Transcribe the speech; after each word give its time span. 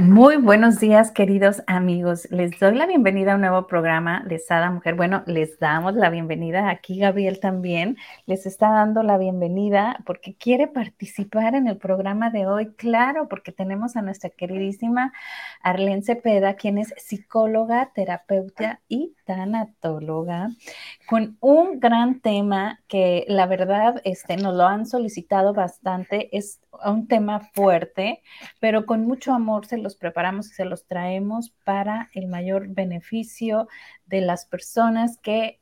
muy 0.00 0.36
buenos 0.38 0.80
días, 0.80 1.10
queridos 1.10 1.62
amigos. 1.66 2.26
Les 2.30 2.58
doy 2.58 2.74
la 2.74 2.86
bienvenida 2.86 3.32
a 3.32 3.34
un 3.34 3.42
nuevo 3.42 3.66
programa 3.66 4.24
de 4.26 4.38
Sada 4.38 4.70
Mujer. 4.70 4.94
Bueno, 4.94 5.22
les 5.26 5.58
damos 5.58 5.94
la 5.94 6.08
bienvenida. 6.08 6.70
Aquí 6.70 6.98
Gabriel 6.98 7.38
también 7.38 7.98
les 8.24 8.46
está 8.46 8.70
dando 8.70 9.02
la 9.02 9.18
bienvenida 9.18 10.00
porque 10.06 10.34
quiere 10.34 10.68
participar 10.68 11.54
en 11.54 11.68
el 11.68 11.76
programa 11.76 12.30
de 12.30 12.46
hoy. 12.46 12.72
Claro, 12.76 13.28
porque 13.28 13.52
tenemos 13.52 13.94
a 13.94 14.00
nuestra 14.00 14.30
queridísima 14.30 15.12
Arlene 15.62 16.02
Cepeda, 16.02 16.54
quien 16.54 16.78
es 16.78 16.94
psicóloga, 16.96 17.90
terapeuta 17.94 18.80
y 18.88 19.14
tanatóloga, 19.26 20.48
con 21.06 21.36
un 21.40 21.78
gran 21.78 22.20
tema 22.20 22.80
que 22.88 23.26
la 23.28 23.46
verdad 23.46 24.00
este, 24.04 24.38
nos 24.38 24.54
lo 24.54 24.64
han 24.64 24.86
solicitado 24.86 25.52
bastante. 25.52 26.34
Es 26.34 26.58
un 26.84 27.08
tema 27.08 27.40
fuerte, 27.52 28.22
pero 28.60 28.86
con 28.86 29.06
mucho 29.06 29.32
amor 29.32 29.66
se 29.66 29.78
los 29.78 29.96
preparamos 29.96 30.48
y 30.48 30.54
se 30.54 30.64
los 30.64 30.86
traemos 30.86 31.50
para 31.64 32.10
el 32.14 32.26
mayor 32.28 32.68
beneficio 32.68 33.68
de 34.06 34.20
las 34.20 34.46
personas 34.46 35.18
que, 35.18 35.60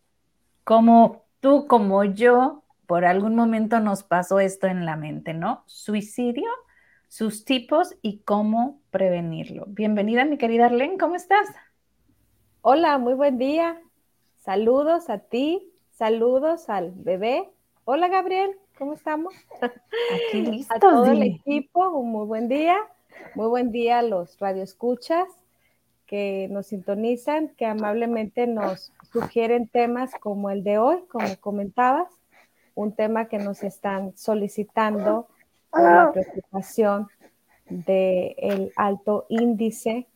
como 0.65 1.25
tú, 1.41 1.67
como 1.67 2.05
yo, 2.05 2.63
por 2.87 3.05
algún 3.05 3.35
momento 3.35 3.81
nos 3.81 4.03
pasó 4.03 4.41
esto 4.41 4.67
en 4.67 4.87
la 4.87 4.97
mente, 4.97 5.35
¿no? 5.35 5.63
Suicidio, 5.67 6.49
sus 7.09 7.45
tipos 7.45 7.97
y 8.03 8.21
cómo 8.21 8.81
prevenirlo. 8.91 9.65
Bienvenida, 9.69 10.25
mi 10.25 10.39
querida 10.39 10.67
Arlene, 10.67 10.99
¿cómo 10.99 11.15
estás? 11.15 11.49
Hola, 12.63 12.99
muy 12.99 13.15
buen 13.15 13.39
día. 13.39 13.81
Saludos 14.39 15.11
a 15.11 15.19
ti, 15.19 15.71
saludos 15.91 16.69
al 16.69 16.93
bebé. 16.95 17.51
Hola, 17.85 18.09
Gabriel. 18.09 18.57
¿Cómo 18.79 18.95
estamos? 18.95 19.35
Aquí 19.61 20.41
listos. 20.43 20.77
A 20.77 20.79
todo 20.79 21.07
el 21.07 21.25
equipo, 21.25 21.89
un 21.91 22.13
muy 22.13 22.27
buen 22.27 22.49
día. 22.49 22.77
Muy 23.35 23.49
buen 23.49 23.73
día 23.73 23.99
a 23.99 24.03
los 24.03 24.39
radioescuchas 24.39 25.27
que 26.07 26.47
nos 26.53 26.69
sintonizan, 26.69 27.49
que 27.49 27.67
amablemente 27.67 28.47
nos 28.47 28.93
sugieren 29.13 29.67
temas 29.67 30.13
como 30.21 30.51
el 30.51 30.63
de 30.63 30.79
hoy, 30.79 31.03
como 31.11 31.27
comentabas, 31.41 32.09
un 32.77 32.93
tema 32.93 33.27
que 33.27 33.39
nos 33.39 33.65
están 33.65 34.17
solicitando 34.17 35.27
por 35.71 35.83
la 35.83 36.13
preocupación 36.13 37.09
del 37.69 38.73
alto 38.77 39.27
índice 39.29 40.07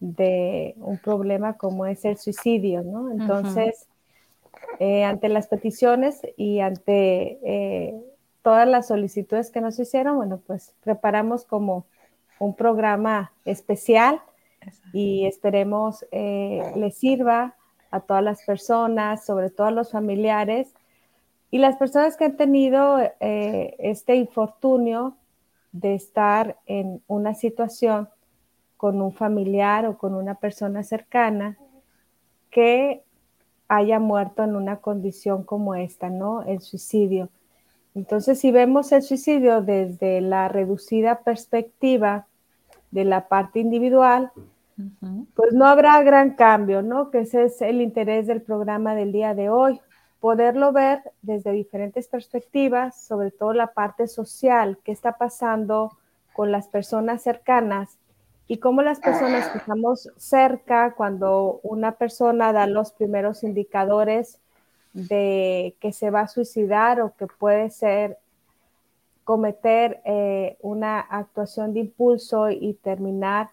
de 0.00 0.74
un 0.78 0.98
problema 0.98 1.56
como 1.56 1.86
es 1.86 2.04
el 2.04 2.18
suicidio, 2.18 2.82
¿no? 2.82 3.12
Entonces, 3.12 3.86
eh, 4.78 5.04
ante 5.04 5.28
las 5.28 5.48
peticiones 5.48 6.20
y 6.36 6.60
ante 6.60 7.38
eh, 7.42 8.00
todas 8.42 8.68
las 8.68 8.88
solicitudes 8.88 9.50
que 9.50 9.60
nos 9.60 9.78
hicieron, 9.78 10.16
bueno, 10.16 10.40
pues 10.46 10.74
preparamos 10.82 11.44
como 11.44 11.86
un 12.38 12.54
programa 12.54 13.32
especial 13.44 14.22
y 14.92 15.26
esperemos 15.26 16.06
eh, 16.12 16.72
les 16.76 16.96
sirva 16.96 17.56
a 17.90 18.00
todas 18.00 18.22
las 18.22 18.44
personas, 18.44 19.24
sobre 19.24 19.50
todo 19.50 19.66
a 19.66 19.72
los 19.72 19.90
familiares 19.90 20.72
y 21.50 21.58
las 21.58 21.76
personas 21.76 22.16
que 22.16 22.26
han 22.26 22.36
tenido 22.36 22.98
este 23.18 24.14
infortunio 24.14 25.16
de 25.72 25.94
estar 25.94 26.58
en 26.66 27.02
una 27.06 27.34
situación 27.34 28.08
con 28.76 29.00
un 29.00 29.12
familiar 29.12 29.86
o 29.86 29.98
con 29.98 30.14
una 30.14 30.36
persona 30.36 30.82
cercana 30.82 31.58
que 32.50 33.02
haya 33.68 33.98
muerto 33.98 34.42
en 34.42 34.56
una 34.56 34.76
condición 34.76 35.44
como 35.44 35.74
esta, 35.74 36.08
¿no? 36.08 36.42
El 36.42 36.60
suicidio. 36.60 37.28
Entonces, 37.94 38.40
si 38.40 38.50
vemos 38.50 38.92
el 38.92 39.02
suicidio 39.02 39.60
desde 39.60 40.20
la 40.20 40.48
reducida 40.48 41.20
perspectiva 41.20 42.26
de 42.90 43.04
la 43.04 43.28
parte 43.28 43.60
individual, 43.60 44.32
pues 45.34 45.52
no 45.52 45.66
habrá 45.66 46.00
gran 46.02 46.34
cambio, 46.34 46.82
¿no? 46.82 47.10
Que 47.10 47.20
ese 47.20 47.44
es 47.44 47.60
el 47.60 47.80
interés 47.80 48.26
del 48.26 48.42
programa 48.42 48.94
del 48.94 49.12
día 49.12 49.34
de 49.34 49.50
hoy, 49.50 49.80
poderlo 50.20 50.72
ver 50.72 51.02
desde 51.22 51.52
diferentes 51.52 52.08
perspectivas, 52.08 53.00
sobre 53.00 53.30
todo 53.30 53.52
la 53.52 53.68
parte 53.68 54.06
social, 54.06 54.78
qué 54.84 54.92
está 54.92 55.18
pasando 55.18 55.96
con 56.32 56.52
las 56.52 56.68
personas 56.68 57.22
cercanas 57.22 57.98
y 58.50 58.56
cómo 58.56 58.80
las 58.80 58.98
personas 58.98 59.50
que 59.50 59.58
estamos 59.58 60.10
cerca, 60.16 60.94
cuando 60.94 61.60
una 61.62 61.92
persona 61.92 62.50
da 62.54 62.66
los 62.66 62.92
primeros 62.92 63.44
indicadores 63.44 64.38
de 64.94 65.76
que 65.80 65.92
se 65.92 66.08
va 66.08 66.22
a 66.22 66.28
suicidar 66.28 67.02
o 67.02 67.14
que 67.14 67.26
puede 67.26 67.68
ser 67.68 68.16
cometer 69.24 70.00
eh, 70.06 70.56
una 70.62 70.98
actuación 70.98 71.74
de 71.74 71.80
impulso 71.80 72.48
y 72.48 72.72
terminar 72.82 73.50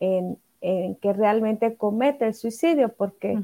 en, 0.00 0.38
que 0.60 1.12
realmente 1.12 1.76
comete 1.76 2.26
el 2.26 2.34
suicidio, 2.34 2.88
porque 2.88 3.38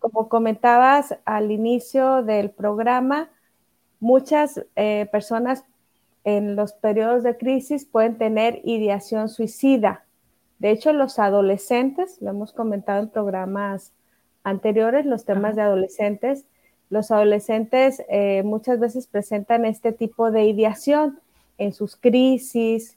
como 0.00 0.28
comentabas 0.28 1.16
al 1.24 1.52
inicio 1.52 2.24
del 2.24 2.50
programa, 2.50 3.30
muchas 4.00 4.64
eh, 4.74 5.08
personas 5.12 5.64
en 6.24 6.56
los 6.56 6.72
periodos 6.72 7.22
de 7.22 7.36
crisis 7.36 7.84
pueden 7.84 8.18
tener 8.18 8.60
ideación 8.64 9.28
suicida 9.28 10.04
de 10.58 10.70
hecho, 10.70 10.92
los 10.92 11.18
adolescentes, 11.18 12.20
lo 12.20 12.30
hemos 12.30 12.52
comentado 12.52 13.00
en 13.02 13.08
programas 13.08 13.92
anteriores, 14.42 15.06
los 15.06 15.24
temas 15.24 15.54
de 15.54 15.62
adolescentes, 15.62 16.44
los 16.90 17.10
adolescentes 17.10 18.02
eh, 18.08 18.42
muchas 18.44 18.80
veces 18.80 19.06
presentan 19.06 19.64
este 19.64 19.92
tipo 19.92 20.30
de 20.30 20.46
ideación 20.46 21.20
en 21.58 21.72
sus 21.72 21.96
crisis, 21.96 22.96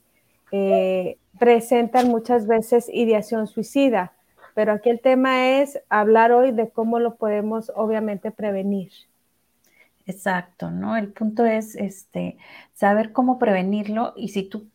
eh, 0.51 1.17
presentan 1.39 2.07
muchas 2.07 2.47
veces 2.47 2.89
ideación 2.91 3.47
suicida, 3.47 4.13
pero 4.55 4.73
aquí 4.73 4.89
el 4.89 4.99
tema 4.99 5.59
es 5.59 5.79
hablar 5.89 6.31
hoy 6.31 6.51
de 6.51 6.69
cómo 6.69 6.99
lo 6.99 7.15
podemos 7.15 7.71
obviamente 7.75 8.31
prevenir. 8.31 8.91
Exacto, 10.07 10.71
¿no? 10.71 10.97
El 10.97 11.09
punto 11.09 11.45
es 11.45 11.75
este, 11.75 12.37
saber 12.73 13.11
cómo 13.11 13.39
prevenirlo 13.39 14.13
y 14.15 14.29
si 14.29 14.43
tú 14.43 14.65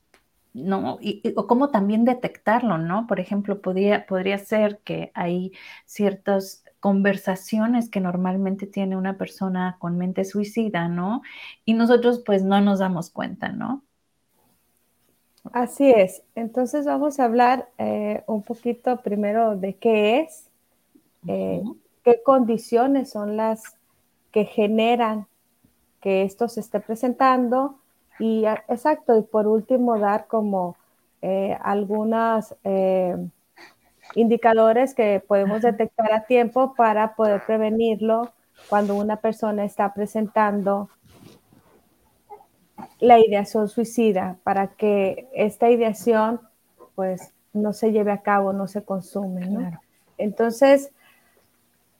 ¿no? 0.56 0.98
Y, 1.00 1.22
o 1.36 1.46
cómo 1.46 1.70
también 1.70 2.04
detectarlo, 2.04 2.78
¿no? 2.78 3.06
Por 3.06 3.20
ejemplo, 3.20 3.60
podría, 3.60 4.06
podría 4.06 4.38
ser 4.38 4.78
que 4.78 5.12
hay 5.14 5.52
ciertas 5.84 6.64
conversaciones 6.80 7.90
que 7.90 8.00
normalmente 8.00 8.66
tiene 8.66 8.96
una 8.96 9.18
persona 9.18 9.76
con 9.78 9.98
mente 9.98 10.24
suicida, 10.24 10.88
¿no? 10.88 11.22
Y 11.64 11.74
nosotros 11.74 12.22
pues 12.24 12.42
no 12.42 12.60
nos 12.60 12.78
damos 12.78 13.10
cuenta, 13.10 13.50
¿no? 13.50 13.82
Así 15.52 15.90
es. 15.90 16.22
Entonces 16.34 16.86
vamos 16.86 17.20
a 17.20 17.24
hablar 17.24 17.68
eh, 17.78 18.24
un 18.26 18.42
poquito 18.42 18.96
primero 19.02 19.56
de 19.56 19.74
qué 19.74 20.20
es, 20.20 20.48
eh, 21.28 21.62
qué 22.02 22.22
condiciones 22.24 23.10
son 23.10 23.36
las 23.36 23.62
que 24.32 24.44
generan 24.44 25.26
que 26.00 26.22
esto 26.22 26.48
se 26.48 26.60
esté 26.60 26.80
presentando, 26.80 27.78
y 28.18 28.44
exacto, 28.68 29.18
y 29.18 29.22
por 29.22 29.46
último, 29.46 29.98
dar 29.98 30.26
como 30.26 30.76
eh, 31.22 31.56
algunos 31.62 32.54
eh, 32.64 33.16
indicadores 34.14 34.94
que 34.94 35.22
podemos 35.26 35.62
detectar 35.62 36.12
a 36.12 36.24
tiempo 36.24 36.74
para 36.74 37.14
poder 37.14 37.42
prevenirlo 37.44 38.32
cuando 38.68 38.94
una 38.94 39.16
persona 39.16 39.64
está 39.64 39.92
presentando 39.92 40.88
la 43.00 43.18
ideación 43.18 43.68
suicida, 43.68 44.36
para 44.42 44.68
que 44.68 45.28
esta 45.34 45.70
ideación 45.70 46.40
pues 46.94 47.32
no 47.52 47.72
se 47.72 47.92
lleve 47.92 48.12
a 48.12 48.22
cabo, 48.22 48.52
no 48.52 48.66
se 48.66 48.82
consume. 48.82 49.46
¿no? 49.46 49.80
Entonces, 50.18 50.92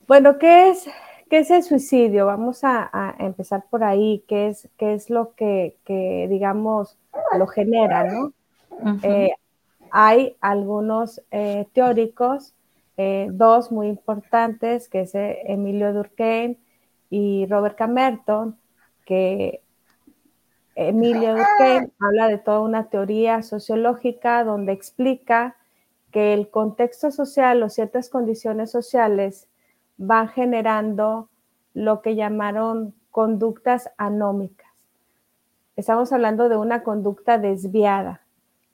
bueno, 0.06 0.38
¿qué 0.38 0.70
es 0.70 0.88
¿Qué 1.28 1.38
es 1.38 1.50
el 1.50 1.64
suicidio? 1.64 2.26
Vamos 2.26 2.60
a, 2.62 3.16
empezar 3.18 3.64
por 3.68 3.82
ahí. 3.82 4.24
¿Qué 4.28 4.48
es, 4.48 4.68
qué 4.76 4.94
es 4.94 5.10
lo 5.10 5.34
que, 5.34 5.76
digamos, 6.30 6.96
lo 7.36 7.46
genera? 7.48 8.04
¿no? 8.04 8.32
Eh, 9.02 9.32
hay 9.90 10.36
algunos 10.40 11.20
eh, 11.32 11.66
teóricos, 11.72 12.54
eh, 12.96 13.28
dos 13.32 13.72
muy 13.72 13.88
importantes, 13.88 14.88
que 14.88 15.00
es 15.00 15.12
Emilio 15.14 15.92
Durkheim 15.92 16.56
y 17.10 17.46
Robert 17.46 17.76
Camerton, 17.76 18.56
que 19.04 19.62
Emilio 20.76 21.36
Durkheim 21.36 21.90
habla 21.98 22.28
de 22.28 22.38
toda 22.38 22.60
una 22.60 22.88
teoría 22.88 23.42
sociológica 23.42 24.44
donde 24.44 24.72
explica 24.72 25.56
que 26.12 26.34
el 26.34 26.50
contexto 26.50 27.10
social 27.10 27.62
o 27.64 27.68
ciertas 27.68 28.10
condiciones 28.10 28.70
sociales 28.70 29.48
van 29.96 30.28
generando 30.28 31.28
lo 31.74 32.02
que 32.02 32.14
llamaron 32.14 32.94
conductas 33.10 33.90
anómicas. 33.96 34.66
Estamos 35.76 36.12
hablando 36.12 36.48
de 36.48 36.56
una 36.56 36.82
conducta 36.82 37.38
desviada. 37.38 38.22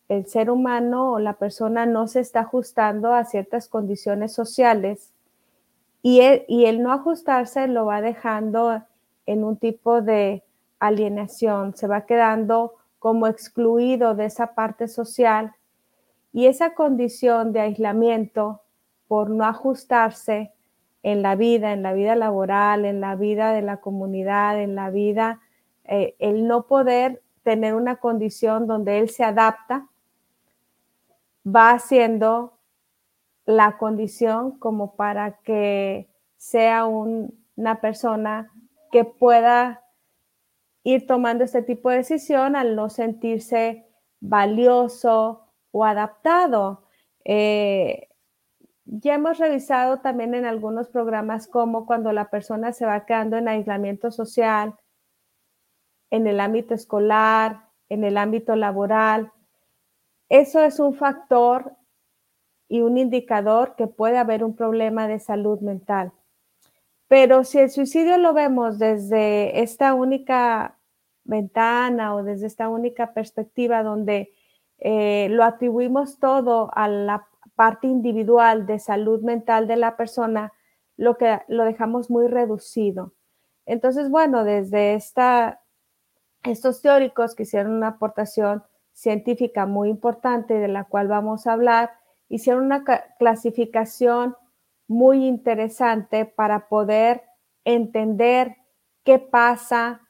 El 0.08 0.26
ser 0.26 0.50
humano 0.50 1.12
o 1.12 1.18
la 1.18 1.34
persona 1.34 1.86
no 1.86 2.06
se 2.06 2.20
está 2.20 2.40
ajustando 2.40 3.12
a 3.12 3.24
ciertas 3.24 3.68
condiciones 3.68 4.32
sociales 4.32 5.12
y 6.02 6.20
el, 6.20 6.44
y 6.48 6.66
el 6.66 6.82
no 6.82 6.92
ajustarse 6.92 7.66
lo 7.66 7.86
va 7.86 8.00
dejando 8.00 8.82
en 9.26 9.44
un 9.44 9.56
tipo 9.56 10.02
de 10.02 10.42
alienación, 10.80 11.76
se 11.76 11.86
va 11.86 12.06
quedando 12.06 12.74
como 12.98 13.26
excluido 13.26 14.14
de 14.14 14.26
esa 14.26 14.54
parte 14.54 14.88
social 14.88 15.54
y 16.32 16.46
esa 16.46 16.74
condición 16.74 17.52
de 17.52 17.60
aislamiento 17.60 18.60
por 19.08 19.30
no 19.30 19.44
ajustarse 19.44 20.52
en 21.02 21.22
la 21.22 21.34
vida, 21.34 21.72
en 21.72 21.82
la 21.82 21.92
vida 21.92 22.14
laboral, 22.14 22.84
en 22.84 23.00
la 23.00 23.16
vida 23.16 23.52
de 23.52 23.62
la 23.62 23.78
comunidad, 23.78 24.60
en 24.60 24.74
la 24.74 24.90
vida, 24.90 25.40
eh, 25.84 26.14
el 26.18 26.46
no 26.46 26.66
poder 26.66 27.22
tener 27.42 27.74
una 27.74 27.96
condición 27.96 28.66
donde 28.66 28.98
él 28.98 29.10
se 29.10 29.24
adapta, 29.24 29.88
va 31.44 31.72
haciendo 31.72 32.58
la 33.44 33.78
condición 33.78 34.58
como 34.58 34.94
para 34.94 35.38
que 35.38 36.08
sea 36.36 36.84
una 36.86 37.80
persona 37.80 38.52
que 38.92 39.04
pueda 39.04 39.82
ir 40.84 41.06
tomando 41.06 41.44
este 41.44 41.62
tipo 41.62 41.90
de 41.90 41.98
decisión 41.98 42.54
al 42.54 42.76
no 42.76 42.88
sentirse 42.88 43.86
valioso 44.20 45.46
o 45.72 45.84
adaptado. 45.84 46.84
Eh, 47.24 48.08
ya 48.84 49.14
hemos 49.14 49.38
revisado 49.38 50.00
también 50.00 50.34
en 50.34 50.44
algunos 50.44 50.88
programas 50.88 51.46
cómo 51.46 51.86
cuando 51.86 52.12
la 52.12 52.30
persona 52.30 52.72
se 52.72 52.86
va 52.86 53.06
quedando 53.06 53.36
en 53.36 53.48
aislamiento 53.48 54.10
social, 54.10 54.74
en 56.10 56.26
el 56.26 56.40
ámbito 56.40 56.74
escolar, 56.74 57.68
en 57.88 58.04
el 58.04 58.16
ámbito 58.16 58.56
laboral, 58.56 59.32
eso 60.28 60.62
es 60.62 60.80
un 60.80 60.94
factor 60.94 61.76
y 62.68 62.80
un 62.80 62.96
indicador 62.96 63.76
que 63.76 63.86
puede 63.86 64.18
haber 64.18 64.44
un 64.44 64.56
problema 64.56 65.06
de 65.06 65.18
salud 65.18 65.60
mental. 65.60 66.12
Pero 67.06 67.44
si 67.44 67.58
el 67.58 67.70
suicidio 67.70 68.16
lo 68.16 68.32
vemos 68.32 68.78
desde 68.78 69.60
esta 69.60 69.92
única 69.92 70.78
ventana 71.24 72.14
o 72.14 72.22
desde 72.22 72.46
esta 72.46 72.70
única 72.70 73.12
perspectiva 73.12 73.82
donde 73.82 74.32
eh, 74.78 75.28
lo 75.30 75.44
atribuimos 75.44 76.18
todo 76.18 76.70
a 76.74 76.88
la 76.88 77.28
parte 77.54 77.86
individual 77.86 78.66
de 78.66 78.78
salud 78.78 79.22
mental 79.22 79.66
de 79.66 79.76
la 79.76 79.96
persona, 79.96 80.52
lo 80.96 81.16
que 81.16 81.40
lo 81.48 81.64
dejamos 81.64 82.10
muy 82.10 82.28
reducido. 82.28 83.14
Entonces, 83.66 84.10
bueno, 84.10 84.44
desde 84.44 84.94
esta, 84.94 85.62
estos 86.42 86.82
teóricos 86.82 87.34
que 87.34 87.44
hicieron 87.44 87.72
una 87.72 87.88
aportación 87.88 88.64
científica 88.92 89.66
muy 89.66 89.88
importante 89.88 90.54
de 90.54 90.68
la 90.68 90.84
cual 90.84 91.08
vamos 91.08 91.46
a 91.46 91.52
hablar, 91.52 91.90
hicieron 92.28 92.64
una 92.64 92.84
clasificación 93.18 94.36
muy 94.88 95.26
interesante 95.26 96.24
para 96.24 96.68
poder 96.68 97.22
entender 97.64 98.56
qué 99.04 99.18
pasa, 99.18 100.00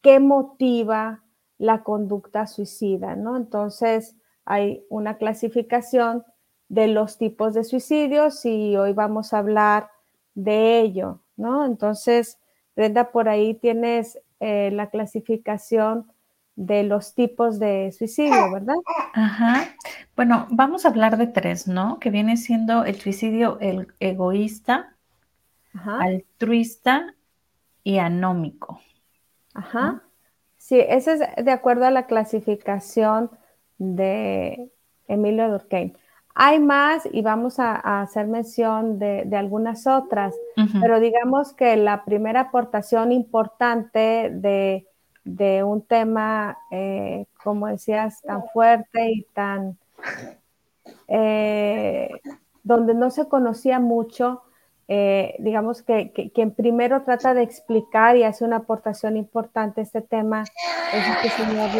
qué 0.00 0.18
motiva 0.20 1.22
la 1.58 1.82
conducta 1.82 2.46
suicida, 2.46 3.14
¿no? 3.14 3.36
Entonces, 3.36 4.16
hay 4.44 4.84
una 4.90 5.16
clasificación 5.16 6.24
de 6.72 6.88
los 6.88 7.18
tipos 7.18 7.52
de 7.52 7.64
suicidios 7.64 8.46
y 8.46 8.78
hoy 8.78 8.94
vamos 8.94 9.34
a 9.34 9.38
hablar 9.38 9.90
de 10.34 10.80
ello, 10.80 11.20
¿no? 11.36 11.66
Entonces, 11.66 12.38
Brenda, 12.74 13.12
por 13.12 13.28
ahí 13.28 13.52
tienes 13.52 14.18
eh, 14.40 14.70
la 14.72 14.88
clasificación 14.88 16.10
de 16.56 16.82
los 16.84 17.14
tipos 17.14 17.58
de 17.58 17.92
suicidio, 17.92 18.50
¿verdad? 18.50 18.76
Ajá. 19.12 19.66
Bueno, 20.16 20.46
vamos 20.48 20.86
a 20.86 20.88
hablar 20.88 21.18
de 21.18 21.26
tres, 21.26 21.68
¿no? 21.68 21.98
Que 21.98 22.08
viene 22.08 22.38
siendo 22.38 22.86
el 22.86 22.98
suicidio 22.98 23.58
el 23.60 23.88
egoísta, 24.00 24.96
altruista 25.84 27.14
y 27.84 27.98
anómico. 27.98 28.80
Ajá. 29.52 30.04
Sí, 30.56 30.80
ese 30.80 31.12
es 31.12 31.44
de 31.44 31.50
acuerdo 31.50 31.84
a 31.84 31.90
la 31.90 32.06
clasificación 32.06 33.30
de 33.76 34.70
Emilio 35.06 35.50
Durkheim. 35.50 35.92
Hay 36.34 36.60
más 36.60 37.06
y 37.10 37.22
vamos 37.22 37.58
a, 37.58 38.02
hacer 38.02 38.26
mención 38.26 38.98
de, 38.98 39.28
algunas 39.36 39.86
otras, 39.86 40.34
pero 40.80 40.98
digamos 40.98 41.52
que 41.52 41.76
la 41.76 42.04
primera 42.04 42.40
aportación 42.40 43.12
importante 43.12 44.30
de, 44.32 44.86
un 45.64 45.82
tema, 45.82 46.56
eh, 46.70 47.26
como 47.42 47.66
decías, 47.66 48.22
tan 48.22 48.44
fuerte 48.52 49.10
y 49.12 49.26
tan, 49.34 49.78
eh, 51.08 52.10
donde 52.62 52.94
no 52.94 53.10
se 53.10 53.28
conocía 53.28 53.78
mucho, 53.78 54.42
eh, 54.88 55.36
digamos 55.38 55.82
que, 55.82 56.12
quien 56.34 56.50
primero 56.50 57.02
trata 57.02 57.34
de 57.34 57.42
explicar 57.42 58.16
y 58.16 58.24
hace 58.24 58.44
una 58.44 58.56
aportación 58.56 59.16
importante 59.16 59.80
a 59.80 59.84
este 59.84 60.00
tema 60.00 60.42
es 60.42 61.24
el 61.24 61.30
señor 61.30 61.70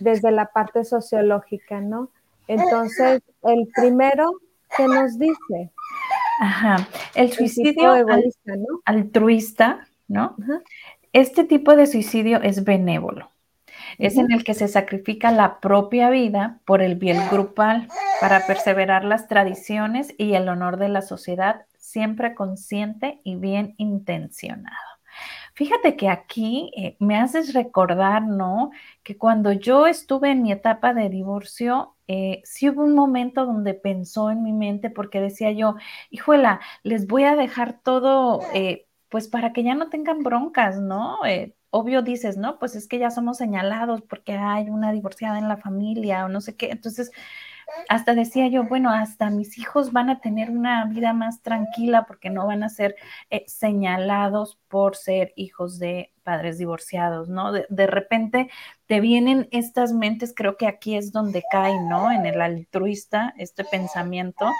desde 0.00 0.30
la 0.30 0.46
parte 0.46 0.84
sociológica, 0.84 1.80
¿no? 1.80 2.10
Entonces, 2.48 3.22
el 3.42 3.68
primero 3.74 4.32
que 4.76 4.86
nos 4.86 5.18
dice. 5.18 5.72
Ajá, 6.40 6.88
el 7.14 7.32
suicidio 7.32 7.92
altruista, 8.84 9.86
¿no? 10.08 10.36
Este 11.12 11.44
tipo 11.44 11.74
de 11.76 11.86
suicidio 11.86 12.42
es 12.42 12.64
benévolo. 12.64 13.30
Es 13.98 14.18
en 14.18 14.30
el 14.30 14.44
que 14.44 14.52
se 14.52 14.68
sacrifica 14.68 15.30
la 15.30 15.60
propia 15.60 16.10
vida 16.10 16.60
por 16.66 16.82
el 16.82 16.96
bien 16.96 17.18
grupal 17.30 17.88
para 18.20 18.46
perseverar 18.46 19.04
las 19.04 19.26
tradiciones 19.26 20.14
y 20.18 20.34
el 20.34 20.48
honor 20.48 20.76
de 20.76 20.88
la 20.88 21.02
sociedad, 21.02 21.64
siempre 21.78 22.34
consciente 22.34 23.20
y 23.24 23.36
bien 23.36 23.74
intencionado. 23.78 24.95
Fíjate 25.56 25.96
que 25.96 26.08
aquí 26.10 26.70
eh, 26.76 26.96
me 27.00 27.16
haces 27.18 27.54
recordar, 27.54 28.22
¿no? 28.22 28.70
Que 29.02 29.16
cuando 29.16 29.52
yo 29.52 29.86
estuve 29.86 30.30
en 30.30 30.42
mi 30.42 30.52
etapa 30.52 30.92
de 30.92 31.08
divorcio, 31.08 31.96
eh, 32.08 32.42
sí 32.44 32.68
hubo 32.68 32.82
un 32.84 32.94
momento 32.94 33.46
donde 33.46 33.72
pensó 33.74 34.30
en 34.30 34.42
mi 34.42 34.52
mente 34.52 34.90
porque 34.90 35.18
decía 35.20 35.52
yo, 35.52 35.76
híjola, 36.10 36.60
les 36.82 37.06
voy 37.06 37.24
a 37.24 37.36
dejar 37.36 37.80
todo, 37.82 38.40
eh, 38.52 38.86
pues 39.08 39.28
para 39.28 39.54
que 39.54 39.64
ya 39.64 39.74
no 39.74 39.88
tengan 39.88 40.22
broncas, 40.22 40.78
¿no? 40.80 41.18
obvio 41.70 42.00
dices, 42.02 42.36
no, 42.38 42.58
pues 42.58 42.74
es 42.74 42.88
que 42.88 42.98
ya 42.98 43.10
somos 43.10 43.36
señalados 43.38 44.00
porque 44.02 44.32
hay 44.32 44.70
una 44.70 44.92
divorciada 44.92 45.38
en 45.38 45.48
la 45.48 45.58
familia 45.58 46.24
o 46.24 46.28
no 46.28 46.40
sé 46.40 46.56
qué. 46.56 46.70
Entonces, 46.70 47.10
hasta 47.88 48.14
decía 48.14 48.48
yo, 48.48 48.64
bueno, 48.64 48.90
hasta 48.90 49.30
mis 49.30 49.58
hijos 49.58 49.92
van 49.92 50.10
a 50.10 50.20
tener 50.20 50.50
una 50.50 50.84
vida 50.86 51.12
más 51.12 51.42
tranquila 51.42 52.04
porque 52.06 52.30
no 52.30 52.46
van 52.46 52.62
a 52.62 52.68
ser 52.68 52.96
eh, 53.30 53.44
señalados 53.46 54.58
por 54.68 54.96
ser 54.96 55.32
hijos 55.36 55.78
de 55.78 56.12
padres 56.22 56.58
divorciados, 56.58 57.28
¿no? 57.28 57.52
De, 57.52 57.86
repente 57.86 58.50
te 58.86 59.00
vienen 59.00 59.48
estas 59.52 59.92
mentes, 59.92 60.32
creo 60.34 60.56
que 60.56 60.66
aquí 60.66 60.96
es 60.96 61.12
donde 61.12 61.44
cae, 61.50 61.80
¿no? 61.80 62.10
En 62.10 62.26
el 62.26 62.40
altruista, 62.40 63.32
este 63.36 63.64
pensamiento. 63.64 64.50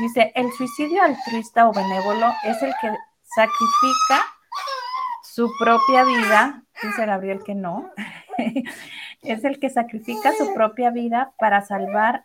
Dice, 0.00 0.32
el 0.34 0.50
suicidio 0.52 1.02
altruista 1.02 1.68
o 1.68 1.72
benévolo 1.72 2.32
es 2.44 2.62
el 2.62 2.72
que 2.80 2.90
sacrifica 3.22 4.24
su 5.22 5.50
propia 5.58 6.04
vida, 6.04 6.62
dice 6.82 7.06
Gabriel 7.06 7.42
que 7.44 7.54
no, 7.54 7.90
es 9.22 9.44
el 9.44 9.58
que 9.58 9.68
sacrifica 9.68 10.32
su 10.32 10.54
propia 10.54 10.90
vida 10.90 11.32
para 11.38 11.60
salvar 11.62 12.24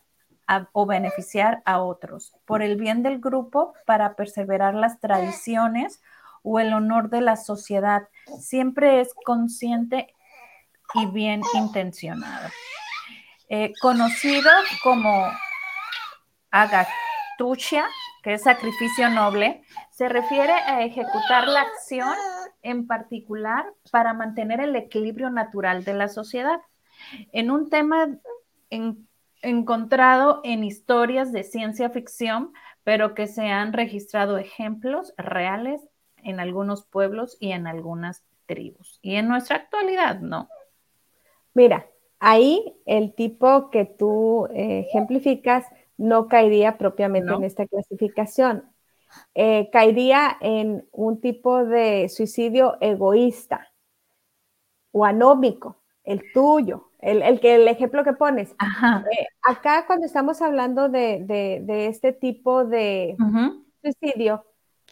o 0.73 0.85
beneficiar 0.85 1.61
a 1.65 1.81
otros, 1.81 2.33
por 2.45 2.61
el 2.61 2.75
bien 2.75 3.03
del 3.03 3.19
grupo, 3.19 3.73
para 3.85 4.15
perseverar 4.15 4.73
las 4.73 4.99
tradiciones 4.99 6.01
o 6.43 6.59
el 6.59 6.73
honor 6.73 7.09
de 7.09 7.21
la 7.21 7.35
sociedad. 7.35 8.07
Siempre 8.39 9.01
es 9.01 9.13
consciente 9.25 10.13
y 10.95 11.05
bien 11.07 11.41
intencionado. 11.53 12.49
Eh, 13.49 13.73
conocido 13.81 14.49
como 14.83 15.27
agatucha, 16.51 17.85
que 18.23 18.33
es 18.33 18.43
sacrificio 18.43 19.09
noble, 19.09 19.63
se 19.91 20.09
refiere 20.09 20.53
a 20.53 20.81
ejecutar 20.83 21.47
la 21.47 21.61
acción 21.61 22.15
en 22.61 22.87
particular 22.87 23.65
para 23.91 24.13
mantener 24.13 24.59
el 24.59 24.75
equilibrio 24.75 25.29
natural 25.29 25.83
de 25.83 25.93
la 25.93 26.07
sociedad. 26.07 26.61
En 27.31 27.49
un 27.49 27.69
tema 27.69 28.07
en 28.69 29.08
encontrado 29.41 30.41
en 30.43 30.63
historias 30.63 31.31
de 31.31 31.43
ciencia 31.43 31.89
ficción, 31.89 32.53
pero 32.83 33.13
que 33.13 33.27
se 33.27 33.47
han 33.47 33.73
registrado 33.73 34.37
ejemplos 34.37 35.13
reales 35.17 35.81
en 36.17 36.39
algunos 36.39 36.85
pueblos 36.85 37.37
y 37.39 37.51
en 37.51 37.67
algunas 37.67 38.23
tribus. 38.45 38.99
Y 39.01 39.15
en 39.15 39.27
nuestra 39.27 39.57
actualidad, 39.57 40.19
¿no? 40.19 40.49
Mira, 41.53 41.87
ahí 42.19 42.75
el 42.85 43.13
tipo 43.13 43.69
que 43.69 43.85
tú 43.85 44.47
eh, 44.53 44.85
ejemplificas 44.89 45.65
no 45.97 46.27
caería 46.27 46.77
propiamente 46.77 47.33
en 47.33 47.43
esta 47.43 47.67
clasificación. 47.67 48.63
Eh, 49.33 49.69
caería 49.71 50.37
en 50.39 50.87
un 50.91 51.19
tipo 51.19 51.65
de 51.65 52.09
suicidio 52.09 52.77
egoísta 52.79 53.71
o 54.91 55.05
anómico, 55.05 55.77
el 56.03 56.31
tuyo, 56.33 56.88
el, 56.99 57.39
que, 57.39 57.55
el 57.55 57.67
ejemplo 57.67 58.03
que 58.03 58.13
pones. 58.13 58.51
Eh, 58.51 59.27
acá 59.43 59.85
cuando 59.87 60.05
estamos 60.05 60.41
hablando 60.41 60.89
de, 60.89 61.63
este 61.87 62.13
tipo 62.13 62.65
de 62.65 63.15
suicidio, 63.81 64.45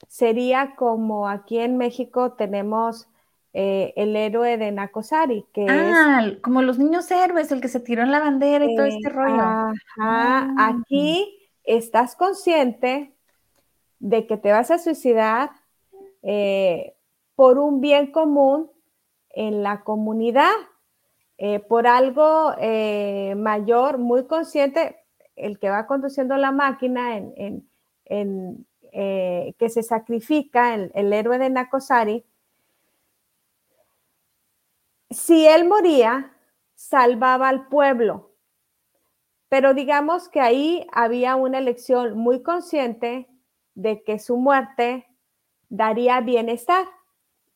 sería 0.08 0.76
como 0.76 1.28
aquí 1.28 1.60
en 1.60 1.78
México 1.78 2.34
tenemos 2.34 3.08
eh, 3.54 3.94
el 3.96 4.16
héroe 4.16 4.58
de 4.58 4.72
Nakosari, 4.72 5.46
que 5.52 5.66
ah, 5.68 6.32
como 6.42 6.62
los 6.62 6.78
niños 6.78 7.10
héroes, 7.10 7.52
el 7.52 7.62
que 7.62 7.70
se 7.70 7.80
tiró 7.80 8.04
en 8.04 8.12
la 8.12 8.20
bandera 8.20 8.66
y 8.66 8.76
todo 8.76 8.86
este 8.86 9.10
rollo. 9.10 9.42
Ajá, 9.42 9.74
ah. 9.98 10.54
aquí 10.58 11.50
estás 11.64 12.16
consciente 12.16 13.14
de 14.00 14.28
que 14.28 14.38
te 14.38 14.52
vas 14.52 14.70
a 14.70 14.78
suicidar 14.78 15.52
eh, 16.22 16.96
por 17.36 17.58
un 17.58 17.82
bien 17.82 18.12
común 18.12 18.70
en 19.30 19.64
la 19.64 19.84
comunidad, 19.84 20.54
eh, 21.38 21.60
por 21.60 21.88
algo 21.88 22.56
mayor, 23.36 23.98
muy 23.98 24.26
consciente, 24.26 24.98
el 25.36 25.60
que 25.60 25.70
va 25.70 25.88
conduciendo 25.88 26.36
la 26.38 26.52
máquina 26.52 27.18
en, 27.18 28.66
que 28.90 29.70
se 29.70 29.84
sacrifica, 29.84 30.74
el 30.76 31.14
héroe 31.14 31.38
de 31.38 31.50
Nakosari, 31.50 32.26
si 35.10 35.48
él 35.48 35.68
moría, 35.68 36.34
salvaba 36.76 37.50
al 37.50 37.68
pueblo. 37.68 38.32
Pero 39.50 39.74
digamos 39.74 40.28
que 40.30 40.42
ahí 40.42 40.86
había 40.92 41.36
una 41.36 41.58
elección 41.58 42.18
muy 42.18 42.44
consciente 42.44 43.30
de 43.76 44.04
que 44.04 44.20
su 44.20 44.38
muerte 44.38 45.08
daría 45.70 46.20
bienestar. 46.22 46.86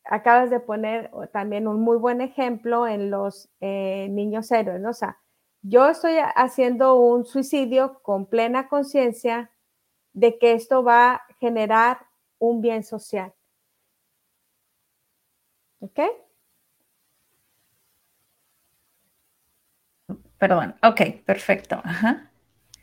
Acabas 0.06 0.50
de 0.50 0.60
poner 0.60 1.12
también 1.32 1.68
un 1.68 1.82
muy 1.82 1.98
buen 1.98 2.22
ejemplo 2.22 2.88
en 2.88 3.12
los 3.12 3.50
eh, 3.60 4.08
niños 4.10 4.52
héroes, 4.52 4.84
O 4.86 4.94
sea, 4.94 5.20
yo 5.62 5.88
estoy 5.90 6.16
haciendo 6.36 6.96
un 6.96 7.26
suicidio 7.26 8.02
con 8.02 8.26
plena 8.26 8.68
conciencia 8.68 9.52
de 10.14 10.40
que 10.40 10.54
esto 10.54 10.84
va 10.84 11.14
a 11.14 11.22
generar 11.40 12.08
un 12.40 12.62
bien 12.62 12.84
social. 12.84 13.34
¿Ok? 15.80 16.00
Perdón, 20.40 20.76
ok, 20.82 21.24
perfecto. 21.26 21.80
Ajá. 21.84 22.31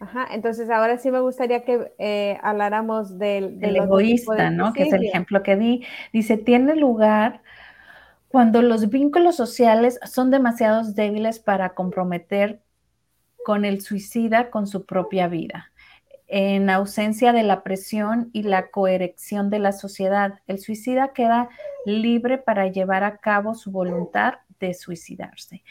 Ajá, 0.00 0.28
entonces 0.30 0.70
ahora 0.70 0.98
sí 0.98 1.10
me 1.10 1.20
gustaría 1.20 1.64
que 1.64 1.92
eh, 1.98 2.38
habláramos 2.42 3.18
del, 3.18 3.58
egoísta, 3.62 4.50
¿no? 4.50 4.72
Que 4.72 4.84
es 4.84 4.92
el 4.92 5.04
ejemplo 5.04 5.42
que 5.42 5.56
di. 5.56 5.84
Dice, 6.12 6.36
tiene 6.36 6.76
lugar 6.76 7.42
cuando 8.28 8.62
los 8.62 8.90
vínculos 8.90 9.36
sociales 9.36 9.98
son 10.04 10.30
demasiado 10.30 10.84
débiles 10.92 11.40
para 11.40 11.70
comprometer 11.70 12.62
con 13.44 13.64
el 13.64 13.80
suicida 13.80 14.50
con 14.50 14.66
su 14.66 14.84
propia 14.84 15.26
vida. 15.26 15.72
En 16.28 16.68
ausencia 16.68 17.32
de 17.32 17.42
la 17.42 17.62
presión 17.62 18.28
y 18.32 18.42
la 18.42 18.70
coerección 18.70 19.48
de 19.48 19.58
la 19.58 19.72
sociedad, 19.72 20.40
el 20.46 20.58
suicida 20.58 21.14
queda 21.14 21.48
libre 21.86 22.38
para 22.38 22.68
llevar 22.68 23.02
a 23.02 23.16
cabo 23.16 23.54
su 23.54 23.70
voluntad 23.70 24.34
de 24.60 24.74
suicidarse. 24.74 25.62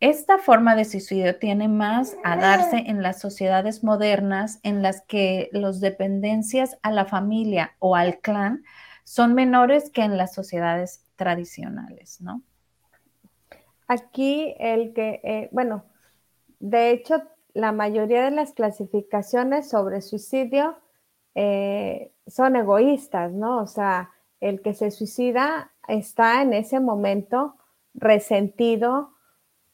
Esta 0.00 0.38
forma 0.38 0.76
de 0.76 0.86
suicidio 0.86 1.36
tiene 1.38 1.68
más 1.68 2.16
a 2.24 2.36
darse 2.36 2.78
en 2.86 3.02
las 3.02 3.20
sociedades 3.20 3.84
modernas 3.84 4.58
en 4.62 4.82
las 4.82 5.02
que 5.02 5.50
las 5.52 5.80
dependencias 5.80 6.78
a 6.80 6.90
la 6.90 7.04
familia 7.04 7.76
o 7.80 7.94
al 7.94 8.18
clan 8.20 8.64
son 9.04 9.34
menores 9.34 9.90
que 9.90 10.02
en 10.02 10.16
las 10.16 10.32
sociedades 10.32 11.04
tradicionales, 11.16 12.22
¿no? 12.22 12.40
Aquí 13.88 14.54
el 14.58 14.94
que, 14.94 15.20
eh, 15.22 15.48
bueno, 15.52 15.84
de 16.60 16.92
hecho, 16.92 17.22
la 17.52 17.72
mayoría 17.72 18.24
de 18.24 18.30
las 18.30 18.52
clasificaciones 18.52 19.68
sobre 19.68 20.00
suicidio 20.00 20.78
eh, 21.34 22.12
son 22.26 22.56
egoístas, 22.56 23.32
¿no? 23.32 23.58
O 23.58 23.66
sea, 23.66 24.12
el 24.40 24.62
que 24.62 24.72
se 24.72 24.90
suicida 24.90 25.72
está 25.88 26.40
en 26.40 26.54
ese 26.54 26.80
momento 26.80 27.56
resentido, 27.92 29.12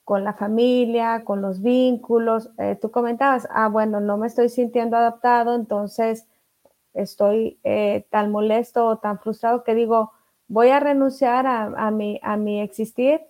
con 0.06 0.22
la 0.22 0.34
familia, 0.34 1.25
con 1.25 1.42
los 1.42 1.60
vínculos. 1.60 2.50
Eh, 2.58 2.78
tú 2.80 2.92
comentabas, 2.92 3.48
ah, 3.50 3.66
bueno, 3.66 3.98
no 3.98 4.16
me 4.16 4.28
estoy 4.28 4.48
sintiendo 4.48 4.96
adaptado, 4.96 5.56
entonces 5.56 6.28
estoy 6.94 7.58
eh, 7.64 8.06
tan 8.08 8.30
molesto 8.30 8.86
o 8.86 8.98
tan 8.98 9.18
frustrado 9.18 9.64
que 9.64 9.75
digo, 9.75 10.12
voy 10.46 10.68
a 10.68 10.78
renunciar 10.78 11.48
a, 11.48 11.90
mi, 11.90 12.20
a 12.22 12.36
mi 12.36 12.60
existir 12.60 13.20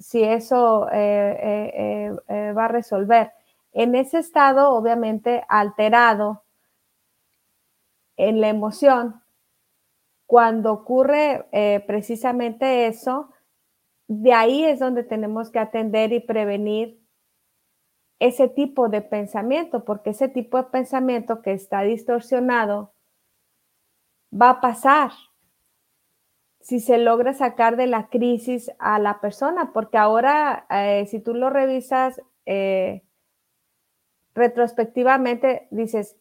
si 0.00 0.24
eso 0.24 0.88
eh, 0.90 2.10
va 2.28 2.64
a 2.64 2.68
resolver. 2.68 3.30
En 3.72 3.94
ese 3.94 4.18
estado, 4.18 4.72
obviamente, 4.72 5.44
alterado 5.48 6.42
en 8.16 8.40
la 8.40 8.48
emoción, 8.48 9.22
cuando 10.26 10.72
ocurre 10.72 11.46
precisamente 11.86 12.88
eso, 12.88 13.28
de 14.08 14.32
ahí 14.32 14.64
es 14.64 14.78
donde 14.78 15.02
tenemos 15.02 15.50
que 15.50 15.58
atender 15.58 16.12
y 16.12 16.20
prevenir 16.20 17.00
ese 18.18 18.48
tipo 18.48 18.88
de 18.88 19.02
pensamiento, 19.02 19.84
porque 19.84 20.10
ese 20.10 20.28
tipo 20.28 20.56
de 20.56 20.64
pensamiento 20.64 21.42
que 21.42 21.52
está 21.52 21.82
distorsionado 21.82 22.94
va 24.32 24.50
a 24.50 24.60
pasar 24.60 25.10
si 26.60 26.80
se 26.80 26.96
logra 26.96 27.34
sacar 27.34 27.76
de 27.76 27.86
la 27.86 28.08
crisis 28.08 28.70
a 28.78 28.98
la 28.98 29.20
persona, 29.20 29.72
porque 29.74 29.98
ahora 29.98 30.66
eh, 30.70 31.04
si 31.06 31.20
tú 31.20 31.34
lo 31.34 31.50
revisas 31.50 32.22
eh, 32.46 33.02
retrospectivamente, 34.34 35.68
dices, 35.70 36.16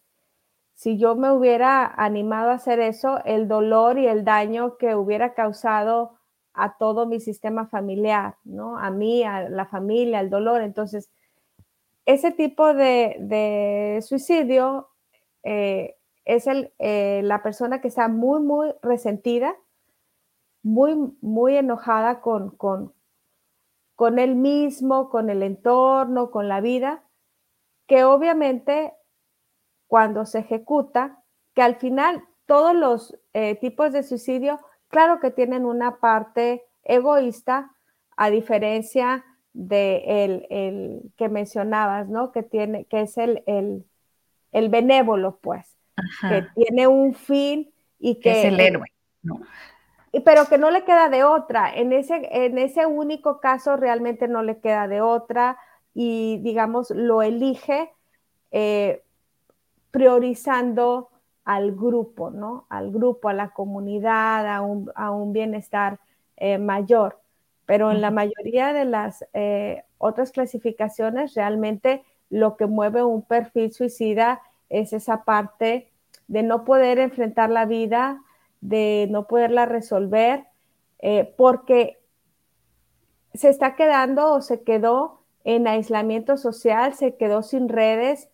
si 0.75 0.97
yo 0.97 1.15
me 1.15 1.31
hubiera 1.31 1.85
animado 1.85 2.49
a 2.49 2.55
hacer 2.55 2.81
eso, 2.81 3.23
el 3.23 3.47
dolor 3.47 3.97
y 3.97 4.07
el 4.07 4.25
daño 4.25 4.77
que 4.77 4.95
hubiera 4.95 5.33
causado 5.33 6.12
a 6.53 6.77
todo 6.77 7.05
mi 7.05 7.19
sistema 7.19 7.67
familiar, 7.67 8.35
¿no? 8.43 8.77
A 8.77 8.91
mí, 8.91 9.23
a 9.23 9.49
la 9.49 9.65
familia, 9.65 10.19
al 10.19 10.29
dolor. 10.29 10.61
Entonces, 10.61 11.09
ese 12.05 12.31
tipo 12.31 12.73
de, 12.73 13.99
suicidio 14.05 14.89
eh, 15.43 15.95
es 16.25 16.47
el, 16.47 16.73
eh, 16.79 17.21
la 17.23 17.41
persona 17.43 17.81
que 17.81 17.87
está 17.87 18.07
muy, 18.07 18.41
muy 18.41 18.73
resentida, 18.81 19.55
muy, 20.61 20.95
muy 21.21 21.57
enojada 21.57 22.21
con, 22.21 22.51
con, 22.51 22.93
con 23.95 24.19
él 24.19 24.35
mismo, 24.35 25.09
con 25.09 25.29
el 25.29 25.43
entorno, 25.43 26.31
con 26.31 26.47
la 26.47 26.61
vida, 26.61 27.03
que 27.87 28.03
obviamente 28.03 28.93
cuando 29.87 30.25
se 30.25 30.39
ejecuta, 30.39 31.23
que 31.53 31.61
al 31.61 31.75
final 31.75 32.23
todos 32.45 32.75
los 32.75 33.19
eh, 33.33 33.55
tipos 33.55 33.93
de 33.93 34.03
suicidio 34.03 34.59
Claro 34.93 35.19
que 35.19 35.31
tienen 35.31 35.65
una 35.65 35.95
parte 35.95 36.65
egoísta, 36.83 37.71
a 38.15 38.29
diferencia 38.29 39.25
de 39.53 40.03
el, 40.23 41.11
que 41.17 41.29
mencionabas, 41.29 42.09
¿no? 42.09 42.31
Que 42.31 42.43
tiene, 42.43 42.85
que 42.85 43.01
es 43.01 43.17
el, 43.17 43.43
el, 44.51 44.69
benévolo, 44.69 45.39
pues, 45.41 45.75
que 46.29 46.45
tiene 46.53 46.85
un 46.85 47.15
fin 47.15 47.73
y 47.97 48.19
que... 48.19 48.41
Es 48.41 48.45
el 48.45 48.59
héroe, 48.59 48.93
¿no? 49.23 49.41
pero 50.23 50.47
que 50.47 50.59
no 50.59 50.69
le 50.69 50.83
queda 50.83 51.09
de 51.09 51.23
otra. 51.23 51.73
En 51.73 51.91
ese, 51.91 52.29
en 52.31 52.59
ese 52.59 52.85
único 52.85 53.39
caso 53.39 53.75
realmente 53.75 54.27
no 54.27 54.43
le 54.43 54.59
queda 54.59 54.87
de 54.87 55.01
otra 55.01 55.57
y, 55.95 56.37
digamos, 56.43 56.91
lo 56.91 57.23
elige 57.23 57.91
eh, 58.51 59.01
priorizando 59.89 61.09
al 61.45 61.73
grupo, 61.73 62.31
¿no? 62.31 62.65
Al 62.69 62.91
grupo, 62.91 63.29
a 63.29 63.33
la 63.33 63.49
comunidad, 63.49 64.47
a 64.47 64.61
un, 65.11 65.33
bienestar 65.33 65.99
eh, 66.37 66.57
mayor. 66.57 67.19
Pero 67.65 67.91
en 67.91 68.01
la 68.01 68.11
mayoría 68.11 68.73
de 68.73 68.85
las 68.85 69.25
eh, 69.33 69.83
otras 69.97 70.31
clasificaciones, 70.31 71.33
realmente 71.33 72.03
lo 72.29 72.57
que 72.57 72.65
mueve 72.65 73.03
un 73.03 73.21
perfil 73.21 73.71
suicida 73.71 74.41
es 74.69 74.93
esa 74.93 75.23
parte 75.23 75.89
de 76.27 76.43
no 76.43 76.63
poder 76.65 76.99
enfrentar 76.99 77.49
la 77.49 77.65
vida, 77.65 78.21
de 78.61 79.07
no 79.11 79.27
poderla 79.27 79.65
resolver, 79.65 80.45
eh, 80.99 81.33
porque 81.37 81.99
se 83.33 83.49
está 83.49 83.75
quedando 83.75 84.33
o 84.33 84.41
se 84.41 84.63
quedó 84.63 85.21
en 85.43 85.67
aislamiento 85.67 86.37
social, 86.37 86.93
se 86.93 87.15
quedó 87.15 87.43
sin 87.43 87.67
redes, 87.67 88.29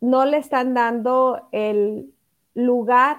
no 0.00 0.24
le 0.24 0.38
están 0.38 0.74
dando 0.74 1.48
el, 1.52 2.12
lugar 2.54 3.18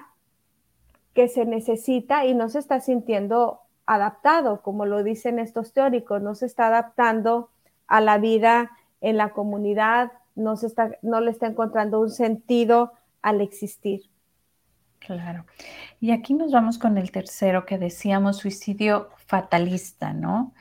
que 1.14 1.28
se 1.28 1.44
necesita 1.44 2.26
y 2.26 2.34
no 2.34 2.48
se 2.48 2.58
está 2.58 2.80
sintiendo 2.80 3.60
adaptado, 3.86 4.62
como 4.62 4.86
lo 4.86 5.02
dicen 5.02 5.38
estos 5.38 5.72
teóricos, 5.72 6.22
no 6.22 6.34
se 6.34 6.46
está 6.46 6.68
adaptando 6.68 7.50
a 7.86 8.00
la 8.00 8.18
vida 8.18 8.72
en 9.00 9.16
la 9.18 9.30
comunidad 9.30 10.12
no, 10.34 10.56
se 10.56 10.66
está, 10.66 10.90
no 11.02 11.20
le 11.20 11.30
está 11.30 11.46
encontrando 11.46 12.00
un 12.00 12.10
sentido 12.10 12.92
al 13.22 13.40
existir. 13.40 14.02
Claro. 14.98 15.44
Y 16.00 16.12
aquí 16.12 16.32
nos 16.32 16.50
vamos 16.50 16.78
con 16.78 16.96
el 16.96 17.10
tercero 17.10 17.66
que 17.66 17.78
decíamos, 17.78 18.38
suicidio 18.38 19.10
fatalista, 19.26 20.14
¿no? 20.14 20.54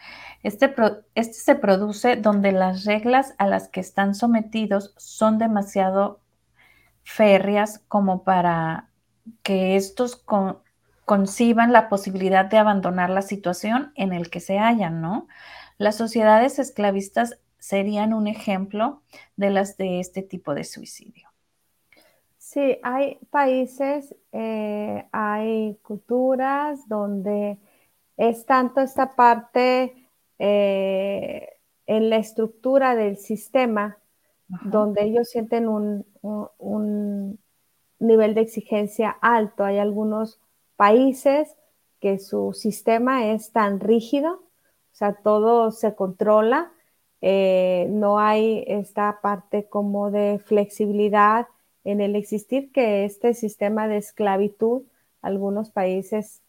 Este, 0.44 0.74
este 1.16 1.34
se 1.34 1.56
produce 1.56 2.18
donde 2.18 2.52
las 2.52 2.84
reglas 2.84 3.36
a 3.38 3.48
las 3.48 3.70
que 3.70 3.80
están 3.80 4.16
sometidos 4.16 4.94
son 4.98 5.38
demasiado 5.38 6.20
férreas 7.04 7.80
como 7.88 8.24
para 8.24 8.90
que 9.42 9.76
estos 9.76 10.24
conciban 11.06 11.72
la 11.72 11.90
posibilidad 11.90 12.46
de 12.46 12.58
abandonar 12.58 13.10
la 13.10 13.22
situación 13.22 13.92
en 13.96 14.14
el 14.14 14.30
que 14.30 14.40
se 14.40 14.58
hallan, 14.58 15.02
¿no? 15.02 15.28
Las 15.78 15.96
sociedades 15.96 16.60
esclavistas 16.60 17.40
serían 17.60 18.14
un 18.14 18.28
ejemplo 18.28 19.02
de 19.36 19.50
las 19.50 19.78
de 19.78 20.00
este 20.00 20.22
tipo 20.22 20.54
de 20.54 20.64
suicidio. 20.64 21.30
Sí, 22.38 22.78
hay 22.84 23.18
países, 23.30 24.16
eh, 24.32 25.08
hay 25.12 25.80
culturas 25.82 26.88
donde 26.88 27.58
es 28.18 28.46
tanto 28.46 28.82
esta 28.82 29.16
parte 29.16 30.10
eh, 30.40 31.50
en 31.86 32.10
la 32.10 32.18
estructura 32.18 32.96
del 32.96 33.18
sistema 33.18 33.98
donde 34.66 35.04
ellos 35.04 35.30
sienten 35.30 35.68
un, 35.68 36.06
un, 36.24 37.40
nivel 38.00 38.34
de 38.34 38.42
exigencia 38.42 39.10
alto. 39.22 39.64
Hay 39.64 39.78
algunos 39.78 40.40
países 40.76 41.56
que 42.00 42.20
su 42.20 42.54
sistema 42.54 43.28
es 43.28 43.52
tan 43.52 43.80
rígido, 43.80 44.34
o 44.34 44.96
sea, 44.96 45.14
todo 45.14 45.72
se 45.72 45.96
controla, 45.96 46.72
eh, 47.22 47.88
no 47.90 48.20
hay 48.20 48.66
esta 48.68 49.20
parte 49.22 49.70
como 49.70 50.12
de 50.12 50.40
flexibilidad 50.44 51.48
en 51.86 52.02
el 52.02 52.16
existir 52.16 52.72
que 52.74 53.06
este 53.06 53.34
sistema 53.34 53.88
de 53.88 53.98
esclavitud, 53.98 54.84
algunos 55.22 55.70
países 55.72 56.42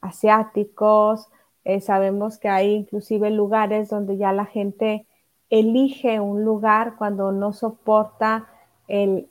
asiáticos, 0.00 1.28
eh, 1.64 1.80
sabemos 1.80 2.38
que 2.38 2.48
hay 2.48 2.72
inclusive 2.72 3.30
lugares 3.30 3.88
donde 3.90 4.16
ya 4.16 4.32
la 4.32 4.46
gente 4.46 5.06
elige 5.50 6.20
un 6.20 6.44
lugar 6.44 6.96
cuando 6.96 7.32
no 7.32 7.52
soporta 7.52 8.48
el 8.90 9.28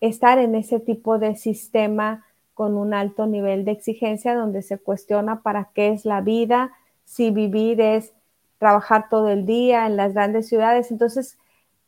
estar 0.00 0.38
en 0.38 0.54
ese 0.54 0.80
tipo 0.80 1.18
de 1.18 1.36
sistema 1.36 2.24
con 2.54 2.76
un 2.76 2.94
alto 2.94 3.26
nivel 3.26 3.64
de 3.64 3.72
exigencia 3.72 4.34
donde 4.34 4.62
se 4.62 4.78
cuestiona 4.78 5.42
para 5.42 5.70
qué 5.74 5.88
es 5.88 6.04
la 6.04 6.20
vida, 6.20 6.72
si 7.04 7.30
vivir 7.30 7.80
es 7.80 8.12
trabajar 8.58 9.08
todo 9.10 9.28
el 9.28 9.44
día 9.44 9.86
en 9.86 9.96
las 9.96 10.14
grandes 10.14 10.48
ciudades. 10.48 10.90
Entonces 10.90 11.38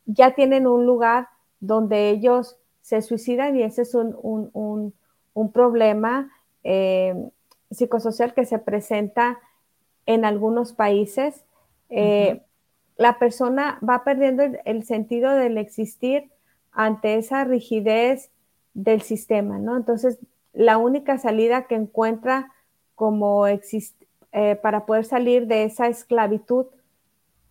ya 0.05 0.35
tienen 0.35 0.67
un 0.67 0.85
lugar 0.85 1.29
donde 1.59 2.09
ellos 2.09 2.57
se 2.81 3.01
suicidan 3.01 3.55
y 3.57 3.63
ese 3.63 3.81
es 3.81 3.95
un, 3.95 4.93
problema 5.53 6.31
eh, 6.63 7.29
psicosocial 7.69 8.33
que 8.33 8.45
se 8.45 8.59
presenta 8.59 9.39
en 10.05 10.25
algunos 10.25 10.73
países. 10.73 11.45
Eh, 11.89 12.41
la 12.97 13.19
persona 13.19 13.79
va 13.87 14.03
perdiendo 14.03 14.43
el, 14.65 14.83
sentido 14.83 15.31
del 15.31 15.57
existir 15.57 16.29
ante 16.77 17.15
esa 17.15 17.43
rigidez 17.43 18.29
del 18.75 19.01
sistema, 19.01 19.57
¿no? 19.57 19.75
Entonces, 19.75 20.19
la 20.53 20.77
única 20.77 21.17
salida 21.17 21.63
que 21.63 21.73
encuentra 21.73 22.53
como 22.93 23.47
eh, 23.47 23.59
para 24.61 24.85
poder 24.85 25.03
salir 25.03 25.47
de 25.47 25.63
esa 25.63 25.87
esclavitud, 25.87 26.67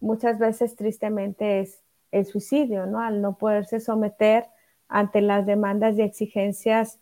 muchas 0.00 0.38
veces 0.38 0.76
tristemente 0.76 1.58
es 1.58 1.82
el 2.12 2.24
suicidio, 2.24 2.86
¿no? 2.86 3.00
Al 3.00 3.20
no 3.20 3.36
poderse 3.36 3.80
someter 3.80 4.46
ante 4.86 5.20
las 5.20 5.44
demandas 5.44 5.98
y 5.98 6.02
exigencias 6.02 7.00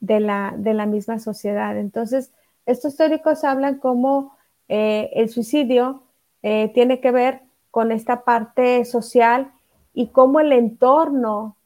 de 0.00 0.20
la, 0.20 0.54
de 0.56 0.72
la 0.72 0.86
misma 0.86 1.18
sociedad. 1.18 1.76
Entonces, 1.76 2.32
estos 2.64 2.96
teóricos 2.96 3.44
hablan 3.44 3.78
cómo 3.78 4.38
eh, 4.68 5.10
el 5.12 5.28
suicidio 5.28 6.04
eh, 6.42 6.70
tiene 6.72 7.00
que 7.00 7.10
ver 7.10 7.42
con 7.70 7.92
esta 7.92 8.24
parte 8.24 8.86
social 8.86 9.52
y 9.92 10.06
cómo 10.08 10.40
el 10.40 10.52
entorno 10.52 11.57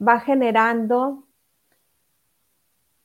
va 0.00 0.20
generando 0.20 1.26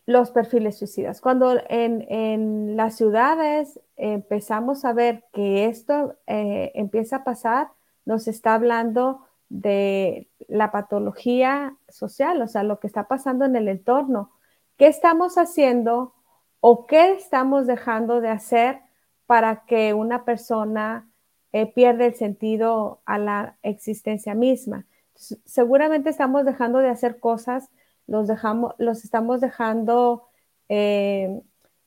los 0.06 0.32
perfiles 0.32 0.78
suicidas. 0.78 1.20
Cuando 1.20 1.58
en, 1.70 2.78
las 2.78 2.96
ciudades 2.96 3.80
empezamos 3.96 4.86
a 4.86 4.94
ver 4.94 5.24
que 5.34 5.66
esto 5.66 6.16
eh, 6.28 6.72
empieza 6.76 7.18
a 7.18 7.24
pasar, 7.24 7.70
nos 8.06 8.28
está 8.28 8.54
hablando 8.54 9.22
de 9.50 10.30
la 10.48 10.72
patología 10.72 11.76
social, 11.90 12.42
o 12.42 12.48
sea, 12.48 12.64
lo 12.64 12.80
que 12.80 12.88
está 12.88 13.08
pasando 13.08 13.46
en 13.46 13.56
el 13.56 13.68
entorno. 13.68 14.32
¿Qué 14.78 14.88
estamos 14.88 15.38
haciendo 15.38 16.14
o 16.60 16.86
qué 16.86 17.14
estamos 17.14 17.66
dejando 17.66 18.22
de 18.22 18.30
hacer 18.30 18.82
para 19.26 19.66
que 19.66 19.94
una 19.94 20.24
persona 20.24 21.10
eh, 21.52 21.72
pierda 21.72 22.06
el 22.06 22.16
sentido 22.16 23.02
a 23.06 23.18
la 23.18 23.58
existencia 23.64 24.36
misma? 24.36 24.86
Seguramente 25.16 26.10
estamos 26.10 26.46
dejando 26.46 26.80
de 26.80 26.90
hacer 26.90 27.20
cosas, 27.20 27.70
los, 28.08 28.28
dejamos, 28.28 28.76
los 28.78 29.04
estamos 29.04 29.42
dejando 29.42 30.28
eh, 30.70 31.42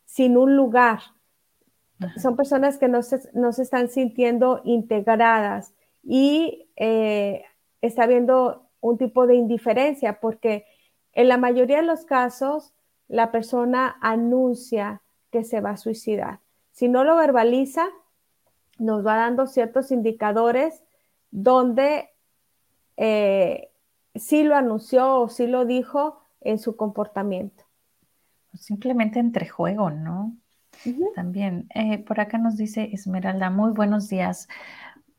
sin 0.04 0.36
un 0.36 0.56
lugar. 0.56 1.00
Son 2.16 2.36
personas 2.36 2.78
que 2.78 2.88
no 2.88 3.02
se, 3.02 3.20
están 3.62 3.88
sintiendo 3.88 4.60
integradas 4.64 5.74
y 6.02 6.68
eh, 6.76 7.44
está 7.80 8.04
habiendo 8.04 8.68
un 8.80 8.98
tipo 8.98 9.26
de 9.26 9.34
indiferencia, 9.34 10.20
porque 10.20 10.64
en 11.12 11.28
la 11.28 11.38
mayoría 11.38 11.78
de 11.78 11.86
los 11.86 12.04
casos 12.04 12.72
la 13.08 13.32
persona 13.32 13.96
anuncia 14.00 15.02
que 15.30 15.42
se 15.42 15.60
va 15.60 15.70
a 15.70 15.76
suicidar. 15.76 16.40
Si 16.70 16.88
no 16.88 17.02
lo 17.02 17.16
verbaliza, 17.16 17.88
nos 18.78 19.04
va 19.04 19.16
dando 19.16 19.46
ciertos 19.46 19.90
indicadores 19.90 20.82
donde 21.30 22.10
eh, 22.98 23.70
sí 24.14 24.42
lo 24.42 24.56
anunció 24.56 25.20
o 25.20 25.28
sí 25.28 25.46
lo 25.46 25.64
dijo 25.64 26.20
en 26.40 26.58
su 26.58 26.76
comportamiento. 26.76 27.64
Simplemente 28.54 29.20
entre 29.20 29.48
juego, 29.48 29.90
¿no? 29.90 30.36
También, 31.14 31.68
eh, 31.74 31.98
por 31.98 32.20
acá 32.20 32.38
nos 32.38 32.56
dice 32.56 32.90
Esmeralda, 32.92 33.50
muy 33.50 33.72
buenos 33.72 34.08
días. 34.08 34.48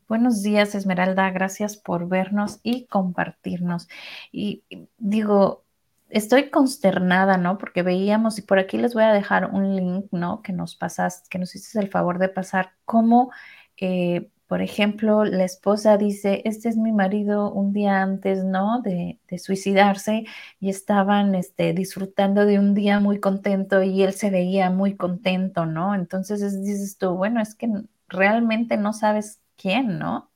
Buenos 0.07 0.41
días, 0.43 0.75
Esmeralda. 0.75 1.29
Gracias 1.31 1.77
por 1.77 2.07
vernos 2.07 2.59
y 2.63 2.85
compartirnos. 2.87 3.87
Y 4.31 4.63
digo, 4.97 5.63
estoy 6.09 6.49
consternada, 6.49 7.37
¿no? 7.37 7.57
Porque 7.57 7.83
veíamos, 7.83 8.39
y 8.39 8.41
por 8.41 8.59
aquí 8.59 8.77
les 8.77 8.93
voy 8.93 9.03
a 9.03 9.13
dejar 9.13 9.51
un 9.51 9.75
link, 9.75 10.07
¿no? 10.11 10.41
Que 10.41 10.53
nos 10.53 10.75
pasas, 10.75 11.27
que 11.29 11.39
nos 11.39 11.55
hiciste 11.55 11.79
el 11.79 11.89
favor 11.89 12.19
de 12.19 12.29
pasar, 12.29 12.73
cómo, 12.85 13.31
eh, 13.77 14.29
por 14.49 14.63
ejemplo, 14.63 15.25
la 15.25 15.43
esposa 15.43 15.95
dice, 15.95 16.41
este 16.43 16.69
es 16.69 16.75
mi 16.75 16.91
marido 16.91 17.51
un 17.51 17.71
día 17.71 18.01
antes, 18.01 18.43
¿no? 18.43 18.81
De, 18.81 19.19
suicidarse 19.37 20.25
y 20.59 20.69
estaban 20.71 21.35
este, 21.35 21.71
disfrutando 21.73 22.47
de 22.47 22.57
un 22.57 22.73
día 22.73 22.99
muy 22.99 23.19
contento 23.19 23.83
y 23.83 24.01
él 24.01 24.13
se 24.13 24.31
veía 24.31 24.71
muy 24.71 24.95
contento, 24.95 25.67
¿no? 25.67 25.93
Entonces 25.93 26.63
dices 26.63 26.97
tú, 26.97 27.11
bueno, 27.11 27.41
es 27.41 27.53
que 27.53 27.69
realmente 28.07 28.75
no 28.75 28.91
sabes 28.91 29.39
quién, 29.55 29.99
¿no? 29.99 30.31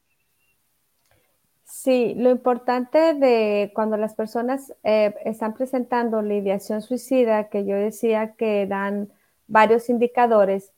Sí, 1.63 2.13
lo 2.15 2.30
importante 2.30 3.15
de 3.15 3.71
cuando 3.73 3.97
las 3.97 4.13
personas 4.13 4.76
eh, 4.84 5.15
están 5.26 5.56
presentando 5.56 6.21
la 6.21 6.36
ideación 6.36 6.84
suicida, 6.84 7.49
que 7.49 7.65
yo 7.65 7.76
decía 7.76 8.36
que 8.36 8.67
dan 8.67 9.12
varios 9.47 9.89
indicadores, 9.89 10.71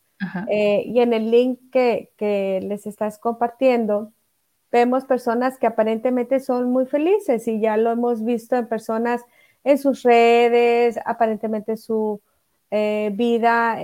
eh, 0.50 0.84
y 0.86 1.00
en 1.00 1.14
el 1.14 1.30
link 1.30 1.60
que, 1.72 2.12
que, 2.18 2.62
les 2.64 2.88
estás 2.88 3.20
compartiendo, 3.20 4.12
vemos 4.72 5.06
personas 5.06 5.58
que 5.58 5.68
aparentemente 5.68 6.40
son 6.40 6.72
muy 6.72 6.86
felices 6.86 7.48
y 7.48 7.60
ya 7.60 7.78
lo 7.78 7.92
hemos 7.92 8.24
visto 8.24 8.56
en 8.56 8.68
personas 8.68 9.22
en 9.64 9.78
sus 9.78 10.04
redes, 10.04 11.00
aparentemente 11.06 11.76
su 11.78 12.22
eh, 12.72 13.12
vida 13.14 13.78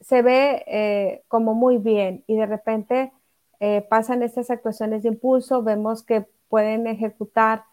se 0.00 0.22
ve 0.22 0.64
eh, 0.66 1.22
como 1.28 1.54
muy 1.54 1.78
bien 1.78 2.24
y 2.26 2.36
de 2.36 2.46
repente 2.46 3.12
eh, 3.60 3.82
pasan 3.82 4.22
estas 4.22 4.50
actuaciones 4.50 5.02
de 5.02 5.10
impulso, 5.10 5.62
vemos 5.62 6.02
que 6.02 6.26
pueden 6.48 6.86
ejecutar 6.86 7.64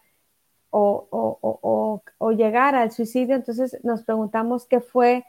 o, 0.70 2.02
llegar 2.36 2.74
al 2.74 2.92
suicidio, 2.92 3.34
entonces 3.34 3.78
nos 3.82 4.02
preguntamos 4.02 4.66
qué 4.66 4.80
fue 4.80 5.24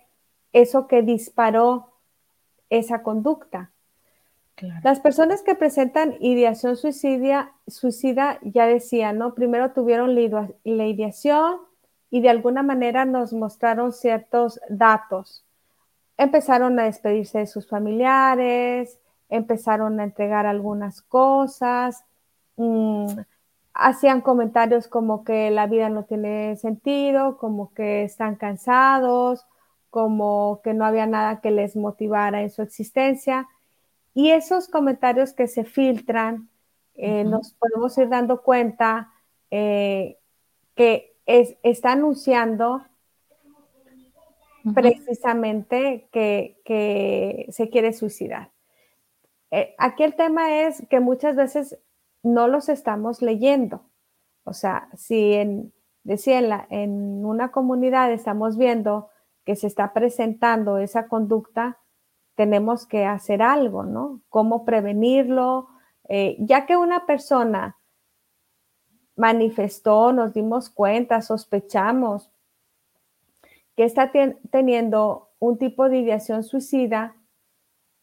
eso 0.53 0.88
que 0.88 1.01
disparó 1.01 1.89
esa 2.69 3.03
conducta. 3.03 3.71
Las 4.83 4.99
personas 4.99 5.41
que 5.41 5.55
presentan 5.55 6.17
ideación 6.19 6.75
suicida, 6.75 7.53
suicida 7.67 8.39
ya 8.41 8.65
decían, 8.65 9.17
¿no? 9.17 9.33
Primero 9.33 9.71
tuvieron 9.71 10.15
la 10.15 10.85
ideación 10.85 11.59
y 12.12 12.19
de 12.19 12.29
alguna 12.29 12.62
manera 12.62 13.05
nos 13.05 13.31
mostraron 13.31 13.93
ciertos 13.93 14.59
datos 14.67 15.45
empezaron 16.19 16.77
a 16.79 16.83
despedirse 16.83 17.39
de 17.39 17.47
sus 17.47 17.67
familiares, 17.67 18.99
empezaron 19.29 19.99
a 19.99 20.03
entregar 20.03 20.45
algunas 20.45 21.01
cosas, 21.01 22.03
mm, 22.57 23.07
hacían 23.73 24.19
comentarios 24.19 24.89
como 24.89 25.23
que 25.23 25.49
la 25.49 25.65
vida 25.67 25.88
no 25.88 26.03
tiene 26.03 26.57
sentido, 26.57 27.38
como 27.38 27.73
que 27.73 28.03
están 28.03 28.35
cansados, 28.35 29.45
como 29.89 30.62
que 30.63 30.73
no 30.73 30.86
había 30.86 31.06
nada 31.06 31.41
que 31.41 31.52
les 31.52 31.75
motivara 31.75 32.41
en 32.41 32.49
su 32.49 32.62
existencia. 32.62 33.47
Y 34.13 34.32
esos 34.32 34.67
comentarios 34.67 35.34
que 35.34 35.47
se 35.47 35.63
filtran, 35.63 36.49
eh, 36.95 37.23
nos 37.23 37.54
podemos 37.54 37.97
ir 37.97 38.10
dando 38.10 38.41
cuenta 38.41 39.12
eh, 39.52 40.17
que 40.75 41.15
está 41.25 41.93
anunciando 41.93 42.84
precisamente 44.73 46.10
que, 46.12 47.47
se 47.49 47.69
quiere 47.69 47.93
suicidar. 47.93 48.52
Eh, 49.52 49.75
aquí 49.78 50.04
el 50.04 50.15
tema 50.15 50.62
es 50.62 50.86
que 50.89 50.99
muchas 50.99 51.36
veces 51.36 51.78
no 52.23 52.47
los 52.47 52.69
estamos 52.69 53.21
leyendo. 53.21 53.84
O 54.43 54.54
sea, 54.54 54.89
si 54.95 55.34
en, 55.34 55.73
decía, 56.04 56.67
en, 56.69 57.25
una 57.25 57.52
comunidad 57.52 58.12
estamos 58.12 58.58
viendo 58.58 59.10
que 59.49 59.55
se 59.55 59.65
está 59.65 59.93
presentando 59.93 60.77
esa 60.77 61.07
conducta, 61.07 61.79
tenemos 62.35 62.85
que 62.85 63.05
hacer 63.05 63.41
algo, 63.41 63.81
¿no? 63.81 64.21
¿Cómo 64.29 64.63
prevenirlo? 64.63 65.69
Eh, 66.07 66.38
ya 66.38 66.67
que 66.67 66.77
una 66.77 67.07
persona 67.07 67.75
manifestó, 69.15 70.13
nos 70.13 70.35
dimos 70.35 70.69
cuenta, 70.69 71.23
sospechamos 71.23 72.31
que 73.75 73.85
está 73.85 74.12
teniendo 74.51 75.31
un 75.39 75.57
tipo 75.57 75.89
de 75.89 75.97
ideación 75.97 76.43
suicida, 76.43 77.15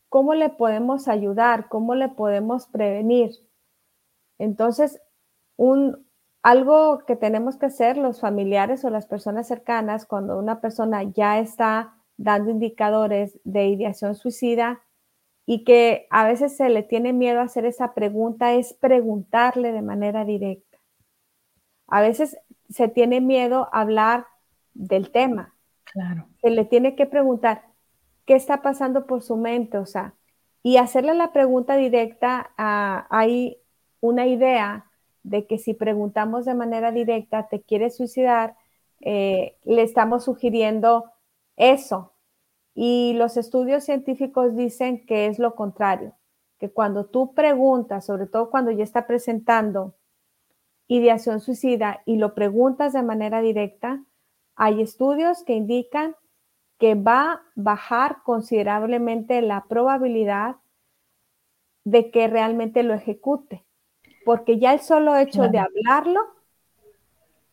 ¿cómo 0.08 0.34
le 0.34 0.48
podemos 0.48 1.06
ayudar? 1.06 1.68
¿Cómo 1.68 1.94
le 1.94 2.08
podemos 2.08 2.66
prevenir? 2.66 3.36
Entonces, 4.38 5.00
un, 5.54 6.05
algo 6.46 7.00
que 7.08 7.16
tenemos 7.16 7.56
que 7.56 7.66
hacer 7.66 7.96
los 7.96 8.20
familiares 8.20 8.84
o 8.84 8.90
las 8.90 9.04
personas 9.04 9.48
cercanas 9.48 10.06
cuando 10.06 10.38
una 10.38 10.60
persona 10.60 11.02
ya 11.02 11.40
está 11.40 11.96
dando 12.16 12.52
indicadores 12.52 13.40
de 13.42 13.66
ideación 13.66 14.14
suicida 14.14 14.80
y 15.44 15.64
que 15.64 16.06
a 16.08 16.24
veces 16.24 16.56
se 16.56 16.68
le 16.68 16.84
tiene 16.84 17.12
miedo 17.12 17.40
a 17.40 17.46
hacer 17.46 17.66
esa 17.66 17.94
pregunta 17.94 18.54
es 18.54 18.74
preguntarle 18.74 19.72
de 19.72 19.82
manera 19.82 20.24
directa. 20.24 20.78
A 21.88 22.00
veces 22.00 22.38
se 22.68 22.86
tiene 22.86 23.20
miedo 23.20 23.68
a 23.72 23.80
hablar 23.80 24.26
del 24.72 25.10
tema. 25.10 25.52
Claro. 25.82 26.28
Se 26.42 26.50
le 26.50 26.64
tiene 26.64 26.94
que 26.94 27.06
preguntar 27.06 27.64
qué 28.24 28.36
está 28.36 28.62
pasando 28.62 29.06
por 29.06 29.20
su 29.20 29.36
mente, 29.36 29.78
o 29.78 29.86
sea, 29.86 30.14
y 30.62 30.76
hacerle 30.76 31.14
la 31.14 31.32
pregunta 31.32 31.76
directa, 31.76 32.52
a, 32.56 33.08
hay 33.10 33.58
una 34.00 34.28
idea 34.28 34.85
de 35.26 35.46
que 35.46 35.58
si 35.58 35.74
preguntamos 35.74 36.44
de 36.44 36.54
manera 36.54 36.92
directa, 36.92 37.48
¿te 37.48 37.60
quieres 37.60 37.96
suicidar? 37.96 38.56
Eh, 39.00 39.56
le 39.64 39.82
estamos 39.82 40.24
sugiriendo 40.24 41.04
eso. 41.56 42.14
Y 42.74 43.14
los 43.14 43.36
estudios 43.36 43.84
científicos 43.84 44.56
dicen 44.56 45.04
que 45.04 45.26
es 45.26 45.38
lo 45.38 45.56
contrario, 45.56 46.14
que 46.58 46.70
cuando 46.70 47.06
tú 47.06 47.34
preguntas, 47.34 48.06
sobre 48.06 48.26
todo 48.26 48.50
cuando 48.50 48.70
ya 48.70 48.84
está 48.84 49.06
presentando 49.06 49.96
ideación 50.86 51.40
suicida 51.40 52.02
y 52.06 52.16
lo 52.16 52.34
preguntas 52.34 52.92
de 52.92 53.02
manera 53.02 53.40
directa, 53.40 54.04
hay 54.54 54.80
estudios 54.80 55.42
que 55.42 55.54
indican 55.54 56.14
que 56.78 56.94
va 56.94 57.32
a 57.32 57.42
bajar 57.56 58.22
considerablemente 58.22 59.42
la 59.42 59.64
probabilidad 59.68 60.56
de 61.84 62.10
que 62.12 62.28
realmente 62.28 62.84
lo 62.84 62.94
ejecute 62.94 63.65
porque 64.26 64.58
ya 64.58 64.74
el 64.74 64.80
solo 64.80 65.16
hecho 65.16 65.42
de 65.48 65.60
hablarlo 65.60 66.20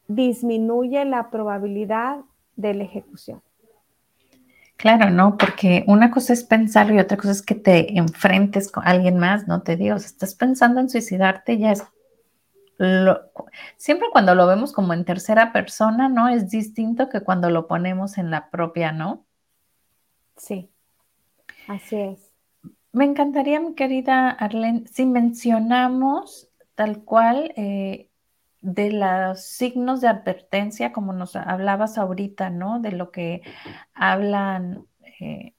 disminuye 0.08 1.06
la 1.06 1.30
probabilidad 1.30 2.22
de 2.56 2.74
la 2.74 2.84
ejecución. 2.84 3.44
Claro, 4.76 5.12
¿no? 5.12 5.38
Porque 5.38 5.84
una 5.86 6.10
cosa 6.10 6.34
es 6.34 6.44
pensarlo 6.44 6.96
y 6.96 7.00
otra 7.00 7.16
cosa 7.16 7.30
es 7.30 7.44
que 7.44 7.54
te 7.54 7.96
enfrentes 7.96 8.72
con 8.72 8.88
alguien 8.88 9.20
más, 9.20 9.48
¿no? 9.48 9.62
Te 9.62 9.78
digo, 9.78 10.00
si 10.00 10.08
estás 10.08 10.34
pensando 10.34 10.82
en 10.82 10.90
suicidarte, 10.90 11.60
ya 11.60 11.74
es... 11.74 11.84
siempre 13.78 14.08
cuando 14.12 14.34
lo 14.34 14.48
vemos 14.48 14.74
como 14.74 14.94
en 14.94 15.06
tercera 15.06 15.54
persona, 15.54 16.10
¿no? 16.10 16.28
Es 16.28 16.50
distinto 16.50 17.08
que 17.08 17.22
cuando 17.22 17.52
lo 17.52 17.68
ponemos 17.68 18.18
en 18.18 18.32
la 18.32 18.50
propia, 18.50 18.92
¿no? 18.92 19.24
Sí, 20.38 20.72
así 21.68 21.98
es. 21.98 22.34
Me 22.92 23.06
encantaría, 23.06 23.60
mi 23.60 23.76
querida 23.76 24.32
Arlene, 24.32 24.88
si 24.88 25.06
mencionamos 25.06 26.50
tal 26.76 27.04
cual 27.04 27.54
eh, 27.56 28.10
de 28.62 28.92
los 28.92 29.44
signos 29.44 30.02
de 30.02 30.08
advertencia, 30.08 30.94
como 30.94 31.14
nos 31.14 31.36
hablabas 31.36 31.98
ahorita, 31.98 32.50
¿no? 32.50 32.80
De 32.80 32.92
lo 32.92 33.12
que 33.12 33.42
hablan 33.94 34.88
eh, 35.20 35.54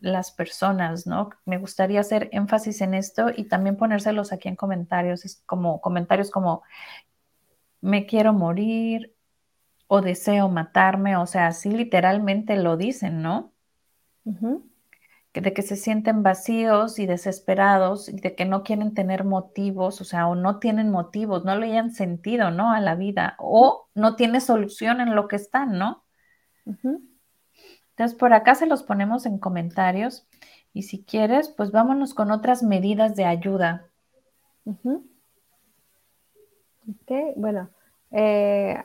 las 0.00 0.32
personas, 0.32 1.06
¿no? 1.06 1.30
Me 1.46 1.58
gustaría 1.58 2.00
hacer 2.00 2.28
énfasis 2.32 2.80
en 2.82 2.94
esto 2.94 3.30
y 3.34 3.44
también 3.44 3.76
ponérselos 3.76 4.32
aquí 4.32 4.48
en 4.48 4.56
comentarios, 4.56 5.24
es 5.24 5.42
como 5.46 5.80
comentarios 5.80 6.30
como 6.30 6.62
me 7.80 8.06
quiero 8.06 8.32
morir 8.32 9.14
o 9.86 10.00
deseo 10.02 10.48
matarme, 10.48 11.16
o 11.16 11.26
sea, 11.26 11.46
así 11.46 11.70
literalmente 11.70 12.56
lo 12.56 12.76
dicen, 12.76 13.22
¿no? 13.22 13.52
De 15.40 15.52
que 15.52 15.62
se 15.62 15.76
sienten 15.76 16.22
vacíos 16.22 16.98
y 16.98 17.06
desesperados 17.06 18.08
y 18.08 18.20
de 18.20 18.34
que 18.34 18.44
no 18.44 18.62
quieren 18.62 18.94
tener 18.94 19.24
motivos, 19.24 20.00
o 20.00 20.04
sea, 20.04 20.28
o 20.28 20.34
no 20.34 20.58
tienen 20.58 20.90
motivos, 20.90 21.44
no 21.44 21.56
le 21.56 21.66
hayan 21.66 21.92
sentido, 21.92 22.50
¿no? 22.50 22.72
A 22.72 22.80
la 22.80 22.94
vida, 22.94 23.36
o 23.38 23.88
no 23.94 24.16
tiene 24.16 24.40
solución 24.40 25.00
en 25.00 25.14
lo 25.14 25.28
que 25.28 25.36
están, 25.36 25.78
¿no? 25.78 26.04
Entonces, 26.64 28.16
por 28.18 28.32
acá 28.32 28.54
se 28.54 28.66
los 28.66 28.82
ponemos 28.82 29.26
en 29.26 29.38
comentarios 29.38 30.26
y 30.72 30.82
si 30.82 31.04
quieres, 31.04 31.48
pues 31.48 31.70
vámonos 31.70 32.12
con 32.12 32.30
otras 32.30 32.62
medidas 32.62 33.16
de 33.16 33.24
ayuda. 33.24 33.88
Ok, 36.88 37.12
bueno, 37.36 37.70
eh, 38.10 38.82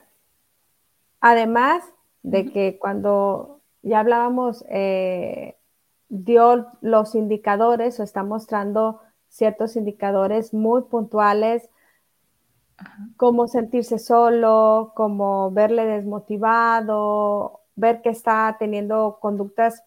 además 1.20 1.82
de 2.22 2.50
que 2.52 2.78
cuando 2.78 3.60
ya 3.82 4.00
hablábamos 4.00 4.64
eh, 4.68 5.56
dio 6.12 6.66
los 6.82 7.14
indicadores 7.14 7.98
o 7.98 8.02
está 8.02 8.22
mostrando 8.22 9.00
ciertos 9.28 9.76
indicadores 9.76 10.52
muy 10.52 10.82
puntuales, 10.82 11.70
como 13.16 13.48
sentirse 13.48 13.98
solo, 13.98 14.92
como 14.94 15.50
verle 15.52 15.86
desmotivado, 15.86 17.60
ver 17.76 18.02
que 18.02 18.10
está 18.10 18.54
teniendo 18.58 19.18
conductas 19.22 19.84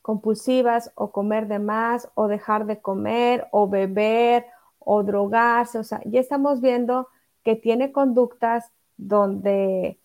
compulsivas 0.00 0.92
o 0.94 1.10
comer 1.10 1.48
de 1.48 1.58
más 1.58 2.08
o 2.14 2.28
dejar 2.28 2.64
de 2.66 2.80
comer 2.80 3.48
o 3.50 3.68
beber 3.68 4.46
o 4.78 5.02
drogarse. 5.02 5.80
O 5.80 5.84
sea, 5.84 6.00
ya 6.04 6.20
estamos 6.20 6.60
viendo 6.60 7.08
que 7.42 7.56
tiene 7.56 7.90
conductas 7.90 8.70
donde 8.96 9.98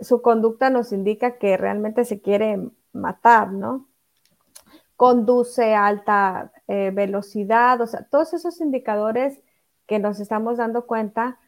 su 0.00 0.22
conducta 0.22 0.70
nos 0.70 0.90
indica 0.90 1.36
que 1.36 1.58
realmente 1.58 2.06
se 2.06 2.22
quiere 2.22 2.70
matar, 2.94 3.52
¿no? 3.52 3.91
Conduce 4.96 5.74
a 5.74 5.86
alta 5.86 6.52
eh, 6.68 6.90
velocidad, 6.92 7.80
o 7.80 7.86
sea, 7.86 8.04
todos 8.10 8.32
esos 8.34 8.60
indicadores 8.60 9.42
que 9.86 9.98
nos 9.98 10.20
estamos 10.20 10.58
dando 10.58 10.86
cuenta 10.86 11.38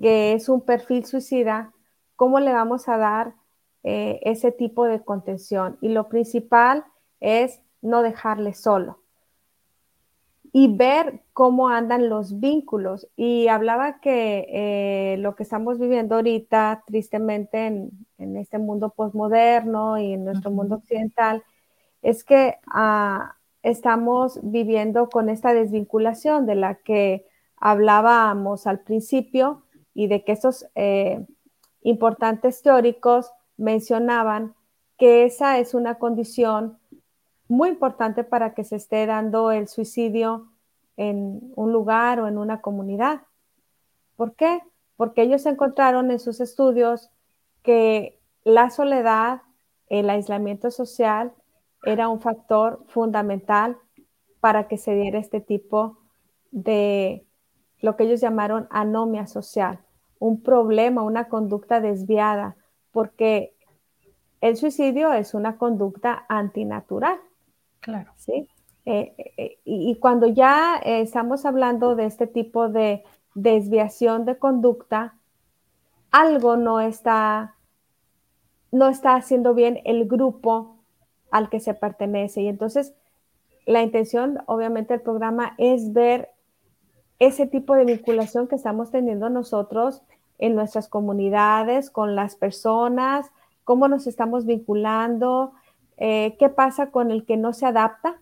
que 0.00 0.32
es 0.32 0.48
un 0.48 0.62
perfil 0.62 1.04
suicida, 1.04 1.72
¿cómo 2.16 2.40
le 2.40 2.52
vamos 2.52 2.88
a 2.88 2.96
dar 2.96 3.34
eh, 3.82 4.20
ese 4.22 4.50
tipo 4.52 4.86
de 4.86 5.02
contención? 5.02 5.78
Y 5.80 5.90
lo 5.90 6.08
principal 6.08 6.84
es 7.20 7.60
no 7.82 8.02
dejarle 8.02 8.54
solo 8.54 9.04
y 10.56 10.68
ver 10.68 11.20
cómo 11.32 11.68
andan 11.68 12.08
los 12.08 12.38
vínculos. 12.38 13.08
Y 13.16 13.48
hablaba 13.48 13.98
que 14.00 14.46
eh, 14.48 15.16
lo 15.18 15.34
que 15.34 15.42
estamos 15.42 15.80
viviendo 15.80 16.14
ahorita, 16.14 16.84
tristemente, 16.86 17.66
en, 17.66 18.36
este 18.36 18.58
mundo 18.58 18.90
postmoderno 18.90 19.98
y 19.98 20.12
en 20.12 20.24
nuestro 20.24 20.52
mundo 20.52 20.76
occidental, 20.76 21.42
es 22.04 22.22
que 22.22 22.58
ah, 22.66 23.36
estamos 23.62 24.38
viviendo 24.42 25.08
con 25.08 25.30
esta 25.30 25.54
desvinculación 25.54 26.44
de 26.44 26.54
la 26.54 26.74
que 26.76 27.26
hablábamos 27.56 28.66
al 28.66 28.80
principio 28.80 29.62
y 29.94 30.06
de 30.06 30.22
que 30.22 30.32
estos 30.32 30.66
eh, 30.74 31.24
importantes 31.80 32.60
teóricos 32.60 33.32
mencionaban 33.56 34.54
que 34.98 35.24
esa 35.24 35.58
es 35.58 35.72
una 35.72 35.94
condición 35.94 36.78
muy 37.48 37.70
importante 37.70 38.22
para 38.22 38.52
que 38.52 38.64
se 38.64 38.76
esté 38.76 39.06
dando 39.06 39.50
el 39.50 39.66
suicidio 39.66 40.50
en 40.98 41.52
un 41.56 41.72
lugar 41.72 42.20
o 42.20 42.28
en 42.28 42.36
una 42.36 42.60
comunidad. 42.60 43.22
¿Por 44.16 44.34
qué? 44.34 44.60
Porque 44.96 45.22
ellos 45.22 45.46
encontraron 45.46 46.10
en 46.10 46.18
sus 46.18 46.40
estudios 46.40 47.10
que 47.62 48.20
la 48.44 48.68
soledad, 48.68 49.40
el 49.88 50.10
aislamiento 50.10 50.70
social 50.70 51.32
era 51.86 52.08
un 52.08 52.20
factor 52.20 52.84
fundamental 52.88 53.76
para 54.40 54.68
que 54.68 54.76
se 54.76 54.94
diera 54.94 55.18
este 55.18 55.40
tipo 55.40 55.98
de 56.50 57.26
lo 57.80 57.96
que 57.96 58.04
ellos 58.04 58.20
llamaron 58.20 58.66
anomia 58.70 59.26
social, 59.26 59.80
un 60.18 60.42
problema, 60.42 61.02
una 61.02 61.28
conducta 61.28 61.80
desviada, 61.80 62.56
porque 62.92 63.54
el 64.40 64.56
suicidio 64.56 65.12
es 65.12 65.34
una 65.34 65.56
conducta 65.56 66.24
antinatural. 66.28 67.18
Claro. 67.80 68.12
¿sí? 68.16 68.48
Eh, 68.86 69.14
eh, 69.36 69.58
y 69.64 69.96
cuando 69.96 70.26
ya 70.26 70.76
estamos 70.84 71.44
hablando 71.46 71.94
de 71.94 72.06
este 72.06 72.26
tipo 72.26 72.68
de 72.68 73.02
desviación 73.34 74.24
de 74.24 74.38
conducta, 74.38 75.14
algo 76.10 76.56
no 76.56 76.80
está, 76.80 77.56
no 78.70 78.88
está 78.88 79.16
haciendo 79.16 79.54
bien 79.54 79.80
el 79.84 80.06
grupo 80.06 80.73
al 81.34 81.48
que 81.48 81.58
se 81.58 81.74
pertenece. 81.74 82.42
Y 82.42 82.46
entonces 82.46 82.94
la 83.66 83.82
intención, 83.82 84.38
obviamente, 84.46 84.94
del 84.94 85.02
programa 85.02 85.54
es 85.58 85.92
ver 85.92 86.30
ese 87.18 87.48
tipo 87.48 87.74
de 87.74 87.84
vinculación 87.84 88.46
que 88.46 88.54
estamos 88.54 88.92
teniendo 88.92 89.28
nosotros 89.30 90.02
en 90.38 90.54
nuestras 90.54 90.88
comunidades, 90.88 91.90
con 91.90 92.14
las 92.14 92.36
personas, 92.36 93.32
cómo 93.64 93.88
nos 93.88 94.06
estamos 94.06 94.46
vinculando, 94.46 95.54
eh, 95.96 96.36
qué 96.38 96.50
pasa 96.50 96.92
con 96.92 97.10
el 97.10 97.26
que 97.26 97.36
no 97.36 97.52
se 97.52 97.66
adapta, 97.66 98.20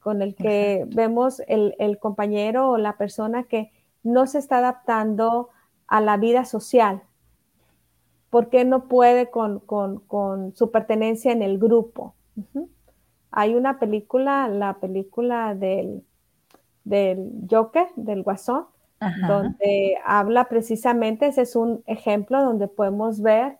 con 0.00 0.20
el 0.20 0.34
que 0.34 0.86
vemos 0.94 1.40
el, 1.48 1.98
compañero 1.98 2.68
o 2.68 2.76
la 2.76 2.98
persona 2.98 3.44
que 3.44 3.72
no 4.02 4.26
se 4.26 4.38
está 4.38 4.58
adaptando 4.58 5.48
a 5.86 6.02
la 6.02 6.18
vida 6.18 6.44
social. 6.44 7.04
¿Por 8.28 8.50
qué 8.50 8.66
no 8.66 8.84
puede 8.84 9.30
con, 9.30 9.62
su 10.54 10.70
pertenencia 10.70 11.32
en 11.32 11.40
el 11.40 11.58
grupo? 11.58 12.14
Hay 13.30 13.54
una 13.54 13.78
película, 13.78 14.48
la 14.48 14.78
película 14.80 15.54
del, 15.54 16.04
del 16.84 17.32
Joker, 17.48 17.86
del 17.96 18.22
Guasón, 18.22 18.66
donde 19.26 19.96
habla 20.04 20.44
precisamente, 20.48 21.26
ese 21.26 21.42
es 21.42 21.56
un 21.56 21.82
ejemplo 21.86 22.44
donde 22.44 22.68
podemos 22.68 23.22
ver 23.22 23.56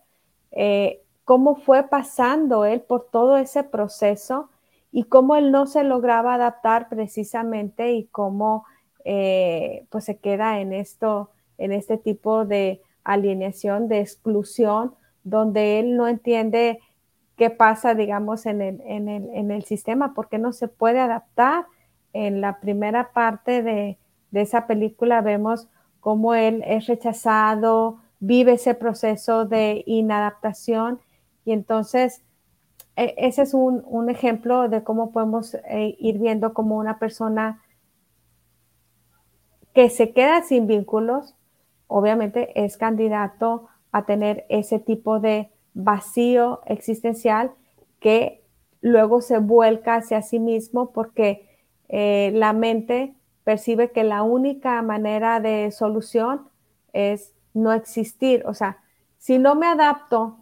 eh, 0.51 1.01
cómo 1.25 1.55
fue 1.55 1.83
pasando 1.83 2.65
él 2.65 2.81
por 2.81 3.07
todo 3.09 3.37
ese 3.37 3.63
proceso 3.63 4.49
y 4.91 5.05
cómo 5.05 5.35
él 5.35 5.51
no 5.51 5.65
se 5.65 5.83
lograba 5.83 6.35
adaptar 6.35 6.89
precisamente 6.89 7.93
y 7.93 8.05
cómo 8.05 8.65
eh, 9.03 9.85
pues 9.89 10.05
se 10.05 10.19
queda 10.19 10.59
en 10.59 10.73
esto, 10.73 11.31
en 11.57 11.71
este 11.71 11.97
tipo 11.97 12.45
de 12.45 12.81
alineación, 13.03 13.87
de 13.87 14.01
exclusión, 14.01 14.93
donde 15.23 15.79
él 15.79 15.95
no 15.95 16.07
entiende 16.07 16.79
qué 17.41 17.49
pasa, 17.49 17.95
digamos, 17.95 18.45
en 18.45 18.61
el, 18.61 18.81
en 18.81 19.09
el, 19.09 19.27
en 19.33 19.49
el 19.49 19.63
sistema, 19.63 20.13
porque 20.13 20.37
no 20.37 20.53
se 20.53 20.67
puede 20.67 20.99
adaptar. 20.99 21.65
En 22.13 22.39
la 22.39 22.59
primera 22.59 23.13
parte 23.13 23.63
de, 23.63 23.97
de 24.29 24.41
esa 24.41 24.67
película 24.67 25.21
vemos 25.21 25.67
cómo 25.99 26.35
él 26.35 26.61
es 26.67 26.85
rechazado, 26.85 27.97
vive 28.19 28.53
ese 28.53 28.75
proceso 28.75 29.45
de 29.45 29.83
inadaptación 29.87 30.99
y 31.43 31.53
entonces 31.53 32.21
e, 32.95 33.15
ese 33.17 33.41
es 33.41 33.55
un, 33.55 34.07
ejemplo 34.11 34.69
de 34.69 34.83
cómo 34.83 35.11
podemos 35.11 35.55
eh, 35.55 35.95
ir 35.97 36.19
viendo 36.19 36.53
como 36.53 36.77
una 36.77 36.99
persona 36.99 37.63
que 39.73 39.89
se 39.89 40.11
queda 40.11 40.43
sin 40.43 40.67
vínculos, 40.67 41.33
obviamente 41.87 42.63
es 42.63 42.77
candidato 42.77 43.67
a 43.91 44.05
tener 44.05 44.45
ese 44.49 44.77
tipo 44.77 45.19
de 45.19 45.50
vacío 45.73 46.61
existencial 46.65 47.51
que 47.99 48.43
luego 48.81 49.21
se 49.21 49.37
vuelca 49.39 49.95
hacia 49.95 50.21
sí 50.21 50.39
mismo 50.39 50.91
porque 50.91 51.47
eh, 51.89 52.31
la 52.33 52.53
mente 52.53 53.13
percibe 53.43 53.91
que 53.91 54.03
la 54.03 54.23
única 54.23 54.81
manera 54.81 55.39
de 55.39 55.71
solución 55.71 56.49
es 56.93 57.33
no 57.53 57.73
existir. 57.73 58.43
O 58.45 58.53
sea, 58.53 58.79
si 59.17 59.37
no 59.37 59.55
me 59.55 59.67
adapto 59.67 60.37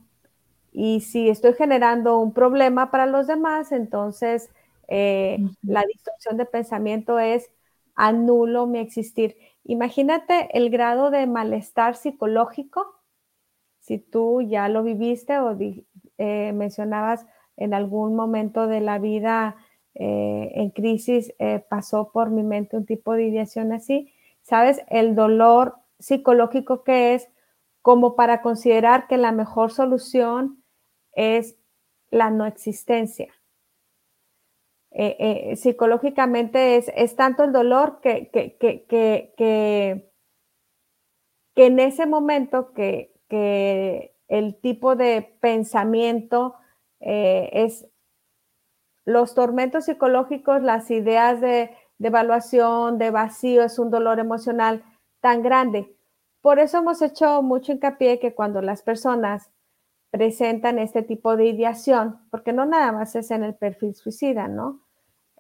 y 0.72 1.02
si 1.02 1.30
estoy 1.30 1.54
generando 1.54 2.18
un 2.20 2.34
problema 2.34 2.92
para 2.92 3.06
los 3.06 3.28
demás, 3.28 3.72
entonces 3.72 4.50
eh, 4.88 5.40
la 5.66 5.84
distorsión 5.86 6.38
de 6.38 6.46
pensamiento 6.46 7.20
es 7.20 7.52
anulo 7.96 8.66
mi 8.68 8.80
existir. 8.80 9.36
Imagínate 9.66 10.50
el 10.58 10.70
grado 10.70 11.12
de 11.12 11.28
malestar 11.28 11.96
psicológico, 11.96 12.99
si 13.90 13.98
tú 13.98 14.42
ya 14.42 14.70
lo 14.70 14.84
viviste 14.84 15.40
o 15.40 15.58
eh, 16.18 16.52
mencionabas 16.54 17.26
en 17.58 17.74
algún 17.74 18.16
momento 18.16 18.68
de 18.68 18.82
la 18.82 19.00
vida 19.00 19.58
eh, 19.96 20.52
en 20.54 20.70
crisis, 20.70 21.34
pasó 21.70 22.12
por 22.12 22.30
mi 22.30 22.44
mente 22.44 22.78
un 22.78 22.86
tipo 22.86 23.14
de 23.14 23.28
ideación 23.28 23.74
así, 23.74 24.14
¿sabes? 24.44 24.82
El 24.90 25.16
dolor 25.16 25.76
psicológico 25.98 26.84
que 26.84 27.16
es 27.16 27.30
como 27.82 28.16
para 28.16 28.44
considerar 28.44 29.08
que 29.08 29.18
la 29.18 29.32
mejor 29.32 29.72
solución 29.72 30.64
es 31.14 31.58
la 32.12 32.30
no 32.30 32.46
existencia. 32.46 33.34
Eh, 34.92 35.16
eh, 35.20 35.56
psicológicamente 35.56 36.78
es, 36.78 37.16
tanto 37.16 37.44
el 37.44 37.52
dolor 37.52 38.00
que, 38.02 38.30
que, 38.32 38.58
que, 38.58 39.34
que, 39.38 40.12
en 41.56 41.80
ese 41.80 42.06
momento 42.06 42.74
que, 42.74 43.14
el 43.32 44.56
tipo 44.62 44.96
de 44.96 45.38
pensamiento 45.42 46.56
eh, 47.00 47.50
es 47.54 47.88
los 49.06 49.34
tormentos 49.34 49.86
psicológicos, 49.86 50.62
las 50.62 50.92
ideas 50.92 51.42
de, 51.42 51.72
de 51.98 52.08
evaluación, 52.08 52.98
de 52.98 53.12
vacío, 53.12 53.64
es 53.64 53.80
un 53.80 53.90
dolor 53.90 54.20
emocional 54.20 54.84
tan 55.20 55.42
grande. 55.42 55.96
Por 56.42 56.60
eso 56.60 56.78
hemos 56.78 57.02
hecho 57.02 57.42
mucho 57.42 57.72
hincapié 57.72 58.20
que 58.20 58.34
cuando 58.34 58.62
las 58.62 58.82
personas 58.84 59.52
presentan 60.12 60.80
este 60.80 61.04
tipo 61.04 61.36
de 61.38 61.46
ideación, 61.46 62.20
porque 62.32 62.54
no 62.54 62.66
nada 62.66 62.92
más 62.92 63.16
es 63.16 63.32
en 63.32 63.44
el 63.44 63.56
perfil 63.56 63.96
suicida, 63.96 64.48
¿no? 64.48 64.82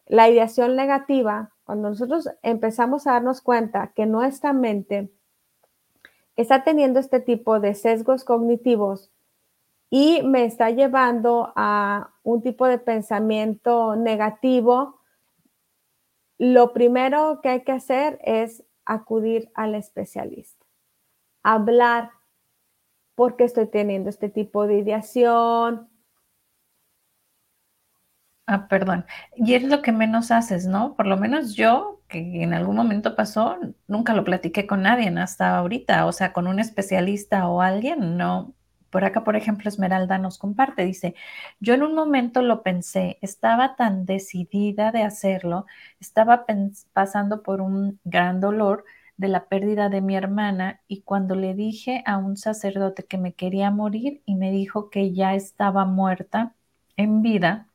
La 0.05 0.29
ideación 0.29 0.75
negativa, 0.75 1.53
cuando 1.63 1.89
nosotros 1.89 2.29
empezamos 2.41 3.07
a 3.07 3.13
darnos 3.13 3.41
cuenta 3.41 3.93
que 3.95 4.05
nuestra 4.05 4.53
mente 4.53 5.11
está 6.41 6.63
teniendo 6.63 6.99
este 6.99 7.19
tipo 7.19 7.59
de 7.59 7.73
sesgos 7.75 8.23
cognitivos 8.23 9.11
y 9.89 10.21
me 10.23 10.45
está 10.45 10.69
llevando 10.69 11.51
a 11.55 12.13
un 12.23 12.41
tipo 12.41 12.65
de 12.65 12.77
pensamiento 12.77 13.95
negativo, 13.95 15.01
lo 16.37 16.71
primero 16.71 17.41
que 17.41 17.49
hay 17.49 17.63
que 17.63 17.73
hacer 17.73 18.19
es 18.23 18.63
acudir 18.85 19.51
al 19.53 19.75
especialista, 19.75 20.65
hablar 21.43 22.11
porque 23.15 23.43
estoy 23.43 23.67
teniendo 23.67 24.09
este 24.09 24.29
tipo 24.29 24.65
de 24.65 24.77
ideación. 24.77 25.89
Ah, 28.45 28.67
perdón. 28.69 29.05
Y 29.35 29.55
es 29.55 29.63
lo 29.63 29.81
que 29.81 29.91
menos 29.91 30.31
haces, 30.31 30.65
¿no? 30.65 30.95
Por 30.95 31.05
lo 31.05 31.17
menos 31.17 31.53
yo, 31.53 31.98
que 32.09 32.43
en 32.43 32.53
algún 32.53 32.75
momento 32.75 33.15
pasó, 33.15 33.57
nunca 33.87 34.13
lo 34.13 34.25
platiqué 34.25 34.67
con 34.67 34.83
nadie 34.83 35.07
hasta 35.19 35.57
ahorita, 35.57 36.05
o 36.07 36.11
sea, 36.11 36.33
con 36.33 36.47
un 36.47 36.59
especialista 36.59 37.47
o 37.47 37.61
alguien, 37.61 38.17
no. 38.17 38.53
Por 38.89 39.05
acá, 39.05 39.23
por 39.23 39.35
ejemplo, 39.37 39.69
Esmeralda 39.69 40.17
nos 40.17 40.37
comparte, 40.39 40.83
dice, 40.85 41.15
yo 41.59 41.75
en 41.75 41.83
un 41.83 41.95
momento 41.95 42.41
lo 42.41 42.63
pensé, 42.63 43.19
estaba 43.21 43.75
tan 43.75 44.05
decidida 44.05 44.91
de 44.91 45.03
hacerlo, 45.03 45.65
estaba 46.01 46.45
pasando 46.93 47.43
por 47.43 47.61
un 47.61 47.99
gran 48.03 48.41
dolor, 48.41 48.85
de 49.19 49.27
la 49.27 49.47
pérdida 49.49 49.89
de 49.89 49.99
mi 49.99 50.15
hermana 50.15 50.79
y 50.87 51.01
cuando 51.01 51.35
le 51.35 51.53
dije 51.53 52.03
a 52.05 52.17
un 52.17 52.37
sacerdote 52.37 53.03
que 53.03 53.17
me 53.17 53.33
quería 53.33 53.69
morir 53.69 54.21
y 54.25 54.35
me 54.35 54.49
dijo 54.49 54.89
que 54.89 55.13
ya 55.13 55.35
estaba 55.35 55.83
muerta 55.83 56.55
en 56.95 57.21
vida, 57.21 57.67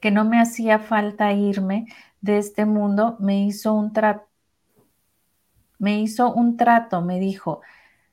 que 0.00 0.12
no 0.12 0.24
me 0.24 0.40
hacía 0.40 0.78
falta 0.78 1.32
irme 1.32 1.86
de 2.20 2.38
este 2.38 2.64
mundo, 2.66 3.16
me 3.20 3.44
hizo 3.44 3.74
un 3.74 3.92
trato. 3.92 4.28
Me 5.78 6.00
hizo 6.00 6.32
un 6.32 6.56
trato, 6.56 7.00
me 7.00 7.18
dijo, 7.18 7.62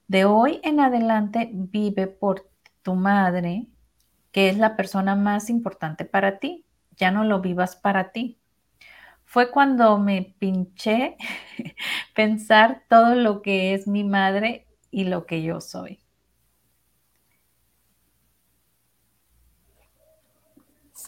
de 0.07 0.25
hoy 0.25 0.61
en 0.63 0.79
adelante 0.79 1.49
vive 1.53 2.07
por 2.07 2.49
tu 2.81 2.95
madre, 2.95 3.67
que 4.31 4.49
es 4.49 4.57
la 4.57 4.75
persona 4.77 5.15
más 5.15 5.49
importante 5.49 6.05
para 6.05 6.39
ti. 6.39 6.65
Ya 6.95 7.11
no 7.11 7.25
lo 7.25 7.41
vivas 7.41 7.75
para 7.75 8.11
ti, 8.11 8.39
fue 9.27 9.51
cuando 9.51 9.97
me 9.99 10.35
pinché 10.39 11.17
pensar 12.15 12.83
todo 12.89 13.13
lo 13.13 13.41
que 13.41 13.73
es 13.73 13.85
mi 13.85 14.05
madre 14.05 14.67
y 14.89 15.03
lo 15.03 15.25
que 15.25 15.43
yo 15.43 15.59
soy. 15.59 15.99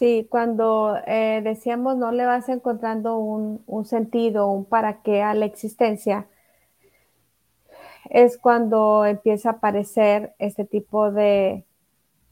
Sí, 0.00 0.26
cuando 0.30 0.96
eh, 1.06 1.42
decíamos 1.44 1.94
no 1.98 2.10
le 2.10 2.24
vas 2.24 2.48
encontrando 2.48 3.18
un, 3.18 3.62
un, 3.66 3.84
sentido, 3.84 4.48
un 4.48 4.64
para 4.64 5.02
qué 5.02 5.22
a 5.22 5.34
la 5.34 5.44
existencia, 5.44 6.26
es 8.08 8.38
cuando 8.38 9.04
empieza 9.04 9.50
a 9.50 9.52
aparecer 9.54 10.34
este 10.38 10.64
tipo 10.64 11.10
de 11.12 11.64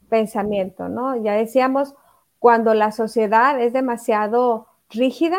pensamiento, 0.09 0.89
¿no? 0.89 1.15
Ya 1.23 1.33
decíamos, 1.33 1.95
cuando 2.39 2.73
la 2.73 2.91
sociedad 2.91 3.59
es 3.61 3.73
demasiado 3.73 4.67
rígida, 4.89 5.37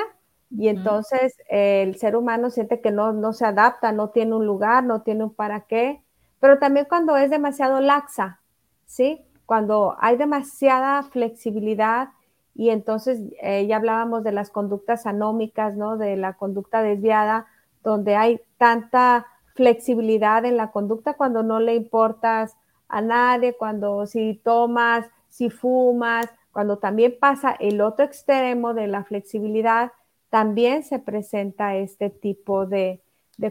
Y 0.50 0.68
entonces 0.68 1.36
el 1.48 1.96
ser 1.96 2.16
humano 2.16 2.50
siente 2.50 2.80
que 2.80 2.92
no, 2.92 3.12
no 3.12 3.32
se 3.34 3.46
adapta, 3.46 3.92
no 3.92 4.10
tiene 4.10 4.36
un 4.36 4.46
lugar, 4.46 4.84
no 4.84 5.02
tiene 5.02 5.24
un 5.24 5.34
para 5.34 5.62
qué, 5.62 6.02
pero 6.40 6.58
también 6.60 6.86
cuando 6.88 7.16
es 7.16 7.30
demasiado 7.30 7.80
laxa, 7.80 8.40
¿sí? 8.86 9.22
Cuando 9.46 9.96
hay 10.00 10.16
demasiada 10.18 11.02
flexibilidad 11.04 12.10
y 12.54 12.70
entonces 12.70 13.20
eh, 13.42 13.66
ya 13.66 13.76
hablábamos 13.76 14.24
de 14.24 14.32
las 14.32 14.50
conductas 14.50 15.06
anómicas, 15.06 15.76
¿no? 15.76 15.96
De 15.96 16.16
la 16.16 16.34
conducta 16.34 16.82
desviada, 16.82 17.46
donde 17.82 18.16
hay 18.16 18.40
tanta 18.58 19.26
flexibilidad 19.54 20.44
en 20.44 20.56
la 20.56 20.70
conducta 20.70 21.14
cuando 21.14 21.42
no 21.42 21.60
le 21.60 21.74
importas 21.74 22.56
a 22.88 23.00
nadie, 23.00 23.56
cuando 23.56 24.06
si 24.06 24.40
tomas, 24.42 25.06
si 25.28 25.48
fumas, 25.50 26.28
cuando 26.52 26.78
también 26.78 27.16
pasa 27.18 27.52
el 27.52 27.80
otro 27.80 28.04
extremo 28.04 28.74
de 28.74 28.88
la 28.88 29.04
flexibilidad, 29.04 29.92
también 30.28 30.82
se 30.82 30.98
presenta 30.98 31.76
este 31.76 32.10
tipo 32.10 32.66
de, 32.66 33.02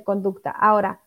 conducta. 0.04 0.52
Ahora, 0.52 1.02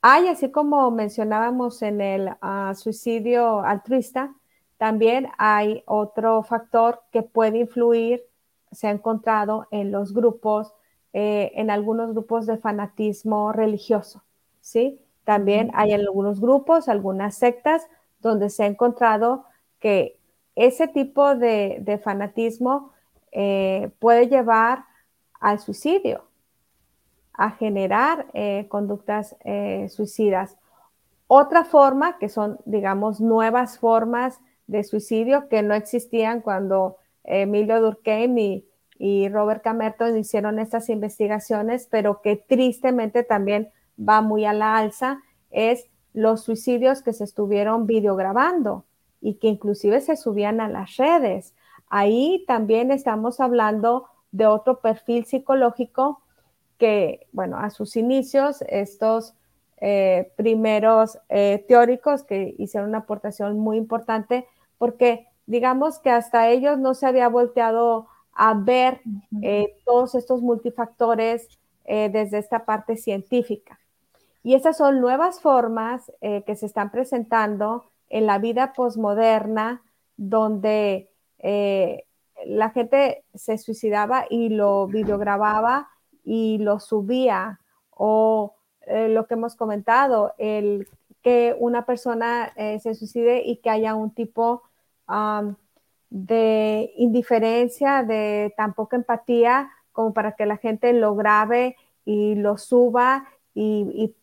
hay, 0.00 0.28
así 0.28 0.50
como 0.50 0.90
mencionábamos 0.90 1.82
en 1.82 2.00
el 2.00 2.30
ah, 2.40 2.72
suicidio 2.74 3.60
altruista, 3.60 4.34
también 4.78 5.28
hay 5.38 5.82
otro 5.86 6.42
factor 6.42 7.02
que 7.12 7.22
puede 7.22 7.58
influir, 7.58 8.24
se 8.72 8.88
ha 8.88 8.90
encontrado 8.90 9.68
en 9.70 9.92
los 9.92 10.12
grupos, 10.12 10.74
eh, 11.12 11.52
en 11.54 11.70
algunos 11.70 12.12
grupos 12.12 12.46
de 12.46 12.58
fanatismo 12.58 13.52
religioso, 13.52 14.24
¿sí? 14.60 15.00
También 15.22 15.70
hay 15.74 15.92
algunos 15.92 16.40
grupos, 16.40 16.88
algunas 16.88 17.36
sectas, 17.36 17.86
donde 18.20 18.50
se 18.50 18.64
ha 18.64 18.66
encontrado 18.66 19.44
que 19.78 20.18
ese 20.56 20.88
tipo 20.88 21.34
de, 21.34 22.00
fanatismo 22.02 22.92
eh, 23.32 23.90
puede 24.00 24.28
llevar 24.28 24.84
al 25.40 25.60
suicidio, 25.60 26.24
a 27.32 27.50
generar 27.50 28.26
eh, 28.34 28.66
conductas 28.68 29.36
suicidas. 29.88 30.56
Otra 31.26 31.64
forma, 31.64 32.18
que 32.18 32.28
son, 32.28 32.58
digamos, 32.64 33.20
nuevas 33.20 33.78
formas 33.78 34.40
de 34.66 34.84
suicidio 34.84 35.48
que 35.48 35.62
no 35.62 35.74
existían 35.74 36.40
cuando 36.40 36.96
Emilio 37.24 37.80
Durkheim 37.80 38.36
y, 38.38 38.66
y 38.98 39.28
Robert 39.28 39.62
Camerton 39.62 40.16
hicieron 40.16 40.58
estas 40.58 40.88
investigaciones, 40.88 41.88
pero 41.90 42.20
que 42.22 42.36
tristemente 42.36 43.22
también 43.22 43.70
va 43.98 44.20
muy 44.20 44.44
a 44.44 44.52
la 44.52 44.76
alza, 44.76 45.20
es 45.50 45.86
los 46.12 46.42
suicidios 46.42 47.02
que 47.02 47.12
se 47.12 47.24
estuvieron 47.24 47.86
videograbando 47.86 48.84
y 49.20 49.34
que 49.34 49.48
inclusive 49.48 50.00
se 50.00 50.16
subían 50.16 50.60
a 50.60 50.68
las 50.68 50.96
redes. 50.96 51.54
Ahí 51.88 52.44
también 52.46 52.90
estamos 52.90 53.40
hablando 53.40 54.06
de 54.30 54.46
otro 54.46 54.80
perfil 54.80 55.24
psicológico 55.24 56.20
que, 56.78 57.26
bueno, 57.32 57.58
a 57.58 57.70
sus 57.70 57.96
inicios, 57.96 58.62
estos 58.68 59.34
eh, 59.78 60.32
primeros 60.36 61.18
eh, 61.28 61.64
teóricos 61.68 62.24
que 62.24 62.54
hicieron 62.58 62.88
una 62.88 62.98
aportación 62.98 63.58
muy 63.58 63.76
importante, 63.76 64.46
porque 64.78 65.26
digamos 65.46 65.98
que 65.98 66.10
hasta 66.10 66.48
ellos 66.48 66.78
no 66.78 66.94
se 66.94 67.06
había 67.06 67.28
volteado 67.28 68.08
a 68.32 68.54
ver 68.54 69.00
eh, 69.42 69.76
todos 69.84 70.14
estos 70.14 70.42
multifactores 70.42 71.48
desde 71.86 72.38
esta 72.38 72.64
parte 72.64 72.96
científica. 72.96 73.78
Y 74.42 74.54
esas 74.54 74.78
son 74.78 75.02
nuevas 75.02 75.42
formas 75.42 76.10
que 76.22 76.56
se 76.56 76.64
están 76.64 76.90
presentando 76.90 77.84
en 78.08 78.24
la 78.24 78.38
vida 78.38 78.72
posmoderna 78.72 79.82
donde 80.16 81.10
eh, 81.38 82.04
la 82.46 82.70
gente 82.70 83.24
se 83.34 83.58
suicidaba 83.58 84.26
y 84.28 84.50
lo 84.50 84.86
videogrababa 84.86 85.88
y 86.24 86.58
lo 86.58 86.80
subía 86.80 87.60
o 87.90 88.54
eh, 88.86 89.08
lo 89.08 89.26
que 89.26 89.34
hemos 89.34 89.56
comentado, 89.56 90.34
el 90.38 90.88
que 91.24 91.56
una 91.58 91.86
persona 91.86 92.52
eh, 92.54 92.78
se 92.80 92.94
suicide 92.94 93.42
y 93.44 93.56
que 93.56 93.70
haya 93.70 93.94
un 93.94 94.10
tipo 94.10 94.62
de 96.10 96.92
indiferencia, 96.96 98.02
de 98.02 98.54
tan 98.56 98.74
poca 98.74 98.96
empatía 98.96 99.70
como 99.92 100.12
para 100.12 100.32
que 100.32 100.46
la 100.46 100.58
gente 100.58 100.92
lo 100.92 101.16
grabe 101.16 101.76
y 102.04 102.34
lo 102.34 102.58
suba 102.58 103.26
y 103.54 104.14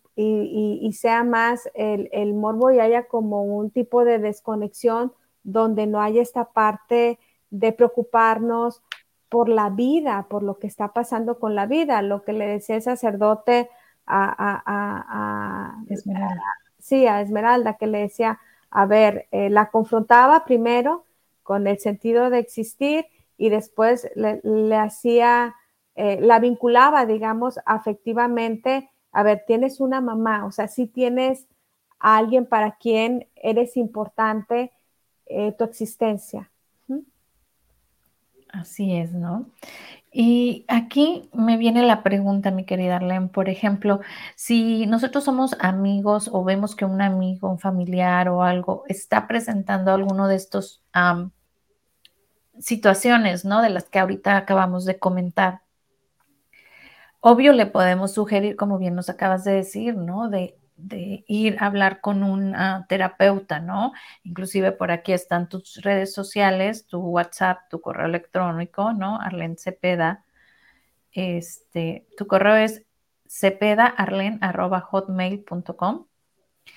sea 0.93 1.23
más 1.23 1.69
el, 1.73 2.33
morbo 2.33 2.71
y 2.71 2.79
haya 2.79 3.07
como 3.07 3.43
un 3.43 3.71
tipo 3.71 4.05
de 4.05 4.19
desconexión 4.19 5.11
donde 5.43 5.87
no 5.87 6.01
haya 6.01 6.21
esta 6.21 6.45
parte 6.45 7.19
de 7.49 7.71
preocuparnos 7.73 8.83
por 9.27 9.49
la 9.49 9.69
vida, 9.69 10.27
por 10.29 10.43
lo 10.43 10.59
que 10.59 10.67
está 10.67 10.93
pasando 10.93 11.39
con 11.39 11.55
la 11.55 11.65
vida, 11.65 12.01
lo 12.01 12.23
que 12.23 12.33
le 12.33 12.45
decía 12.45 12.75
el 12.75 12.81
sacerdote 12.81 13.69
a, 14.05 15.77
Esmeralda. 15.87 16.43
Sí, 16.81 17.07
a 17.07 17.21
Esmeralda, 17.21 17.77
que 17.77 17.87
le 17.87 17.99
decía, 17.99 18.39
a 18.69 18.85
ver, 18.85 19.27
eh, 19.31 19.49
la 19.49 19.69
confrontaba 19.69 20.45
primero 20.45 21.05
con 21.43 21.67
el 21.67 21.79
sentido 21.79 22.29
de 22.29 22.39
existir 22.39 23.05
y 23.37 23.49
después 23.49 24.09
le, 24.15 24.75
hacía, 24.75 25.55
eh, 25.95 26.19
la 26.21 26.39
vinculaba, 26.39 27.05
digamos, 27.05 27.59
afectivamente 27.65 28.91
a 29.11 29.23
ver, 29.23 29.43
tienes 29.45 29.79
una 29.79 30.01
mamá, 30.01 30.45
o 30.45 30.51
sea, 30.51 30.67
si 30.67 30.87
tienes 30.87 31.47
a 31.99 32.17
alguien 32.17 32.45
para 32.45 32.77
quien 32.77 33.27
eres 33.35 33.77
importante 33.77 34.71
eh, 35.25 35.51
tu 35.57 35.63
existencia. 35.63 36.49
Así 38.49 38.97
es, 38.97 39.13
¿no? 39.13 39.45
Y 40.13 40.65
aquí 40.67 41.29
me 41.33 41.57
viene 41.57 41.83
la 41.83 42.03
pregunta, 42.03 42.51
mi 42.51 42.65
querida 42.65 42.97
Arlene, 42.97 43.29
por 43.29 43.47
ejemplo, 43.47 44.01
si 44.35 44.85
nosotros 44.85 45.23
somos 45.23 45.55
amigos 45.59 46.29
o 46.33 46.43
vemos 46.43 46.75
que 46.75 46.85
un 46.85 47.01
amigo, 47.01 47.49
un 47.49 47.59
familiar 47.59 48.27
o 48.29 48.43
algo 48.43 48.83
está 48.87 49.27
presentando 49.27 49.91
alguno 49.91 50.27
de 50.27 50.35
estos 50.35 50.83
situaciones, 52.59 53.45
¿no? 53.45 53.61
De 53.61 53.69
las 53.69 53.85
que 53.85 53.99
ahorita 53.99 54.37
acabamos 54.37 54.85
de 54.85 54.99
comentar, 54.99 55.61
Obvio 57.23 57.53
le 57.53 57.67
podemos 57.67 58.13
sugerir, 58.13 58.55
como 58.55 58.79
bien 58.79 58.95
nos 58.95 59.09
acabas 59.09 59.43
de 59.43 59.51
decir, 59.53 59.95
¿no? 59.95 60.27
De, 60.29 60.57
ir 60.89 61.57
a 61.59 61.65
hablar 61.67 62.01
con 62.01 62.23
un 62.23 62.55
terapeuta, 62.87 63.59
¿no? 63.59 63.91
Inclusive 64.23 64.71
por 64.71 64.91
aquí 64.91 65.13
están 65.13 65.49
tus 65.49 65.81
redes 65.81 66.13
sociales, 66.13 66.85
tu 66.87 66.99
WhatsApp, 66.99 67.69
tu 67.69 67.81
correo 67.81 68.05
electrónico, 68.05 68.93
¿no? 68.93 69.19
Arlen 69.19 69.57
Cepeda. 69.57 70.23
Este, 71.11 72.07
tu 72.17 72.27
correo 72.27 72.55
es 72.55 72.85
cepedaarlen.hotmail.com 73.27 76.05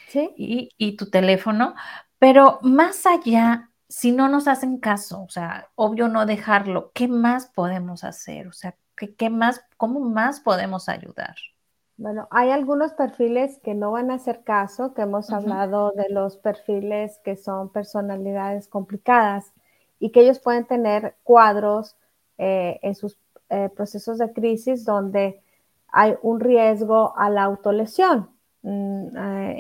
¿Sí? 0.09 0.31
y, 0.37 0.71
y 0.77 0.97
tu 0.97 1.11
teléfono. 1.11 1.75
Pero 2.19 2.59
más 2.63 3.07
allá, 3.07 3.71
si 3.89 4.11
no 4.13 4.29
nos 4.29 4.49
hacen 4.49 4.79
caso, 4.79 5.23
o 5.23 5.29
sea, 5.29 5.69
obvio 5.75 6.09
no 6.09 6.27
dejarlo, 6.27 6.91
¿qué 6.95 7.09
más 7.09 7.47
podemos 7.47 8.05
hacer? 8.05 8.47
O 8.49 8.53
sea, 8.53 8.77
¿Qué, 8.97 9.31
más, 9.31 9.65
cómo 9.77 10.01
más 10.01 10.41
podemos 10.41 10.89
ayudar? 10.89 11.35
Bueno, 11.97 12.27
hay 12.31 12.51
algunos 12.51 12.93
perfiles 12.93 13.61
que 13.63 13.75
no 13.75 13.93
van 13.93 14.11
a 14.11 14.15
hacer 14.15 14.43
caso, 14.43 14.95
que 14.95 15.03
hemos 15.03 15.31
hablado 15.31 15.93
de 15.93 16.09
los 16.09 16.37
perfiles 16.37 17.21
que 17.25 17.37
son 17.37 17.71
personalidades 17.71 18.67
complicadas 18.67 19.53
y 20.01 20.11
que 20.11 20.23
ellos 20.23 20.41
pueden 20.41 20.67
tener 20.67 21.15
cuadros 21.23 21.97
eh, 22.37 22.81
en 22.83 22.97
sus 22.97 23.17
eh, 23.49 23.69
procesos 23.77 24.19
de 24.19 24.33
crisis 24.33 24.85
donde 24.85 25.41
hay 25.87 26.17
un 26.23 26.41
riesgo 26.41 27.17
a 27.17 27.31
la 27.31 27.45
autolesión 27.45 28.29
mm, 28.63 29.17
eh, 29.17 29.55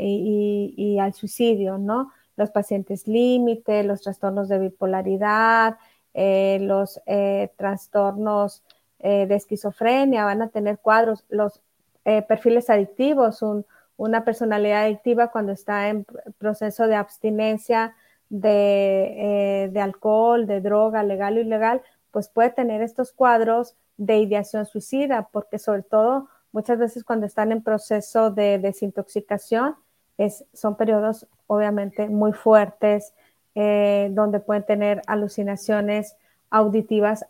y, 0.76 0.98
al 0.98 1.14
suicidio, 1.14 1.78
¿no? 1.78 2.10
Los 2.36 2.50
pacientes 2.50 3.06
límite, 3.06 3.84
los 3.84 4.02
trastornos 4.02 4.48
de 4.48 4.58
bipolaridad, 4.58 5.78
los 6.14 7.00
trastornos 7.56 8.64
de 8.98 9.34
esquizofrenia, 9.34 10.24
van 10.24 10.42
a 10.42 10.48
tener 10.48 10.78
cuadros, 10.78 11.24
los 11.28 11.62
eh, 12.04 12.22
perfiles 12.22 12.70
adictivos, 12.70 13.42
una 13.96 14.24
personalidad 14.24 14.84
adictiva 14.84 15.28
cuando 15.28 15.52
está 15.52 15.88
en 15.88 16.06
proceso 16.38 16.86
de 16.86 16.94
abstinencia 16.96 17.94
de, 18.28 19.64
eh, 19.64 19.68
de, 19.70 19.80
alcohol, 19.80 20.46
de 20.46 20.60
droga, 20.60 21.02
legal 21.02 21.36
o 21.36 21.40
ilegal, 21.40 21.82
pues 22.10 22.28
puede 22.28 22.50
tener 22.50 22.82
estos 22.82 23.12
cuadros 23.12 23.76
de 23.96 24.18
ideación 24.18 24.66
suicida, 24.66 25.28
porque 25.30 25.58
sobre 25.58 25.82
todo 25.82 26.28
muchas 26.52 26.78
veces 26.78 27.04
cuando 27.04 27.26
están 27.26 27.52
en 27.52 27.62
proceso 27.62 28.30
de 28.30 28.58
desintoxicación, 28.58 29.76
es, 30.18 30.44
son 30.52 30.76
periodos 30.76 31.26
obviamente 31.46 32.08
muy 32.08 32.32
fuertes, 32.32 33.12
donde 33.54 34.40
pueden 34.40 34.64
tener 34.64 35.00
alucinaciones 35.06 36.16
auditivas 36.54 37.26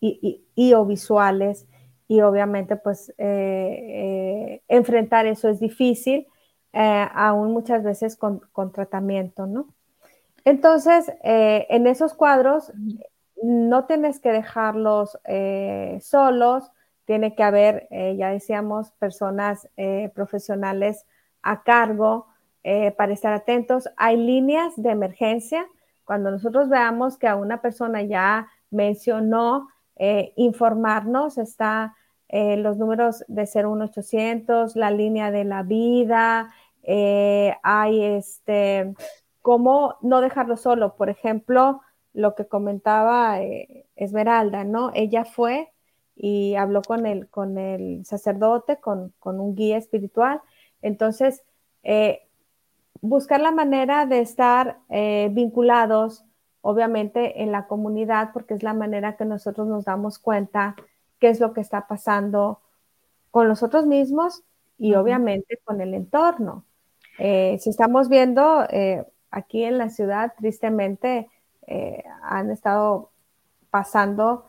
y, 0.00 0.72
o 0.74 0.84
visuales 0.84 1.66
y 2.08 2.20
obviamente 2.20 2.76
pues 2.76 3.10
eh, 3.10 3.14
eh, 3.18 4.62
enfrentar 4.68 5.26
eso 5.26 5.48
es 5.48 5.60
difícil, 5.60 6.26
eh, 6.72 7.08
aún 7.14 7.52
muchas 7.52 7.82
veces 7.82 8.16
con, 8.16 8.40
tratamiento, 8.72 9.46
¿no? 9.46 9.68
Entonces, 10.44 11.10
en 11.22 11.86
esos 11.86 12.12
cuadros 12.12 12.70
no 13.42 13.86
tienes 13.86 14.20
que 14.20 14.30
dejarlos 14.30 15.18
solos, 16.00 16.70
tiene 17.04 17.34
que 17.34 17.42
haber, 17.42 17.86
eh, 17.90 18.16
ya 18.18 18.30
decíamos, 18.30 18.90
personas 18.92 19.68
eh, 19.76 20.10
profesionales 20.14 21.06
a 21.42 21.62
cargo 21.62 22.28
para 22.96 23.12
estar 23.12 23.34
atentos. 23.34 23.90
Hay 23.98 24.16
líneas 24.16 24.72
de 24.76 24.90
emergencia. 24.90 25.66
Cuando 26.06 26.30
nosotros 26.30 26.70
veamos 26.70 27.18
que 27.18 27.28
a 27.28 27.36
una 27.36 27.60
persona 27.60 28.00
ya 28.00 28.48
mencionó 28.70 29.68
informarnos, 30.36 31.38
está 31.38 31.94
los 32.28 32.78
números 32.78 33.24
de 33.28 33.46
01800, 33.46 34.74
la 34.74 34.90
línea 34.90 35.30
de 35.30 35.44
la 35.44 35.62
vida, 35.62 36.50
hay 37.62 38.02
este, 38.02 38.92
cómo 39.40 39.96
no 40.02 40.20
dejarlo 40.20 40.56
solo. 40.56 40.96
Por 40.96 41.10
ejemplo, 41.10 41.80
lo 42.12 42.34
que 42.34 42.46
comentaba 42.46 43.38
Esmeralda, 43.94 44.64
¿no? 44.64 44.90
Ella 44.94 45.24
fue 45.24 45.74
y 46.16 46.54
habló 46.54 46.82
con 46.82 47.06
el, 47.06 47.28
con 47.28 47.58
el 47.58 48.04
sacerdote, 48.04 48.78
con, 48.78 49.12
un 49.22 49.54
guía 49.54 49.76
espiritual. 49.76 50.40
Entonces, 50.82 51.42
eh, 51.82 52.26
buscar 53.00 53.40
la 53.40 53.50
manera 53.50 54.06
de 54.06 54.20
estar 54.20 54.78
eh, 54.90 55.28
vinculados, 55.32 56.24
obviamente, 56.66 57.42
en 57.42 57.52
la 57.52 57.66
comunidad, 57.66 58.30
porque 58.32 58.54
es 58.54 58.62
la 58.62 58.72
manera 58.72 59.16
que 59.16 59.26
nosotros 59.26 59.68
nos 59.68 59.84
damos 59.84 60.18
cuenta 60.18 60.76
qué 61.20 61.28
es 61.28 61.38
lo 61.38 61.52
que 61.52 61.60
está 61.60 61.86
pasando 61.86 62.60
con 63.30 63.48
nosotros 63.48 63.84
mismos 63.86 64.42
y 64.78 64.94
obviamente 64.94 65.58
con 65.62 65.82
el 65.82 65.92
entorno. 65.92 66.64
Eh, 67.18 67.58
si 67.60 67.68
estamos 67.68 68.08
viendo 68.08 68.66
aquí 69.30 69.62
en 69.62 69.76
la 69.76 69.90
ciudad, 69.90 70.32
tristemente, 70.38 71.28
han 72.22 72.50
estado 72.50 73.10
pasando 73.70 74.46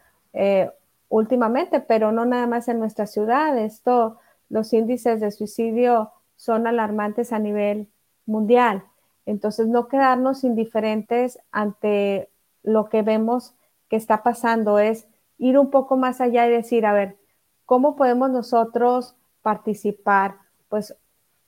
últimamente, 1.09 1.81
pero 1.81 2.13
no 2.13 2.25
nada 2.25 2.47
más 2.47 2.69
en 2.69 2.79
nuestra 2.79 3.07
ciudad. 3.07 3.57
Esto, 3.57 4.19
los 4.49 4.71
índices 4.71 5.19
de 5.19 5.31
suicidio 5.31 6.11
son 6.37 6.65
alarmantes 6.65 7.33
a 7.33 7.39
nivel 7.39 7.89
mundial. 8.25 8.85
Entonces, 9.25 9.67
no 9.67 9.87
quedarnos 9.87 10.43
indiferentes 10.43 11.39
ante 11.51 12.29
lo 12.63 12.89
que 12.89 13.01
vemos 13.01 13.53
que 13.89 13.95
está 13.95 14.23
pasando 14.23 14.79
es 14.79 15.07
ir 15.37 15.57
un 15.57 15.69
poco 15.69 15.97
más 15.97 16.21
allá 16.21 16.47
y 16.47 16.51
decir, 16.51 16.85
a 16.85 16.93
ver, 16.93 17.17
¿cómo 17.65 17.95
podemos 17.95 18.29
nosotros 18.29 19.15
participar? 19.41 20.37
Pues 20.69 20.95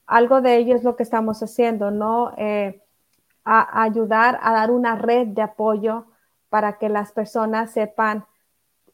algo 0.05 0.41
de 0.41 0.57
ello 0.57 0.75
es 0.75 0.83
lo 0.83 0.95
que 0.95 1.03
estamos 1.03 1.41
haciendo, 1.43 1.91
¿no? 1.91 2.33
Eh, 2.37 2.81
a 3.43 3.83
ayudar 3.83 4.39
a 4.41 4.53
dar 4.53 4.71
una 4.71 4.95
red 4.95 5.27
de 5.27 5.41
apoyo 5.41 6.05
para 6.49 6.77
que 6.77 6.89
las 6.89 7.11
personas 7.11 7.71
sepan 7.71 8.25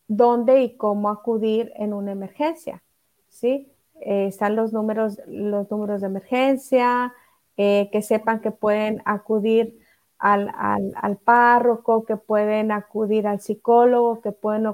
dónde 0.07 0.61
y 0.61 0.75
cómo 0.75 1.09
acudir 1.09 1.71
en 1.75 1.93
una 1.93 2.11
emergencia, 2.11 2.83
¿sí? 3.29 3.71
Eh, 4.01 4.27
están 4.27 4.55
los 4.55 4.73
números, 4.73 5.19
los 5.27 5.69
números 5.71 6.01
de 6.01 6.07
emergencia, 6.07 7.13
eh, 7.57 7.89
que 7.91 8.01
sepan 8.01 8.39
que 8.41 8.51
pueden 8.51 9.01
acudir 9.05 9.79
al, 10.17 11.17
párroco, 11.23 12.05
que 12.05 12.15
pueden 12.15 12.71
acudir 12.71 13.27
al 13.27 13.41
psicólogo, 13.41 14.21
que 14.21 14.31
pueden 14.31 14.67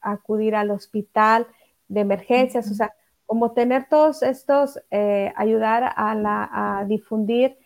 acudir, 0.00 0.54
al 0.56 0.70
hospital 0.72 1.46
de 1.86 2.00
emergencias, 2.00 2.68
o 2.70 2.74
sea, 2.74 2.92
como 3.24 3.52
tener 3.52 3.88
todos 3.88 4.22
estos, 4.22 4.80
eh, 4.90 5.32
ayudar 5.36 5.92
a, 5.96 6.84
difundir 6.88 7.56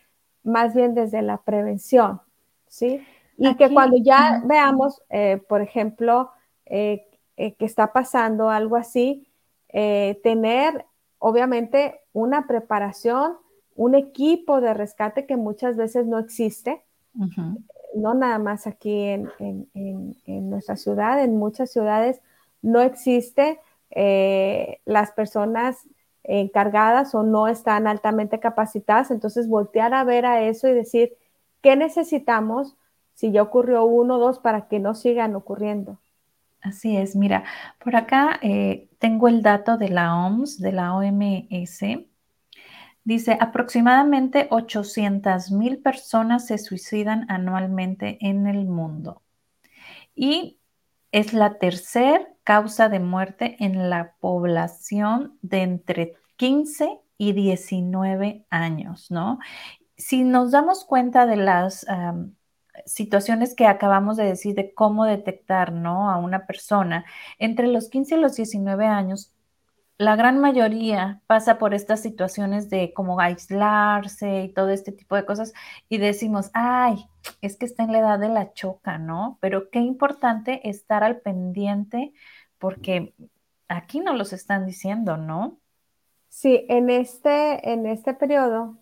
más 0.42 0.74
bien 0.74 0.94
desde 0.94 1.22
la 1.22 1.38
prevención, 1.38 2.20
¿sí? 2.68 3.02
Y 3.38 3.54
que 3.56 3.72
cuando 3.72 3.96
ya 3.96 4.42
veamos, 4.44 5.02
por 5.48 5.62
ejemplo, 5.62 6.30
eh, 6.66 7.06
eh, 7.36 7.54
que 7.54 7.64
está 7.64 7.92
pasando 7.92 8.50
algo 8.50 8.76
así, 8.76 9.26
eh, 9.68 10.20
tener 10.22 10.86
obviamente 11.18 12.00
una 12.12 12.46
preparación, 12.46 13.36
un 13.74 13.94
equipo 13.94 14.60
de 14.60 14.74
rescate 14.74 15.26
que 15.26 15.36
muchas 15.36 15.76
veces 15.76 16.06
no 16.06 16.18
existe, 16.18 16.82
no 17.94 18.14
nada 18.14 18.38
más 18.38 18.66
aquí 18.66 19.04
en, 19.04 19.30
nuestra 20.26 20.76
ciudad, 20.76 21.22
en 21.22 21.36
muchas 21.36 21.70
ciudades 21.70 22.20
no 22.62 22.80
existe 22.80 23.60
las 24.84 25.12
personas 25.12 25.86
encargadas 26.24 27.14
o 27.14 27.22
no 27.22 27.48
están 27.48 27.86
altamente 27.86 28.40
capacitadas, 28.40 29.10
entonces 29.10 29.48
voltear 29.48 29.94
a 29.94 30.04
ver 30.04 30.26
a 30.26 30.42
eso 30.42 30.68
y 30.68 30.72
decir, 30.72 31.14
¿qué 31.60 31.76
necesitamos 31.76 32.76
si 33.14 33.32
ya 33.32 33.42
ocurrió 33.42 33.84
uno 33.84 34.16
o 34.16 34.18
dos 34.18 34.38
para 34.38 34.68
que 34.68 34.78
no 34.78 34.94
sigan 34.94 35.34
ocurriendo? 35.34 35.98
Así 36.60 36.96
es, 36.96 37.16
mira, 37.16 37.42
por 37.82 37.96
acá 37.96 38.38
eh, 38.40 38.88
tengo 39.00 39.26
el 39.26 39.42
dato 39.42 39.76
de 39.76 39.88
la 39.88 40.16
OMS, 40.16 40.60
de 40.60 40.72
la 40.72 40.94
OMS. 40.94 41.80
Dice, 43.04 43.36
aproximadamente 43.40 44.46
800 44.50 45.50
mil 45.50 45.78
personas 45.78 46.46
se 46.46 46.58
suicidan 46.58 47.26
anualmente 47.28 48.18
en 48.20 48.46
el 48.46 48.66
mundo 48.66 49.22
y 50.14 50.58
es 51.10 51.32
la 51.32 51.58
tercera 51.58 52.28
causa 52.44 52.88
de 52.88 53.00
muerte 53.00 53.56
en 53.60 53.90
la 53.90 54.14
población 54.20 55.38
de 55.42 55.62
entre 55.62 56.14
15 56.36 57.00
y 57.18 57.32
19 57.32 58.46
años, 58.50 59.10
¿no? 59.10 59.38
Si 59.96 60.24
nos 60.24 60.50
damos 60.50 60.84
cuenta 60.84 61.26
de 61.26 61.36
las 61.36 61.86
situaciones 62.86 63.54
que 63.54 63.66
acabamos 63.66 64.16
de 64.16 64.24
decir 64.24 64.54
de 64.54 64.74
cómo 64.74 65.04
detectar 65.04 65.72
¿no? 65.72 66.10
a 66.10 66.16
una 66.16 66.46
persona, 66.46 67.04
entre 67.38 67.68
los 67.68 67.88
15 67.88 68.16
y 68.16 68.18
los 68.18 68.36
19 68.36 68.86
años, 68.86 69.32
la 69.98 70.16
gran 70.16 70.40
mayoría 70.40 71.20
pasa 71.26 71.58
por 71.58 71.74
estas 71.74 72.00
situaciones 72.00 72.70
de 72.70 72.92
como 72.92 73.20
aislarse 73.20 74.44
y 74.44 74.48
todo 74.48 74.70
este 74.70 74.92
tipo 74.92 75.16
de 75.16 75.24
cosas 75.24 75.52
y 75.88 75.98
decimos, 75.98 76.50
ay, 76.54 77.06
es 77.40 77.56
que 77.56 77.66
está 77.66 77.84
en 77.84 77.92
la 77.92 77.98
edad 78.00 78.18
de 78.18 78.28
la 78.28 78.52
choca, 78.52 78.98
¿no? 78.98 79.38
Pero 79.40 79.70
qué 79.70 79.78
importante 79.78 80.68
estar 80.68 81.04
al 81.04 81.20
pendiente 81.20 82.12
porque 82.58 83.14
aquí 83.68 84.00
no 84.00 84.14
los 84.14 84.32
están 84.32 84.66
diciendo, 84.66 85.16
¿no? 85.16 85.58
Sí, 86.28 86.64
en 86.68 86.90
este, 86.90 87.72
en 87.72 87.86
este 87.86 88.14
periodo, 88.14 88.78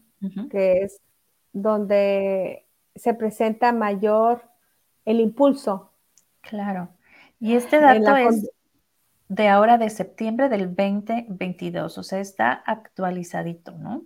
que 0.51 0.83
es 0.83 1.01
donde 1.53 2.67
se 2.95 3.15
presenta 3.15 3.73
mayor 3.73 4.43
el 5.05 5.21
impulso. 5.21 5.93
Claro. 6.41 6.91
Y 7.41 7.55
este 7.55 7.81
dato 7.81 8.17
es 8.17 8.51
de 9.31 9.47
ahora 9.47 9.79
de 9.79 9.91
septiembre 9.91 10.49
del 10.49 10.75
2022, 10.75 11.99
o 11.99 12.03
sea, 12.03 12.19
está 12.19 12.53
actualizadito, 12.53 13.71
¿no? 13.79 14.03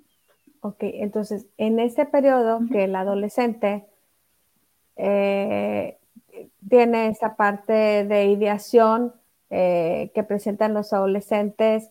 Ok, 0.61 0.77
entonces, 0.81 1.47
en 1.57 1.81
este 1.81 2.05
periodo 2.05 2.61
que 2.71 2.85
el 2.85 2.95
adolescente 2.95 3.87
eh, 4.97 5.99
tiene 6.69 7.09
esa 7.09 7.37
parte 7.37 7.73
de 8.05 8.27
ideación 8.27 9.15
eh, 9.49 10.11
que 10.15 10.25
presentan 10.25 10.75
los 10.75 10.93
adolescentes, 10.93 11.91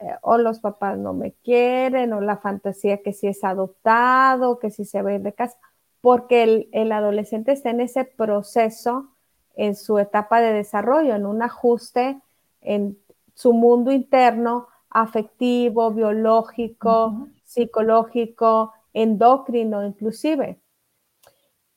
eh, 0.00 0.14
o 0.22 0.38
los 0.38 0.60
papás 0.60 0.96
no 0.96 1.12
me 1.12 1.32
quieren, 1.32 2.14
o 2.14 2.22
la 2.22 2.38
fantasía 2.38 3.02
que 3.02 3.12
si 3.12 3.26
es 3.26 3.44
adoptado, 3.44 4.58
que 4.58 4.70
si 4.70 4.86
se 4.86 5.02
va 5.02 5.10
a 5.10 5.14
ir 5.16 5.20
de 5.20 5.34
casa, 5.34 5.58
porque 6.00 6.66
el, 6.72 6.92
adolescente 6.92 7.52
está 7.52 7.68
en 7.68 7.80
ese 7.80 8.04
proceso, 8.04 9.10
en 9.54 9.74
su 9.76 9.98
etapa 9.98 10.40
de 10.40 10.54
desarrollo, 10.54 11.14
en 11.14 11.26
un 11.26 11.42
ajuste 11.42 12.18
en 12.60 12.98
su 13.34 13.52
mundo 13.52 13.92
interno, 13.92 14.68
afectivo, 14.90 15.92
biológico, 15.92 17.28
psicológico, 17.44 18.72
endocrino 18.92 19.84
inclusive. 19.84 20.60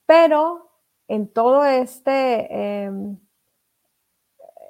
Pero 0.05 0.69
en 1.07 1.27
todo 1.31 1.65
este, 1.65 2.83
em, 2.85 3.17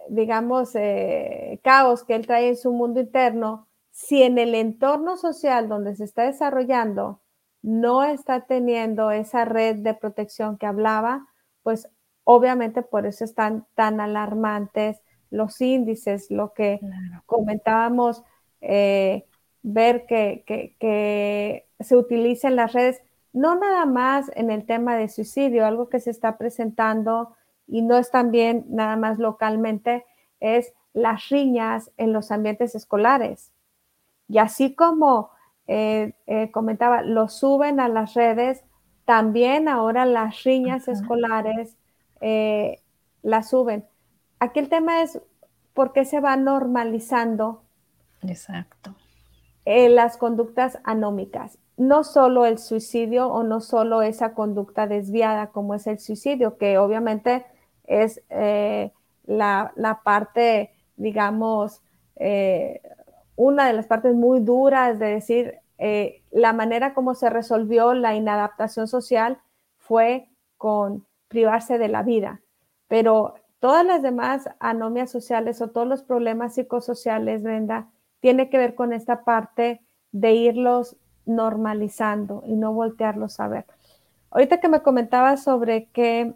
digamos, 0.10 0.76
eh, 0.76 1.60
caos 1.64 2.04
que 2.04 2.16
él 2.16 2.28
trae 2.28 2.50
en 2.50 2.58
su 2.58 2.72
mundo 2.72 3.00
interno, 3.00 3.68
si 3.92 4.24
en 4.24 4.38
el 4.38 4.56
entorno 4.56 5.18
social 5.18 5.70
donde 5.70 5.96
se 5.96 6.04
está 6.06 6.24
desarrollando 6.24 7.22
no 7.62 8.04
está 8.04 8.42
teniendo 8.46 9.10
esa 9.12 9.46
red 9.46 9.78
de 9.78 9.94
protección 9.94 10.58
que 10.58 10.66
hablaba, 10.66 11.28
pues 11.64 11.90
obviamente 12.26 12.82
por 12.82 13.06
eso 13.06 13.24
están 13.24 13.66
tan 13.74 14.02
alarmantes 14.02 15.02
los 15.34 15.60
índices, 15.62 16.30
lo 16.30 16.54
que 16.54 16.80
comentábamos, 17.26 18.24
eh, 18.62 19.26
ver 19.64 20.06
que, 20.06 20.44
que, 20.46 21.68
se 21.80 21.96
utilicen 21.98 22.56
las 22.56 22.72
redes, 22.72 23.02
no 23.34 23.56
nada 23.56 23.86
más 23.86 24.32
en 24.36 24.52
el 24.52 24.66
tema 24.66 24.96
de 24.96 25.10
suicidio, 25.10 25.66
algo 25.66 25.90
que 25.90 26.00
se 26.00 26.12
está 26.12 26.38
presentando 26.38 27.36
y 27.68 27.82
no 27.82 27.98
es 27.98 28.12
también 28.12 28.66
nada 28.70 28.96
más 28.96 29.18
localmente, 29.20 30.06
es 30.40 30.74
las 30.94 31.30
riñas 31.30 31.92
en 31.98 32.14
los 32.14 32.32
ambientes 32.32 32.76
escolares. 32.76 33.52
Y 34.30 34.38
así 34.38 34.76
como 34.76 35.32
eh, 35.68 36.14
eh, 36.28 36.52
comentaba, 36.52 37.02
lo 37.02 37.28
suben 37.28 37.80
a 37.80 37.90
las 37.90 38.14
redes, 38.14 38.64
también 39.06 39.68
ahora 39.68 40.06
las 40.06 40.44
riñas 40.44 40.88
escolares 40.88 41.76
eh, 42.22 42.80
las 43.22 43.50
suben. 43.50 43.86
Aquí 44.44 44.60
el 44.60 44.68
tema 44.68 45.04
es 45.04 45.22
porque 45.74 46.04
se 46.04 46.20
va 46.20 46.36
normalizando. 46.36 47.64
Exacto. 48.24 48.94
Eh, 49.64 49.88
las 49.88 50.18
conductas 50.18 50.80
anómicas. 50.84 51.60
No 51.78 52.04
solo 52.04 52.46
el 52.46 52.58
suicidio 52.58 53.30
o 53.30 53.44
no 53.44 53.62
solo 53.62 54.02
esa 54.02 54.34
conducta 54.34 54.86
desviada 54.86 55.48
como 55.48 55.76
es 55.76 55.88
el 55.88 55.98
suicidio, 55.98 56.58
que 56.58 56.78
obviamente 56.78 57.46
es 57.86 58.22
eh, 58.30 58.92
la, 59.26 60.02
parte, 60.04 60.72
digamos, 60.98 61.82
eh, 62.18 62.82
una 63.38 63.66
de 63.68 63.72
las 63.72 63.88
partes 63.88 64.14
muy 64.14 64.42
duras 64.42 65.00
de 65.00 65.06
decir, 65.06 65.60
la 66.32 66.52
manera 66.52 66.94
como 66.94 67.16
se 67.16 67.30
resolvió 67.30 67.94
la 67.94 68.14
inadaptación 68.14 68.90
social 68.90 69.40
fue 69.78 70.28
con 70.58 71.08
privarse 71.30 71.78
de 71.78 71.88
la 71.88 72.04
vida. 72.04 72.42
Pero 72.90 73.36
todas 73.64 73.86
las 73.86 74.02
demás 74.02 74.50
anomias 74.60 75.10
sociales 75.10 75.62
o 75.62 75.70
todos 75.70 75.88
los 75.88 76.04
problemas 76.04 76.56
psicosociales, 76.56 77.42
Brenda, 77.42 77.88
tiene 78.20 78.50
que 78.50 78.58
ver 78.58 78.76
con 78.76 78.92
esta 78.92 79.24
parte 79.24 79.80
de 80.12 80.34
irlos 80.34 80.98
normalizando 81.26 82.44
y 82.46 82.58
no 82.58 82.74
voltearlos 82.74 83.40
a 83.40 83.48
ver. 83.48 83.66
Ahorita 84.32 84.60
que 84.60 84.68
me 84.68 84.82
comentaba 84.82 85.38
sobre 85.38 85.86
qué, 85.94 86.34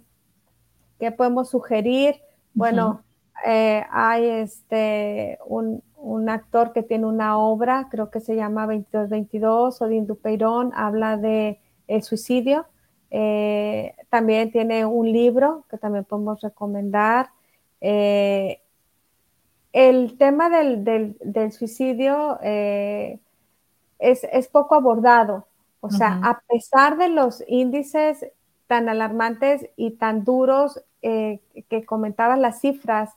qué 1.00 1.12
podemos 1.12 1.50
sugerir, 1.50 2.16
bueno, 2.54 3.04
eh, 3.46 3.84
hay 3.92 4.26
este, 4.26 5.38
un, 5.48 5.84
actor 6.30 6.72
que 6.72 6.82
tiene 6.82 7.08
una 7.08 7.38
obra, 7.38 7.90
creo 7.92 8.10
que 8.10 8.22
se 8.22 8.38
llama 8.38 8.68
2222, 8.68 9.82
Odín 9.82 10.08
Dupeirón, 10.08 10.72
habla 10.74 11.18
de 11.18 11.60
el 11.88 12.04
suicidio. 12.04 12.68
Eh, 13.10 13.96
también 14.10 14.52
tiene 14.52 14.86
un 14.86 15.12
libro 15.12 15.66
que 15.70 15.78
también 15.78 16.06
podemos 16.06 16.42
recomendar. 16.42 17.30
Eh, 17.82 18.62
el 19.74 20.18
tema 20.18 20.50
del, 20.50 21.52
suicidio 21.52 22.40
eh, 22.42 23.20
es, 24.00 24.48
poco 24.48 24.76
abordado. 24.76 25.48
O 25.80 25.90
sea, 25.90 26.20
a 26.24 26.42
pesar 26.48 26.98
de 26.98 27.10
los 27.10 27.44
índices 27.48 28.26
tan 28.66 28.90
alarmantes 28.90 29.70
y 29.78 29.92
tan 29.92 30.24
duros 30.24 30.84
que 31.02 31.86
comentaban 31.86 32.42
las 32.42 32.60
cifras, 32.60 33.12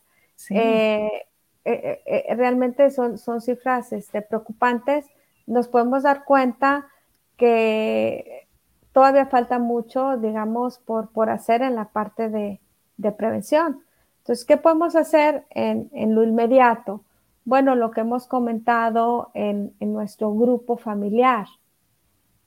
realmente 1.64 2.90
son, 2.90 3.18
son 3.18 3.40
cifras 3.40 3.92
este, 3.92 4.22
preocupantes, 4.22 5.06
nos 5.46 5.66
podemos 5.66 6.02
dar 6.04 6.24
cuenta 6.24 6.86
que 7.36 8.46
todavía 8.92 9.26
falta 9.26 9.58
mucho, 9.58 10.16
digamos, 10.16 10.78
por, 10.78 11.08
por 11.10 11.30
hacer 11.30 11.62
en 11.62 11.74
la 11.74 11.86
parte 11.86 12.28
de 12.28 13.12
prevención. 13.12 13.82
Entonces, 14.20 14.44
¿qué 14.44 14.56
podemos 14.56 14.96
hacer 14.96 15.44
en, 15.50 16.14
lo 16.14 16.22
inmediato? 16.22 17.02
Bueno, 17.44 17.74
lo 17.74 17.90
que 17.90 18.02
hemos 18.02 18.26
comentado 18.26 19.30
en, 19.34 19.74
nuestro 19.80 20.32
grupo 20.34 20.76
familiar, 20.76 21.46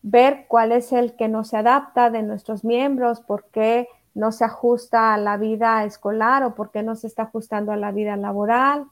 ver 0.02 0.46
cuál 0.48 0.72
es 0.72 0.94
el 0.94 1.16
que 1.16 1.28
no 1.28 1.44
se 1.44 1.58
adapta 1.58 2.10
de 2.10 2.24
nuestros 2.24 2.64
miembros, 2.64 3.22
por 3.22 3.46
qué 3.46 3.88
no 4.14 4.32
se 4.32 4.46
ajusta 4.46 5.14
a 5.14 5.18
la 5.18 5.38
vida 5.38 5.84
escolar 5.84 6.44
o 6.44 6.54
por 6.54 6.72
qué 6.72 6.84
no 6.84 6.96
se 6.96 7.08
está 7.08 7.24
ajustando 7.24 7.72
a 7.72 7.78
la 7.78 7.92
vida 7.92 8.16
laboral. 8.16 8.86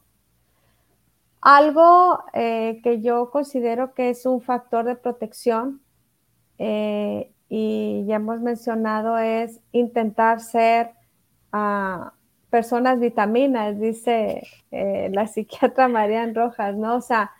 Algo 1.39 2.23
eh, 2.33 2.81
que 2.83 3.01
yo 3.01 3.29
considero 3.29 3.93
que 3.93 4.09
es 4.09 4.25
un 4.25 4.41
factor 4.41 4.85
de 4.85 4.95
protección 4.95 5.81
eh, 6.57 7.31
y 7.53 8.05
ya 8.05 8.15
hemos 8.15 8.39
mencionado 8.39 9.17
es 9.17 9.59
intentar 9.73 10.39
ser 10.39 10.91
uh, 11.51 12.09
personas 12.49 12.97
vitaminas, 13.01 13.77
dice 13.77 14.47
eh, 14.71 15.09
la 15.11 15.27
psiquiatra 15.27 15.89
Marian 15.89 16.33
Rojas, 16.33 16.77
¿no? 16.77 16.95
O 16.95 17.01
sea, 17.01 17.31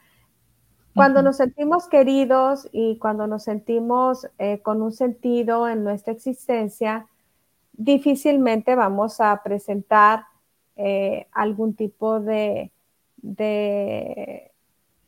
cuando 0.94 1.22
nos 1.22 1.38
sentimos 1.38 1.88
queridos 1.88 2.68
y 2.74 2.98
cuando 2.98 3.26
nos 3.26 3.44
sentimos 3.44 4.28
eh, 4.38 4.60
con 4.60 4.82
un 4.82 4.92
sentido 4.92 5.70
en 5.70 5.86
nuestra 5.86 6.12
existencia, 6.12 7.08
difícilmente 7.72 8.76
vamos 8.76 9.22
a 9.22 9.42
presentar 9.42 10.26
eh, 10.76 11.28
algún 11.32 11.74
tipo 11.74 12.20
de, 12.20 12.70
de 13.16 14.52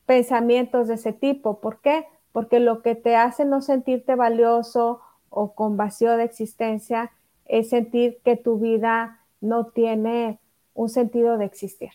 pensamientos 0.05 0.87
de 0.87 0.93
ese 0.93 1.11
tipo. 1.11 1.59
¿Por 1.59 1.81
qué? 1.81 2.07
Porque 2.33 2.59
lo 2.59 2.81
que 2.81 2.95
te 2.95 3.15
hace 3.15 3.45
no 3.45 3.61
sentirte 3.61 4.15
valioso 4.15 4.99
o 5.29 5.55
con 5.55 5.77
vacío 5.77 6.17
de 6.17 6.25
existencia 6.25 7.11
es 7.45 7.69
sentir 7.69 8.19
que 8.25 8.35
tu 8.35 8.59
vida 8.59 9.21
no 9.39 9.67
tiene 9.67 10.39
un 10.73 10.89
sentido 10.89 11.37
de 11.37 11.45
existir. 11.45 11.91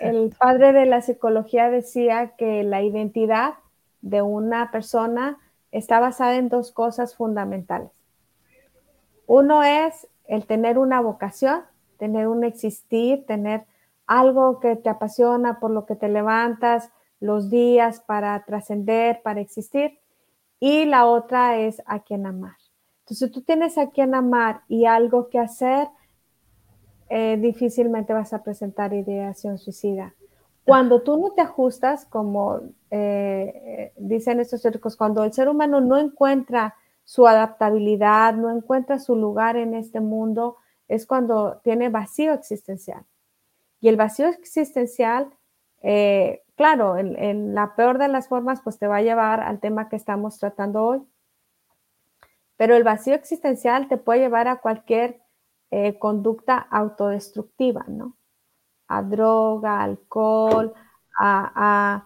El 0.00 0.34
padre 0.38 0.72
de 0.72 0.86
la 0.86 1.00
psicología 1.00 1.70
decía 1.70 2.34
que 2.36 2.64
la 2.64 2.82
identidad 2.82 3.54
de 4.00 4.22
una 4.22 4.70
persona 4.70 5.38
está 5.70 6.00
basada 6.00 6.36
en 6.36 6.48
dos 6.48 6.72
cosas 6.72 7.16
fundamentales. 7.16 7.90
Uno 9.26 9.62
es 9.62 10.08
el 10.26 10.46
tener 10.46 10.78
una 10.78 11.00
vocación, 11.00 11.62
tener 11.98 12.28
un 12.28 12.44
existir, 12.44 13.24
tener 13.26 13.64
algo 14.06 14.60
que 14.60 14.76
te 14.76 14.90
apasiona, 14.90 15.58
por 15.58 15.70
lo 15.70 15.86
que 15.86 15.96
te 15.96 16.08
levantas 16.08 16.90
los 17.22 17.50
días 17.50 18.00
para 18.00 18.44
trascender, 18.44 19.22
para 19.22 19.40
existir. 19.40 19.98
Y 20.58 20.84
la 20.84 21.06
otra 21.06 21.58
es 21.58 21.80
a 21.86 22.00
quien 22.00 22.26
amar. 22.26 22.56
Entonces, 23.04 23.30
tú 23.30 23.42
tienes 23.42 23.78
a 23.78 23.90
quien 23.90 24.14
amar 24.14 24.62
y 24.68 24.86
algo 24.86 25.28
que 25.28 25.38
hacer, 25.38 25.88
eh, 27.08 27.36
difícilmente 27.40 28.12
vas 28.12 28.32
a 28.32 28.42
presentar 28.42 28.92
ideación 28.92 29.58
suicida. 29.58 30.14
Cuando 30.64 31.02
tú 31.02 31.16
no 31.16 31.30
te 31.30 31.42
ajustas, 31.42 32.06
como 32.06 32.60
eh, 32.90 33.92
dicen 33.96 34.40
estos 34.40 34.62
teóricos, 34.62 34.96
cuando 34.96 35.24
el 35.24 35.32
ser 35.32 35.48
humano 35.48 35.80
no 35.80 35.98
encuentra 35.98 36.74
su 37.04 37.26
adaptabilidad, 37.26 38.34
no 38.34 38.50
encuentra 38.50 38.98
su 38.98 39.16
lugar 39.16 39.56
en 39.56 39.74
este 39.74 40.00
mundo, 40.00 40.56
es 40.88 41.06
cuando 41.06 41.60
tiene 41.62 41.88
vacío 41.88 42.32
existencial. 42.32 43.04
Y 43.80 43.88
el 43.88 43.96
vacío 43.96 44.28
existencial, 44.28 45.30
eh, 45.82 46.42
claro, 46.56 46.96
en, 46.96 47.18
en, 47.18 47.54
la 47.54 47.74
peor 47.74 47.98
de 47.98 48.08
las 48.08 48.28
formas, 48.28 48.62
pues 48.62 48.78
te 48.78 48.86
va 48.86 48.96
a 48.96 49.02
llevar 49.02 49.40
al 49.40 49.60
tema 49.60 49.88
que 49.88 49.96
estamos 49.96 50.38
tratando 50.38 50.84
hoy. 50.84 51.02
Pero 52.56 52.76
el 52.76 52.84
vacío 52.84 53.14
existencial 53.14 53.88
te 53.88 53.96
puede 53.96 54.20
llevar 54.20 54.48
a 54.48 54.60
cualquier 54.60 55.22
eh, 55.74 55.98
conducta 55.98 56.58
autodestructiva, 56.58 57.86
¿no? 57.88 58.14
A 58.88 59.02
droga, 59.02 59.82
alcohol, 59.82 60.74
a, 61.18 62.04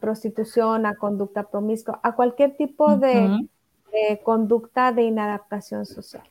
prostitución, 0.00 0.86
a 0.86 0.94
conducta 0.94 1.42
promiscua, 1.42 2.00
a 2.02 2.12
cualquier 2.12 2.56
tipo 2.56 2.96
de, 2.96 3.46
conducta 4.22 4.92
de 4.92 5.02
inadaptación 5.02 5.84
social. 5.84 6.22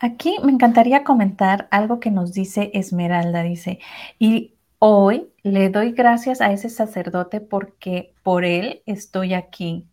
Aquí 0.00 0.36
me 0.44 0.52
encantaría 0.52 1.02
comentar 1.02 1.66
algo 1.70 1.98
que 1.98 2.10
nos 2.10 2.34
dice 2.34 2.70
Esmeralda, 2.74 3.42
dice, 3.42 3.78
y 4.18 4.57
hoy 4.78 5.32
le 5.42 5.70
doy 5.70 5.92
gracias 5.92 6.40
a 6.40 6.52
ese 6.52 6.68
sacerdote 6.68 7.40
porque 7.40 8.14
por 8.22 8.44
él 8.44 8.82
estoy 8.86 9.34
aquí. 9.34 9.88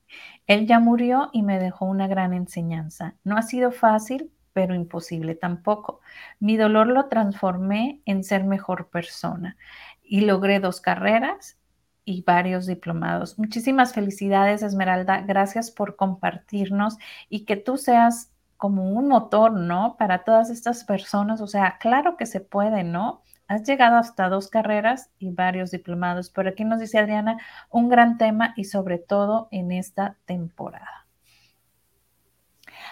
Él 0.47 0.67
ya 0.67 0.79
murió 0.79 1.29
y 1.33 1.41
me 1.41 1.59
dejó 1.59 1.85
una 1.85 2.07
gran 2.07 2.33
enseñanza. 2.33 3.15
No 3.23 3.37
ha 3.37 3.41
sido 3.41 3.71
fácil, 3.71 4.31
pero 4.53 4.75
imposible 4.75 5.35
tampoco. 5.35 6.01
Mi 6.39 6.55
dolor 6.57 6.87
lo 6.87 7.07
transformé 7.07 8.01
en 8.05 8.23
ser 8.23 8.43
mejor 8.43 8.89
persona 8.89 9.57
y 10.03 10.21
logré 10.21 10.59
dos 10.59 10.81
carreras 10.81 11.57
y 12.05 12.21
varios 12.21 12.67
diplomados. 12.67 13.39
Muchísimas 13.39 13.93
felicidades, 13.93 14.61
Esmeralda. 14.61 15.21
Gracias 15.21 15.71
por 15.71 15.95
compartirnos 15.95 16.97
y 17.27 17.45
que 17.45 17.57
tú 17.57 17.77
seas 17.77 18.31
como 18.57 18.91
un 18.91 19.07
motor, 19.07 19.51
¿no? 19.51 19.97
Para 19.97 20.23
todas 20.23 20.49
estas 20.51 20.83
personas. 20.85 21.41
O 21.41 21.47
sea, 21.47 21.77
claro 21.79 22.15
que 22.15 22.27
se 22.27 22.39
puede, 22.39 22.83
¿no? 22.83 23.23
Has 23.47 23.63
llegado 23.63 23.97
hasta 23.97 24.29
dos 24.29 24.49
carreras 24.49 25.11
y 25.19 25.29
varios 25.29 25.71
diplomados. 25.71 26.29
Por 26.29 26.47
aquí 26.47 26.63
nos 26.63 26.79
dice 26.79 26.97
Adriana, 26.97 27.37
un 27.69 27.89
gran 27.89 28.17
tema 28.17 28.53
y 28.55 28.65
sobre 28.65 28.97
todo 28.97 29.47
en 29.51 29.71
esta 29.71 30.17
temporada. 30.25 31.05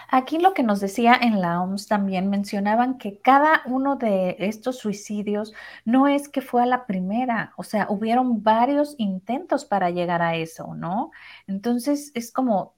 Aquí 0.08 0.38
lo 0.38 0.54
que 0.54 0.62
nos 0.62 0.80
decía 0.80 1.18
en 1.20 1.40
la 1.40 1.60
OMS 1.60 1.86
también 1.86 2.30
mencionaban 2.30 2.98
que 2.98 3.20
cada 3.20 3.62
uno 3.66 3.96
de 3.96 4.36
estos 4.38 4.78
suicidios 4.78 5.52
no 5.84 6.06
es 6.08 6.28
que 6.28 6.40
fue 6.40 6.62
a 6.62 6.66
la 6.66 6.86
primera, 6.86 7.52
o 7.56 7.62
sea, 7.62 7.86
hubieron 7.88 8.42
varios 8.42 8.94
intentos 8.98 9.64
para 9.64 9.90
llegar 9.90 10.22
a 10.22 10.36
eso, 10.36 10.74
¿no? 10.74 11.10
Entonces 11.46 12.12
es 12.14 12.30
como, 12.32 12.74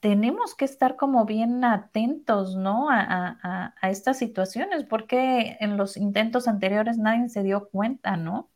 tenemos 0.00 0.54
que 0.54 0.64
estar 0.64 0.96
como 0.96 1.24
bien 1.24 1.64
atentos, 1.64 2.56
¿no? 2.56 2.88
A, 2.90 3.74
estas 3.82 4.18
situaciones, 4.18 4.84
porque 4.84 5.56
en 5.60 5.76
los 5.76 5.96
intentos 5.96 6.48
anteriores 6.48 6.98
nadie 6.98 7.28
se 7.28 7.42
dio 7.42 7.68
cuenta, 7.68 8.16
¿no? 8.16 8.48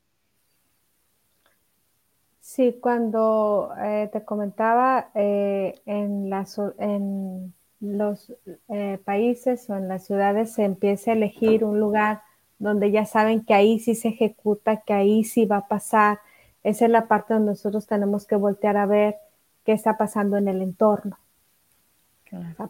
Sí, 2.40 2.78
cuando 2.80 3.72
eh, 3.78 4.10
te 4.12 4.24
comentaba 4.24 5.10
eh, 5.14 5.80
en, 5.86 6.30
la, 6.30 6.46
en 6.78 7.54
los 7.80 8.32
eh, 8.68 8.98
países 9.04 9.68
o 9.70 9.76
en 9.76 9.88
las 9.88 10.04
ciudades 10.04 10.52
se 10.52 10.64
empieza 10.64 11.12
a 11.12 11.14
elegir 11.14 11.64
un 11.64 11.78
lugar 11.78 12.22
donde 12.58 12.90
ya 12.90 13.06
saben 13.06 13.44
que 13.44 13.54
ahí 13.54 13.78
sí 13.78 13.94
se 13.94 14.08
ejecuta, 14.08 14.78
que 14.78 14.92
ahí 14.92 15.24
sí 15.24 15.46
va 15.46 15.58
a 15.58 15.68
pasar. 15.68 16.18
Esa 16.62 16.86
es 16.86 16.90
la 16.90 17.08
parte 17.08 17.34
donde 17.34 17.52
nosotros 17.52 17.86
tenemos 17.86 18.26
que 18.26 18.36
voltear 18.36 18.76
a 18.76 18.86
ver 18.86 19.16
qué 19.64 19.72
está 19.72 19.96
pasando 19.96 20.36
en 20.36 20.48
el 20.48 20.60
entorno. 20.60 21.18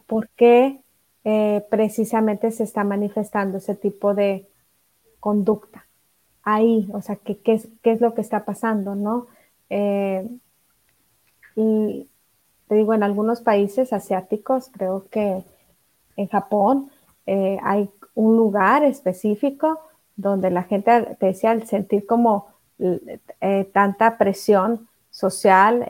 ¿Por 0.07 0.29
qué 0.29 0.81
eh, 1.23 1.65
precisamente 1.69 2.51
se 2.51 2.63
está 2.63 2.83
manifestando 2.83 3.57
ese 3.57 3.75
tipo 3.75 4.13
de 4.13 4.47
conducta? 5.19 5.87
Ahí, 6.43 6.89
o 6.93 7.01
sea, 7.01 7.17
¿qué, 7.17 7.39
qué, 7.39 7.61
es, 7.83 8.01
lo 8.01 8.13
que 8.13 8.21
está 8.21 8.45
pasando, 8.45 8.95
no? 8.95 9.27
Eh, 9.69 10.27
y 11.55 12.09
te 12.67 12.75
digo, 12.75 12.93
en 12.93 13.03
algunos 13.03 13.41
países 13.41 13.93
asiáticos, 13.93 14.69
creo 14.71 15.05
que 15.09 15.43
en 16.15 16.27
Japón 16.27 16.89
eh, 17.27 17.59
hay 17.63 17.89
un 18.15 18.35
lugar 18.35 18.83
específico 18.83 19.79
donde 20.15 20.49
la 20.49 20.63
gente, 20.63 21.17
te 21.19 21.47
al 21.47 21.67
sentir 21.67 22.05
como 22.05 22.47
tanta 23.73 24.17
presión 24.17 24.87
social, 25.11 25.85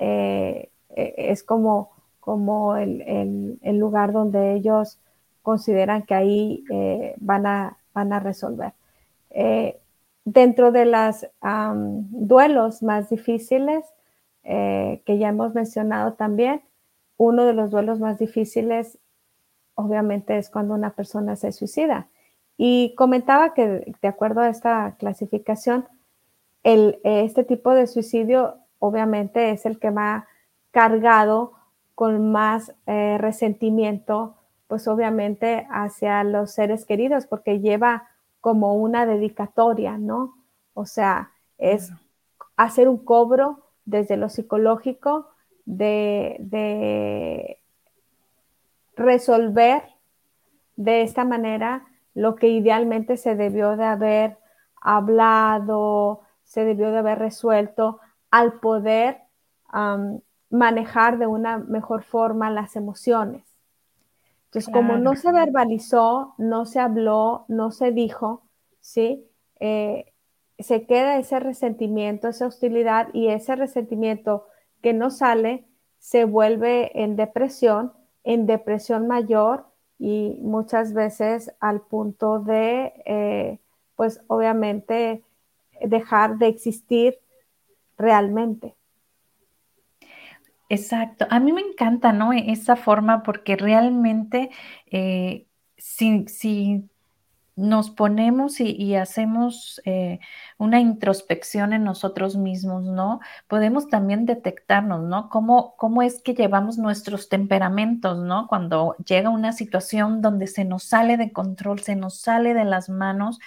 es 0.89 1.43
como 1.43 1.91
como 2.21 2.77
el, 2.77 3.59
lugar 3.77 4.13
donde 4.13 4.53
ellos 4.53 4.99
consideran 5.41 6.03
que 6.03 6.13
ahí 6.13 6.63
eh, 6.71 7.15
van, 7.17 7.45
a, 7.45 7.77
van 7.93 8.13
a 8.13 8.19
resolver. 8.21 8.73
Eh, 9.31 9.77
dentro 10.23 10.71
de 10.71 10.85
los 10.85 11.25
duelos 11.41 12.83
más 12.83 13.09
difíciles 13.09 13.83
eh, 14.43 15.01
que 15.05 15.17
ya 15.17 15.29
hemos 15.29 15.53
mencionado 15.53 16.13
también, 16.13 16.61
uno 17.17 17.43
de 17.45 17.53
los 17.53 17.71
duelos 17.71 17.99
más 17.99 18.17
difíciles 18.17 18.97
obviamente 19.75 20.37
es 20.37 20.49
cuando 20.49 20.73
una 20.73 20.91
persona 20.91 21.35
se 21.35 21.51
suicida. 21.51 22.07
Y 22.55 22.93
comentaba 22.95 23.53
que 23.53 23.93
de 24.01 24.07
acuerdo 24.07 24.41
a 24.41 24.49
esta 24.49 24.95
clasificación, 24.99 25.87
el, 26.63 26.99
este 27.03 27.43
tipo 27.43 27.73
de 27.73 27.87
suicidio 27.87 28.57
obviamente 28.77 29.51
es 29.51 29.65
el 29.65 29.79
que 29.79 29.89
va 29.89 30.27
cargado 30.71 31.53
con 32.01 32.31
más 32.31 32.73
eh, 32.87 33.19
resentimiento, 33.19 34.33
pues 34.67 34.87
obviamente 34.87 35.67
hacia 35.69 36.23
los 36.23 36.49
seres 36.49 36.83
queridos, 36.87 37.27
porque 37.27 37.59
lleva 37.59 38.07
como 38.39 38.73
una 38.73 39.05
dedicatoria, 39.05 39.99
¿no? 39.99 40.35
O 40.73 40.87
sea, 40.87 41.29
es 41.59 41.91
hacer 42.57 42.87
un 42.87 43.05
cobro 43.05 43.59
desde 43.85 44.17
lo 44.17 44.29
psicológico 44.29 45.29
de, 45.65 46.37
de 46.39 47.59
resolver 48.95 49.83
de 50.77 51.03
esta 51.03 51.23
manera 51.23 51.85
lo 52.15 52.33
que 52.33 52.47
idealmente 52.47 53.15
se 53.15 53.35
debió 53.35 53.77
de 53.77 53.85
haber 53.85 54.37
hablado, 54.81 56.21
se 56.45 56.65
debió 56.65 56.89
de 56.89 56.97
haber 56.97 57.19
resuelto 57.19 57.99
al 58.31 58.53
poder 58.53 59.19
manejar 60.51 61.17
de 61.17 61.27
una 61.27 61.57
mejor 61.57 62.03
forma 62.03 62.51
las 62.51 62.75
emociones. 62.75 63.43
Entonces, 64.45 64.71
como 64.73 64.97
no 64.97 65.15
se 65.15 65.31
verbalizó, 65.31 66.35
no 66.37 66.65
se 66.65 66.79
habló, 66.79 67.45
no 67.47 67.71
se 67.71 67.91
dijo, 67.91 68.43
¿sí? 68.81 69.25
Eh, 69.61 70.11
se 70.59 70.85
queda 70.85 71.17
ese 71.17 71.39
resentimiento, 71.39 72.27
esa 72.27 72.47
hostilidad 72.47 73.07
y 73.13 73.29
ese 73.29 73.55
resentimiento 73.55 74.45
que 74.81 74.93
no 74.93 75.09
sale 75.09 75.65
se 75.99 76.25
vuelve 76.25 77.01
en 77.01 77.15
depresión, 77.15 77.93
en 78.25 78.45
depresión 78.45 79.07
mayor 79.07 79.67
y 79.97 80.37
muchas 80.41 80.93
veces 80.93 81.53
al 81.61 81.81
punto 81.81 82.39
de, 82.39 82.91
eh, 83.05 83.59
pues 83.95 84.21
obviamente, 84.27 85.23
dejar 85.79 86.37
de 86.39 86.47
existir 86.47 87.19
realmente. 87.97 88.75
Exacto. 90.75 91.27
A 91.29 91.39
mí 91.41 91.51
me 91.51 91.61
encanta, 91.61 92.13
¿no? 92.13 92.31
Esa 92.33 92.75
forma 92.77 93.23
porque 93.23 93.57
realmente 93.57 94.49
eh, 94.89 95.47
si, 95.77 96.89
nos 97.61 97.91
ponemos 97.91 98.59
y, 98.59 98.95
hacemos 98.95 99.81
eh, 99.85 100.19
una 100.57 100.79
introspección 100.79 101.73
en 101.73 101.83
nosotros 101.83 102.35
mismos, 102.35 102.83
¿no? 102.83 103.19
Podemos 103.47 103.87
también 103.87 104.25
detectarnos, 104.25 105.01
¿no? 105.03 105.29
¿Cómo, 105.29 105.75
¿Cómo 105.77 106.01
es 106.01 106.21
que 106.21 106.33
llevamos 106.33 106.77
nuestros 106.77 107.29
temperamentos, 107.29 108.17
¿no? 108.17 108.47
Cuando 108.47 108.95
llega 109.05 109.29
una 109.29 109.53
situación 109.53 110.21
donde 110.21 110.47
se 110.47 110.65
nos 110.65 110.83
sale 110.83 111.17
de 111.17 111.31
control, 111.31 111.79
se 111.79 111.95
nos 111.95 112.19
sale 112.19 112.53
de 112.53 112.65
las 112.65 112.89
manos. 112.89 113.39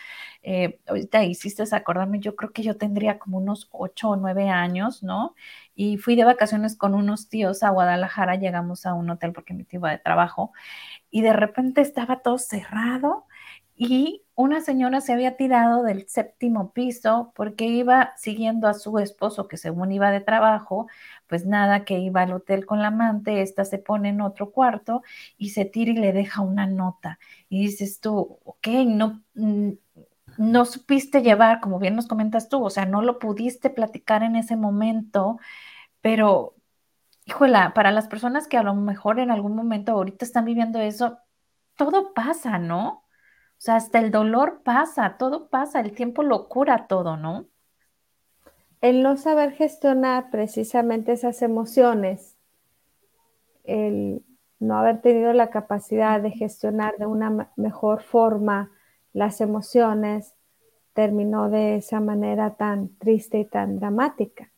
Eh, 0.43 0.79
ahorita 0.87 1.25
hiciste 1.25 1.65
acordarme, 1.73 2.21
yo 2.21 2.37
creo 2.37 2.53
que 2.53 2.63
yo 2.63 2.77
tendría 2.77 3.19
como 3.19 3.39
unos 3.39 3.69
ocho 3.73 4.11
o 4.11 4.17
nueve 4.17 4.49
años, 4.49 5.03
¿no? 5.03 5.35
y 5.75 5.97
fui 5.99 6.17
de 6.17 6.25
vacaciones 6.25 6.77
con 6.77 6.95
unos 6.95 7.29
tíos 7.29 7.63
a 7.63 7.71
Guadalajara, 7.71 8.37
llegamos 8.37 8.87
a 8.87 8.95
un 8.95 9.11
hotel 9.11 9.33
porque 9.33 9.55
mi 9.55 9.65
tío 9.65 9.81
iba 9.81 9.91
de 9.91 9.99
trabajo 9.99 10.53
y 11.11 11.23
de 11.23 11.33
repente 11.33 11.81
estaba 11.81 12.21
todo 12.21 12.39
cerrado 12.39 13.27
y 13.77 14.23
una 14.37 14.61
señora 14.61 15.01
se 15.01 15.13
había 15.13 15.37
tirado 15.37 15.83
del 15.83 16.09
séptimo 16.09 16.73
piso 16.73 17.33
porque 17.37 17.67
iba 17.67 18.13
siguiendo 18.17 18.69
a 18.69 18.75
su 18.75 18.99
esposo 18.99 19.49
que 19.49 19.57
según 19.57 19.93
iba 19.93 20.11
de 20.11 20.21
trabajo, 20.21 20.87
pues 21.27 21.47
nada, 21.47 21.85
que 21.85 21.99
iba 21.99 22.23
al 22.23 22.33
hotel 22.33 22.67
con 22.67 22.81
la 22.83 22.89
amante, 22.89 23.43
esta 23.43 23.65
se 23.65 23.79
pone 23.79 24.11
en 24.11 24.21
otro 24.21 24.51
cuarto 24.53 25.03
y 25.39 25.51
se 25.51 25.65
tira 25.65 25.93
y 25.93 25.97
le 25.97 26.13
deja 26.13 26.41
una 26.43 26.67
nota. 26.67 27.19
Y 27.49 27.63
dices 27.67 28.01
tú, 28.01 28.39
ok, 28.45 28.67
no, 28.87 29.23
mm, 29.35 29.71
no 30.39 30.65
supiste 30.65 31.23
llevar, 31.23 31.61
como 31.61 31.79
bien 31.79 31.97
nos 31.97 32.07
comentas 32.09 32.49
tú, 32.49 32.65
o 32.65 32.71
sea, 32.71 32.87
no 32.87 33.03
lo 33.03 33.19
pudiste 33.19 33.71
platicar 33.71 34.23
en 34.23 34.37
ese 34.37 34.57
momento, 34.57 35.39
pero, 36.03 36.57
híjola, 37.27 37.75
para 37.75 37.93
las 37.93 38.09
personas 38.09 38.49
que 38.49 38.57
a 38.59 38.63
lo 38.65 38.75
mejor 38.75 39.21
en 39.21 39.31
algún 39.31 39.57
momento 39.57 39.93
ahorita 39.93 40.25
están 40.25 40.45
viviendo 40.47 40.81
eso, 40.81 41.19
todo 41.77 42.15
pasa, 42.15 42.59
¿no? 42.59 43.04
O 43.59 43.61
sea, 43.65 43.77
hasta 43.77 43.99
el 43.99 44.11
dolor 44.11 44.63
pasa, 44.63 45.17
todo 45.19 45.49
pasa, 45.49 45.81
el 45.81 45.93
tiempo 45.93 46.23
lo 46.23 46.49
cura 46.49 46.87
todo, 46.87 47.17
¿no? 47.17 47.47
El 48.81 49.03
no 49.03 49.17
saber 49.17 49.53
gestionar 49.53 50.31
precisamente 50.31 51.13
esas 51.13 51.41
emociones, 51.41 52.37
el 53.65 54.23
no 54.59 54.79
haber 54.79 55.01
tenido 55.01 55.33
la 55.33 55.51
capacidad 55.51 56.21
de 56.21 56.31
gestionar 56.31 56.97
de 56.99 57.07
una 57.07 57.51
mejor 57.57 58.03
forma 58.03 58.71
las 59.13 59.41
emociones, 59.41 60.35
terminó 60.93 61.51
de 61.51 61.77
esa 61.77 62.01
manera 62.01 62.55
tan 62.55 62.97
triste 62.99 63.39
y 63.39 63.45
tan 63.45 63.79
dramática. 63.79 64.51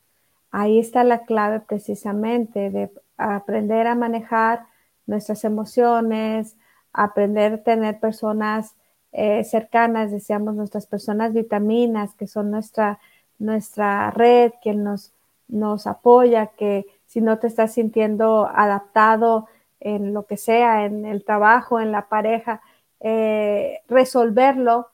Ahí 0.50 0.78
está 0.78 1.04
la 1.04 1.24
clave 1.24 1.60
precisamente 1.60 2.70
de 2.70 2.90
aprender 3.16 3.86
a 3.86 3.94
manejar 3.94 4.66
nuestras 5.06 5.44
emociones, 5.44 6.56
aprender 6.92 7.52
a 7.52 7.62
tener 7.62 8.00
personas 8.00 8.74
eh, 9.18 9.44
cercanas, 9.44 10.10
decíamos 10.10 10.56
nuestras 10.56 10.86
personas 10.86 11.32
vitaminas, 11.32 12.14
que 12.16 12.26
son 12.26 12.50
nuestra, 12.50 12.98
nuestra 13.38 14.10
red, 14.10 14.52
quien 14.62 14.84
nos, 14.84 15.14
nos 15.48 15.86
apoya, 15.86 16.48
que 16.48 16.84
si 17.06 17.22
no 17.22 17.38
te 17.38 17.46
estás 17.46 17.72
sintiendo 17.72 18.46
adaptado 18.46 19.46
en 19.80 20.12
lo 20.12 20.26
que 20.26 20.36
sea, 20.36 20.84
en 20.84 21.06
el 21.06 21.24
trabajo, 21.24 21.80
en 21.80 21.92
la 21.92 22.10
pareja, 22.10 22.60
eh, 23.00 23.80
resolverlo, 23.88 24.90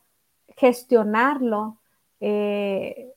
gestionarlo 0.56 1.78
eh, 2.20 3.12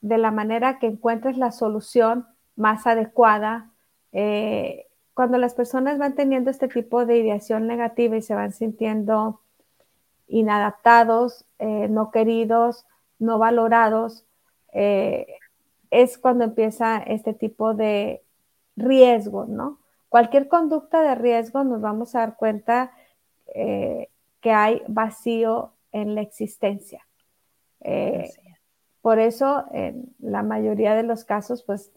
de 0.00 0.16
la 0.16 0.30
manera 0.30 0.78
que 0.78 0.86
encuentres 0.86 1.36
la 1.36 1.52
solución 1.52 2.26
más 2.56 2.86
adecuada. 2.86 3.70
Cuando 5.12 5.36
las 5.36 5.52
personas 5.52 5.98
van 5.98 6.14
teniendo 6.14 6.50
este 6.50 6.68
tipo 6.68 7.04
de 7.04 7.18
ideación 7.18 7.66
negativa 7.66 8.16
y 8.16 8.22
se 8.22 8.34
van 8.34 8.52
sintiendo 8.52 9.41
inadaptados, 10.32 11.44
no 11.60 12.10
queridos, 12.10 12.86
no 13.18 13.38
valorados, 13.38 14.24
es 14.72 16.18
cuando 16.18 16.44
empieza 16.44 16.98
este 16.98 17.34
tipo 17.34 17.74
de 17.74 18.22
riesgo, 18.76 19.44
¿no? 19.46 19.78
Cualquier 20.08 20.48
conducta 20.48 21.02
de 21.02 21.14
riesgo 21.14 21.64
nos 21.64 21.80
vamos 21.80 22.14
a 22.14 22.20
dar 22.20 22.36
cuenta 22.36 22.92
eh, 23.54 24.08
que 24.40 24.50
hay 24.52 24.82
vacío 24.88 25.72
en 25.92 26.14
la 26.14 26.22
existencia. 26.22 27.06
Eh, 27.80 28.30
por 29.00 29.18
eso, 29.18 29.64
en 29.72 30.14
la 30.18 30.42
mayoría 30.42 30.94
de 30.94 31.02
los 31.02 31.24
casos, 31.24 31.62
pues 31.62 31.92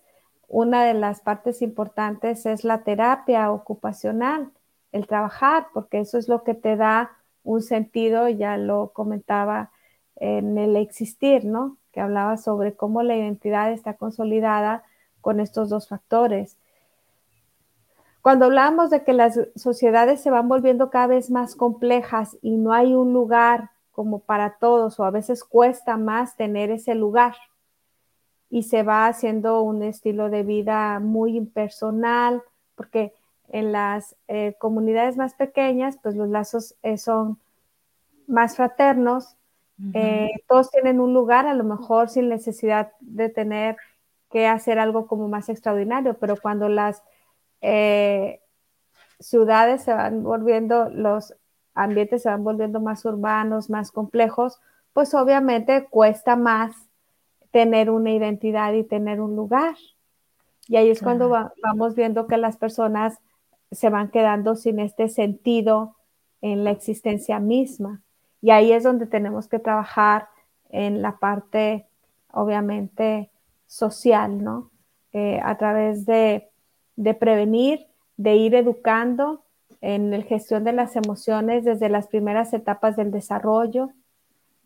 una 0.48 0.86
de 0.86 0.94
las 0.94 1.22
partes 1.22 1.62
importantes 1.62 2.46
es 2.46 2.64
la 2.64 2.84
terapia 2.84 3.52
ocupacional, 3.52 4.52
el 4.92 5.08
trabajar, 5.08 5.68
porque 5.74 6.00
eso 6.00 6.18
es 6.18 6.28
lo 6.28 6.44
que 6.44 6.54
te 6.54 6.76
da 6.76 7.12
un 7.46 7.62
sentido, 7.62 8.28
ya 8.28 8.58
lo 8.58 8.92
comentaba 8.92 9.72
en 10.18 10.58
el 10.58 10.76
existir, 10.76 11.46
¿no? 11.46 11.78
Que 11.94 12.02
hablaba 12.02 12.36
sobre 12.36 12.76
cómo 12.76 13.04
la 13.04 13.16
identidad 13.16 13.72
está 13.72 13.94
consolidada 13.94 14.84
con 15.22 15.40
estos 15.40 15.70
dos 15.70 15.88
factores. 15.88 16.58
Cuando 18.22 18.46
hablamos 18.46 18.90
de 18.90 19.04
que 19.04 19.14
las 19.14 19.40
sociedades 19.56 20.20
se 20.20 20.32
van 20.32 20.50
volviendo 20.50 20.90
cada 20.90 21.08
vez 21.08 21.30
más 21.30 21.56
complejas 21.56 22.38
y 22.42 22.58
no 22.58 22.74
hay 22.74 22.94
un 22.94 23.14
lugar 23.14 23.70
como 23.92 24.20
para 24.20 24.58
todos 24.58 25.00
o 25.00 25.04
a 25.04 25.12
veces 25.12 25.44
cuesta 25.44 25.96
más 25.96 26.36
tener 26.36 26.70
ese 26.70 26.96
lugar 26.96 27.36
y 28.50 28.64
se 28.64 28.84
va 28.84 29.08
haciendo 29.08 29.62
un 29.62 29.84
estilo 29.84 30.30
de 30.30 30.44
vida 30.44 31.00
muy 31.00 31.38
impersonal 31.38 32.44
porque 32.76 33.14
en 33.50 33.72
las 33.72 34.16
eh, 34.28 34.56
comunidades 34.60 35.18
más 35.18 35.34
pequeñas 35.34 35.98
pues 36.02 36.16
los 36.16 36.30
lazos 36.30 36.76
eh, 36.84 36.98
son 36.98 37.40
más 38.28 38.56
fraternos, 38.56 39.36
eh, 39.94 40.30
todos 40.48 40.72
tienen 40.72 41.02
un 41.02 41.14
lugar 41.14 41.48
a 41.48 41.54
lo 41.54 41.66
mejor 41.66 42.10
sin 42.10 42.30
necesidad 42.30 42.94
de 43.02 43.28
tener 43.30 43.76
que 44.32 44.48
hacer 44.48 44.80
algo 44.80 45.06
como 45.06 45.28
más 45.28 45.50
extraordinario, 45.50 46.14
pero 46.18 46.38
cuando 46.42 46.70
las 46.70 47.04
ciudades 49.20 49.84
se 49.84 49.94
van 49.94 50.24
volviendo, 50.24 50.90
los 50.90 51.36
ambientes 51.74 52.24
se 52.24 52.30
van 52.30 52.44
volviendo 52.44 52.80
más 52.80 53.04
urbanos, 53.06 53.70
más 53.70 53.92
complejos, 53.92 54.62
pues 54.94 55.14
obviamente 55.14 55.88
cuesta 55.90 56.38
más 56.38 56.74
tener 57.52 57.90
una 57.90 58.12
identidad 58.12 58.74
y 58.74 58.84
tener 58.84 59.22
un 59.22 59.36
lugar. 59.36 59.76
Y 60.68 60.78
ahí 60.78 60.90
es 60.90 61.02
cuando 61.02 61.30
vamos 61.30 61.96
viendo 61.96 62.28
que 62.28 62.38
las 62.38 62.58
personas 62.58 63.20
se 63.72 63.90
van 63.90 64.10
quedando 64.10 64.56
sin 64.56 64.80
este 64.80 65.10
sentido 65.10 65.96
en 66.42 66.64
la 66.64 66.72
existencia 66.72 67.40
misma. 67.40 68.02
Y 68.42 68.52
ahí 68.52 68.72
es 68.72 68.84
donde 68.84 69.08
tenemos 69.08 69.48
que 69.48 69.60
trabajar 69.60 70.28
en 70.70 71.02
la 71.02 71.18
parte, 71.18 71.88
obviamente, 72.32 73.32
social, 73.66 74.44
¿no? 74.44 74.70
Eh, 75.14 75.40
a 75.44 75.58
través 75.58 76.06
de, 76.06 76.50
de 76.96 77.14
prevenir 77.14 77.88
de 78.18 78.36
ir 78.36 78.56
educando 78.56 79.44
en 79.82 80.12
la 80.12 80.22
gestión 80.22 80.64
de 80.64 80.74
las 80.74 80.96
emociones 80.96 81.64
desde 81.64 81.90
las 81.90 82.08
primeras 82.08 82.54
etapas 82.54 82.96
del 82.96 83.12
desarrollo, 83.12 83.92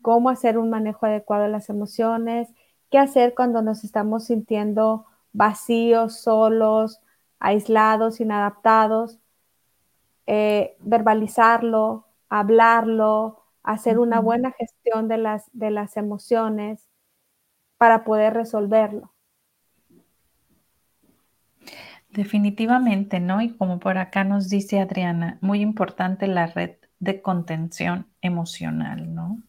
cómo 0.02 0.30
hacer 0.30 0.56
un 0.56 0.70
manejo 0.70 1.06
adecuado 1.06 1.44
de 1.44 1.50
las 1.50 1.68
emociones, 1.68 2.48
qué 2.90 2.98
hacer 2.98 3.34
cuando 3.34 3.62
nos 3.62 3.84
estamos 3.84 4.24
sintiendo 4.24 5.06
vacíos, 5.32 6.20
solos, 6.20 7.00
aislados, 7.40 8.20
inadaptados, 8.20 9.18
eh, 10.26 10.76
verbalizarlo, 10.80 12.06
hablarlo, 12.28 13.42
hacer 13.62 13.98
una 13.98 14.20
buena 14.20 14.52
gestión 14.52 15.08
de 15.08 15.18
las, 15.18 15.50
de 15.52 15.70
las 15.70 15.96
emociones 15.96 16.86
para 17.78 18.04
poder 18.04 18.34
resolverlo. 18.34 19.12
Definitivamente, 22.10 23.20
¿no? 23.20 23.40
Y 23.40 23.56
como 23.56 23.78
por 23.78 23.96
acá 23.98 24.24
nos 24.24 24.48
dice 24.48 24.80
Adriana, 24.80 25.38
muy 25.40 25.60
importante 25.60 26.26
la 26.26 26.46
red 26.46 26.76
de 26.98 27.22
contención 27.22 28.06
emocional, 28.20 29.14
¿no? 29.14 29.42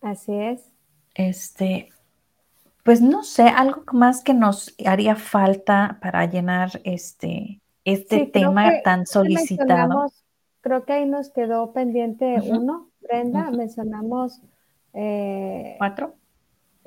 Así 0.00 0.34
es. 0.34 0.70
Este, 1.14 1.90
pues 2.88 3.02
no 3.02 3.22
sé, 3.22 3.42
algo 3.42 3.82
más 3.92 4.24
que 4.24 4.32
nos 4.32 4.74
haría 4.86 5.14
falta 5.14 5.98
para 6.00 6.24
llenar 6.24 6.80
este, 6.84 7.60
este 7.84 8.24
tema 8.24 8.80
tan 8.82 9.04
solicitado. 9.04 10.06
Creo 10.62 10.86
que 10.86 10.94
ahí 10.94 11.04
nos 11.04 11.28
quedó 11.28 11.74
pendiente 11.74 12.40
uno, 12.46 12.88
Brenda, 13.02 13.50
mencionamos 13.50 14.40
eh, 14.94 15.74
cuatro. 15.76 16.14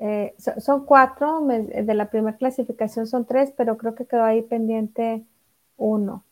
Eh, 0.00 0.34
son 0.38 0.86
cuatro, 0.86 1.46
de 1.46 1.94
la 1.94 2.10
primera 2.10 2.36
clasificación 2.36 3.06
son 3.06 3.24
tres, 3.24 3.54
pero 3.56 3.76
creo 3.76 3.94
que 3.94 4.04
quedó 4.04 4.24
ahí 4.24 4.42
pendiente 4.42 5.24
uno. 5.76 6.24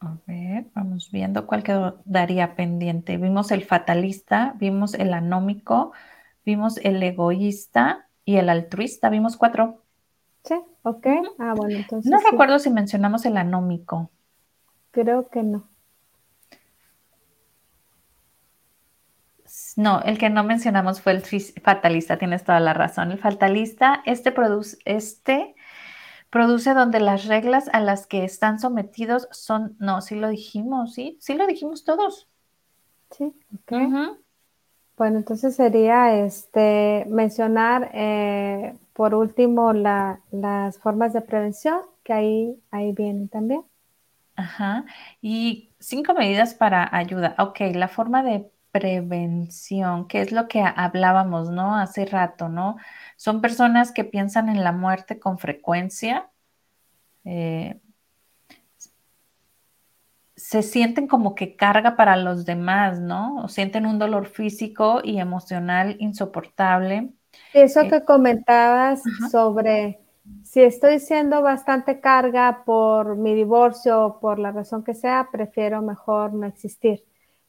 A 0.00 0.16
ver, 0.26 0.66
vamos 0.74 1.08
viendo 1.12 1.46
cuál 1.46 1.62
quedaría 1.62 2.56
pendiente. 2.56 3.16
Vimos 3.16 3.52
el 3.52 3.62
fatalista, 3.62 4.56
vimos 4.58 4.94
el 4.94 5.14
anómico, 5.14 5.92
vimos 6.44 6.78
el 6.78 7.00
egoísta 7.00 8.08
y 8.24 8.36
el 8.36 8.48
altruista. 8.48 9.10
Vimos 9.10 9.36
cuatro. 9.36 9.82
Sí, 10.44 10.54
ok. 10.82 11.06
Ah, 11.38 11.54
bueno, 11.56 11.76
entonces. 11.76 12.10
No 12.10 12.18
recuerdo 12.18 12.58
si 12.58 12.70
mencionamos 12.70 13.24
el 13.26 13.36
anómico. 13.36 14.10
Creo 14.90 15.28
que 15.28 15.42
no. 15.42 15.68
No, 19.76 20.00
el 20.02 20.18
que 20.18 20.30
no 20.30 20.44
mencionamos 20.44 21.00
fue 21.00 21.12
el 21.12 21.22
fatalista, 21.62 22.18
tienes 22.18 22.44
toda 22.44 22.60
la 22.60 22.74
razón. 22.74 23.12
El 23.12 23.18
fatalista, 23.18 24.02
este 24.06 24.32
produce, 24.32 24.78
este 24.84 25.54
produce 26.30 26.72
donde 26.72 27.00
las 27.00 27.26
reglas 27.26 27.68
a 27.72 27.80
las 27.80 28.06
que 28.06 28.24
están 28.24 28.58
sometidos 28.58 29.28
son, 29.30 29.76
no, 29.78 30.00
sí 30.00 30.14
lo 30.14 30.28
dijimos, 30.28 30.94
sí, 30.94 31.18
sí 31.20 31.34
lo 31.34 31.46
dijimos 31.46 31.84
todos. 31.84 32.28
Sí, 33.10 33.34
ok. 33.54 33.72
Bueno, 35.02 35.18
entonces 35.18 35.56
sería 35.56 36.14
este 36.14 37.04
mencionar 37.08 37.90
eh, 37.92 38.72
por 38.92 39.16
último 39.16 39.72
las 39.72 40.78
formas 40.78 41.12
de 41.12 41.20
prevención, 41.22 41.80
que 42.04 42.12
ahí, 42.12 42.62
ahí 42.70 42.92
vienen 42.92 43.28
también. 43.28 43.64
Ajá. 44.36 44.84
Y 45.20 45.70
cinco 45.80 46.14
medidas 46.14 46.54
para 46.54 46.88
ayuda. 46.96 47.34
Ok, 47.40 47.62
la 47.74 47.88
forma 47.88 48.22
de 48.22 48.48
prevención, 48.70 50.06
que 50.06 50.20
es 50.20 50.30
lo 50.30 50.46
que 50.46 50.62
hablábamos, 50.62 51.50
¿no? 51.50 51.74
Hace 51.74 52.06
rato, 52.06 52.48
¿no? 52.48 52.76
Son 53.16 53.40
personas 53.40 53.90
que 53.90 54.04
piensan 54.04 54.48
en 54.48 54.62
la 54.62 54.70
muerte 54.70 55.18
con 55.18 55.36
frecuencia. 55.36 56.30
Eh, 57.24 57.80
se 60.42 60.62
sienten 60.62 61.06
como 61.06 61.36
que 61.36 61.54
carga 61.54 61.94
para 61.94 62.16
los 62.16 62.44
demás, 62.44 62.98
¿no? 62.98 63.44
O 63.44 63.48
sienten 63.48 63.86
un 63.86 64.00
dolor 64.00 64.26
físico 64.26 65.00
y 65.04 65.20
emocional 65.20 65.94
insoportable. 66.00 67.10
Eso 67.54 67.82
eh, 67.82 67.88
que 67.88 68.04
comentabas 68.04 69.02
sobre 69.30 70.00
si 70.42 70.62
estoy 70.62 70.98
siendo 70.98 71.42
bastante 71.42 72.00
carga 72.00 72.64
por 72.66 73.16
mi 73.16 73.36
divorcio 73.36 74.04
o 74.04 74.20
por 74.20 74.40
la 74.40 74.50
razón 74.50 74.82
que 74.82 74.94
sea, 74.94 75.28
prefiero 75.30 75.80
mejor 75.80 76.34
no 76.34 76.44
existir. 76.44 77.04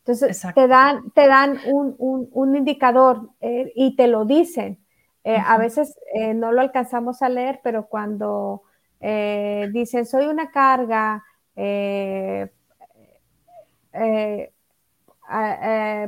Entonces, 0.05 0.45
te 0.53 0.67
dan, 0.67 1.09
te 1.15 1.27
dan 1.27 1.57
un, 1.65 2.55
indicador 2.55 3.31
eh, 3.41 3.71
y 3.75 3.95
te 3.95 4.05
lo 4.07 4.25
dicen. 4.25 4.85
Eh, 5.23 5.37
a 5.43 5.57
veces 5.57 5.97
eh, 6.13 6.35
no 6.35 6.51
lo 6.51 6.61
alcanzamos 6.61 7.23
a 7.23 7.29
leer, 7.29 7.59
pero 7.63 7.87
cuando 7.87 8.61
dicen, 9.01 10.05
soy 10.05 10.27
una 10.27 10.51
carga, 10.51 11.23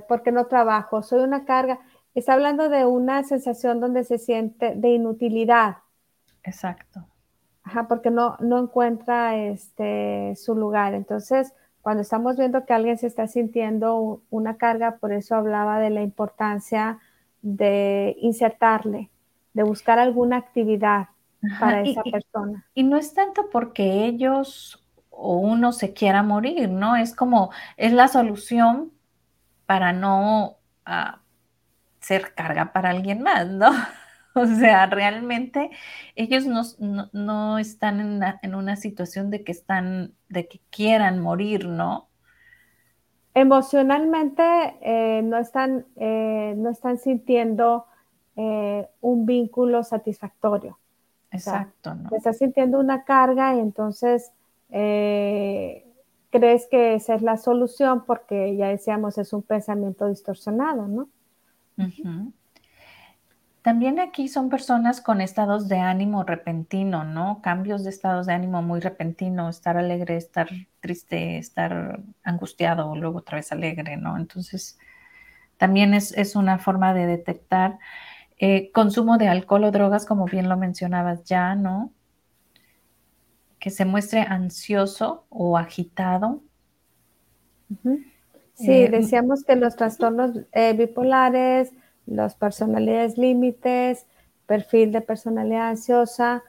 porque 0.07 0.31
no 0.31 0.45
trabajo, 0.47 1.03
soy 1.03 1.21
una 1.21 1.45
carga, 1.45 1.79
está 2.13 2.33
hablando 2.33 2.69
de 2.69 2.85
una 2.85 3.23
sensación 3.23 3.79
donde 3.79 4.03
se 4.03 4.17
siente 4.17 4.75
de 4.75 4.89
inutilidad. 4.89 5.77
Exacto. 6.43 7.05
Ajá, 7.63 7.87
porque 7.87 8.11
no, 8.11 8.37
no 8.39 8.59
encuentra 8.59 9.35
este, 9.35 10.35
su 10.35 10.55
lugar. 10.55 10.93
Entonces, 10.93 11.53
cuando 11.81 12.01
estamos 12.01 12.37
viendo 12.37 12.65
que 12.65 12.73
alguien 12.73 12.97
se 12.97 13.07
está 13.07 13.27
sintiendo 13.27 14.21
una 14.29 14.57
carga, 14.57 14.97
por 14.97 15.11
eso 15.11 15.35
hablaba 15.35 15.79
de 15.79 15.89
la 15.89 16.03
importancia 16.03 16.99
de 17.41 18.15
insertarle, 18.19 19.09
de 19.53 19.63
buscar 19.63 19.99
alguna 19.99 20.37
actividad 20.37 21.09
para 21.59 21.81
esa 21.81 22.03
persona. 22.03 22.65
Y 22.73 22.83
no 22.83 22.97
es 22.97 23.13
tanto 23.13 23.49
porque 23.51 24.05
ellos 24.05 24.84
o 25.17 25.37
uno 25.37 25.71
se 25.71 25.93
quiera 25.93 26.23
morir, 26.23 26.69
¿no? 26.69 26.95
Es 26.95 27.15
como, 27.15 27.51
es 27.77 27.93
la 27.93 28.07
solución 28.07 28.91
para 29.65 29.93
no 29.93 30.57
ah, 30.85 31.21
ser 31.99 32.33
carga 32.35 32.71
para 32.71 32.89
alguien 32.89 33.21
más, 33.23 33.47
¿no? 33.47 33.71
O 34.37 34.45
sea, 34.45 34.85
realmente 34.87 35.71
ellos 36.17 36.45
no, 36.45 37.57
están 37.57 38.21
en 38.41 38.55
una, 38.55 38.75
situación 38.75 39.29
de 39.29 39.45
que 39.45 39.53
están, 39.53 40.13
de 40.27 40.49
que 40.49 40.59
quieran 40.69 41.21
morir, 41.21 41.69
¿no? 41.69 42.09
Emocionalmente 43.33 44.43
eh, 44.81 45.21
no, 45.23 45.37
están, 45.37 45.85
eh, 45.95 46.53
no 46.57 46.69
están 46.69 46.97
sintiendo 46.97 47.85
eh, 48.35 48.89
un 48.99 49.25
vínculo 49.25 49.85
satisfactorio. 49.85 50.79
Exacto, 51.31 51.95
¿no? 51.95 52.09
Estás 52.13 52.37
sintiendo 52.37 52.77
una 52.77 53.05
carga 53.05 53.55
y 53.55 53.59
entonces 53.59 54.33
crees 54.69 56.67
que 56.69 56.95
esa 56.95 57.15
es 57.15 57.21
la 57.21 57.37
solución 57.37 58.05
porque 58.05 58.55
ya 58.57 58.69
decíamos 58.69 59.17
es 59.17 59.33
un 59.33 59.43
pensamiento 59.43 60.07
distorsionado, 60.07 60.87
¿no? 60.87 61.09
También 63.65 63.99
aquí 63.99 64.27
son 64.27 64.49
personas 64.49 65.01
con 65.01 65.21
estados 65.21 65.67
de 65.67 65.79
ánimo 65.79 66.23
repentino, 66.23 67.03
¿no? 67.03 67.41
Cambios 67.41 67.83
de 67.83 67.89
estados 67.89 68.27
de 68.27 68.33
ánimo 68.33 68.61
muy 68.61 68.79
repentino, 68.79 69.49
estar 69.49 69.75
alegre, 69.75 70.17
estar 70.17 70.47
triste, 70.81 71.39
estar 71.39 71.99
angustiado, 72.23 72.95
luego 72.95 73.17
otra 73.19 73.37
vez 73.37 73.51
alegre, 73.51 73.97
¿no? 73.97 74.17
Entonces, 74.17 74.77
también 75.57 75.95
es, 75.95 76.35
una 76.35 76.59
forma 76.59 76.93
de 76.93 77.07
detectar 77.07 77.79
eh, 78.37 78.71
consumo 78.71 79.17
de 79.17 79.29
alcohol 79.29 79.63
o 79.63 79.71
drogas, 79.71 80.05
como 80.05 80.25
bien 80.25 80.47
lo 80.47 80.57
mencionabas 80.57 81.23
ya, 81.23 81.55
¿no? 81.55 81.91
Que 83.65 83.71
se 83.71 83.83
muestre 83.83 84.19
ansioso 84.19 85.25
o 85.29 85.57
agitado. 85.57 86.43
Sí, 88.53 88.71
eh, 88.71 88.89
decíamos 88.91 89.43
que 89.43 89.55
los 89.55 89.75
trastornos 89.75 90.39
eh, 90.51 90.73
bipolares, 90.73 91.71
las 92.05 92.35
personalidades 92.35 93.17
límites, 93.17 94.05
perfil 94.45 94.91
de 94.91 95.01
personalidad 95.01 95.69
ansiosa, 95.69 96.43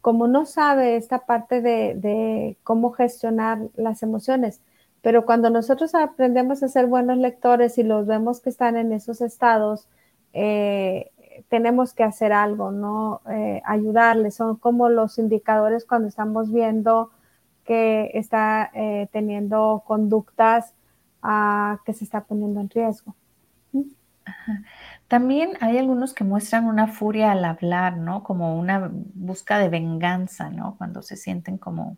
como 0.00 0.28
no 0.28 0.46
sabe 0.46 0.94
esta 0.94 1.26
parte 1.26 1.60
de, 1.60 2.56
cómo 2.62 2.92
gestionar 2.92 3.58
las 3.74 4.04
emociones, 4.04 4.60
pero 5.02 5.26
cuando 5.26 5.50
nosotros 5.50 5.92
aprendemos 5.96 6.62
a 6.62 6.68
ser 6.68 6.86
buenos 6.86 7.18
lectores 7.18 7.78
y 7.78 7.82
los 7.82 8.06
vemos 8.06 8.40
que 8.40 8.50
están 8.50 8.76
en 8.76 8.92
esos 8.92 9.20
estados, 9.22 9.88
eh, 10.32 11.10
tenemos 11.48 11.94
que 11.94 12.04
hacer 12.04 12.32
algo, 12.32 12.70
¿no? 12.70 13.20
ayudarles. 13.64 14.34
Son 14.36 14.56
como 14.56 14.88
los 14.88 15.18
indicadores 15.18 15.84
cuando 15.84 16.08
estamos 16.08 16.52
viendo 16.52 17.10
que 17.64 18.10
está 18.14 18.70
teniendo 19.12 19.82
conductas 19.86 20.74
que 21.84 21.92
se 21.92 22.04
está 22.04 22.24
poniendo 22.24 22.60
en 22.60 22.70
riesgo. 22.70 23.14
También 25.08 25.52
hay 25.60 25.78
algunos 25.78 26.14
que 26.14 26.24
muestran 26.24 26.66
una 26.66 26.86
furia 26.86 27.32
al 27.32 27.44
hablar, 27.44 27.98
¿no? 27.98 28.22
Como 28.22 28.58
una 28.58 28.90
busca 28.92 29.58
de 29.58 29.68
venganza, 29.68 30.48
¿no? 30.50 30.76
Cuando 30.76 31.02
se 31.02 31.16
sienten 31.16 31.58
como... 31.58 31.96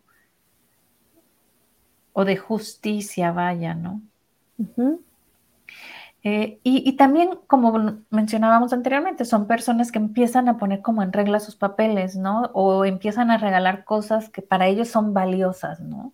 o 2.13 2.25
de 2.25 2.37
justicia, 2.37 3.31
vaya, 3.33 3.75
¿no? 3.75 4.01
Eh, 6.29 6.59
y, 6.65 6.83
y, 6.89 6.97
también, 6.97 7.39
como 7.47 8.01
mencionábamos 8.11 8.73
anteriormente, 8.73 9.25
son 9.25 9.47
personas 9.47 9.93
que 9.93 9.99
empiezan 9.99 10.49
a 10.49 10.59
poner 10.59 10.83
como 10.83 11.03
en 11.03 11.13
regla 11.13 11.39
sus 11.39 11.55
papeles, 11.55 12.17
¿no? 12.17 12.51
O 12.53 12.85
empiezan 12.85 13.31
a 13.31 13.39
regalar 13.39 13.85
cosas 13.85 14.29
que 14.29 14.43
para 14.43 14.67
ellos 14.67 14.89
son 14.89 15.15
valiosas, 15.15 15.81
¿no? 15.81 16.13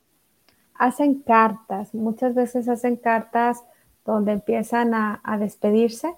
hacen 0.82 1.20
cartas, 1.20 1.94
muchas 1.94 2.34
veces 2.34 2.68
hacen 2.68 2.96
cartas 2.96 3.62
donde 4.04 4.32
empiezan 4.32 4.94
a, 4.94 5.20
despedirse, 5.38 6.12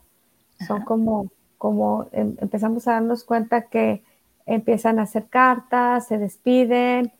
son 0.66 0.84
como, 0.84 1.30
como 1.58 2.06
em, 2.12 2.34
empezamos 2.40 2.88
a 2.88 2.92
darnos 2.92 3.24
cuenta 3.24 3.66
que 3.68 4.02
empiezan 4.46 4.98
a 4.98 5.02
hacer 5.02 5.26
cartas, 5.26 6.06
se 6.06 6.16
despiden, 6.16 7.12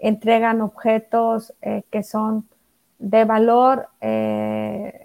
entregan 0.00 0.60
objetos 0.60 1.54
eh, 1.62 1.84
que 1.88 2.02
son 2.02 2.48
de 2.98 3.24
valor, 3.24 3.88
eh, 4.00 5.01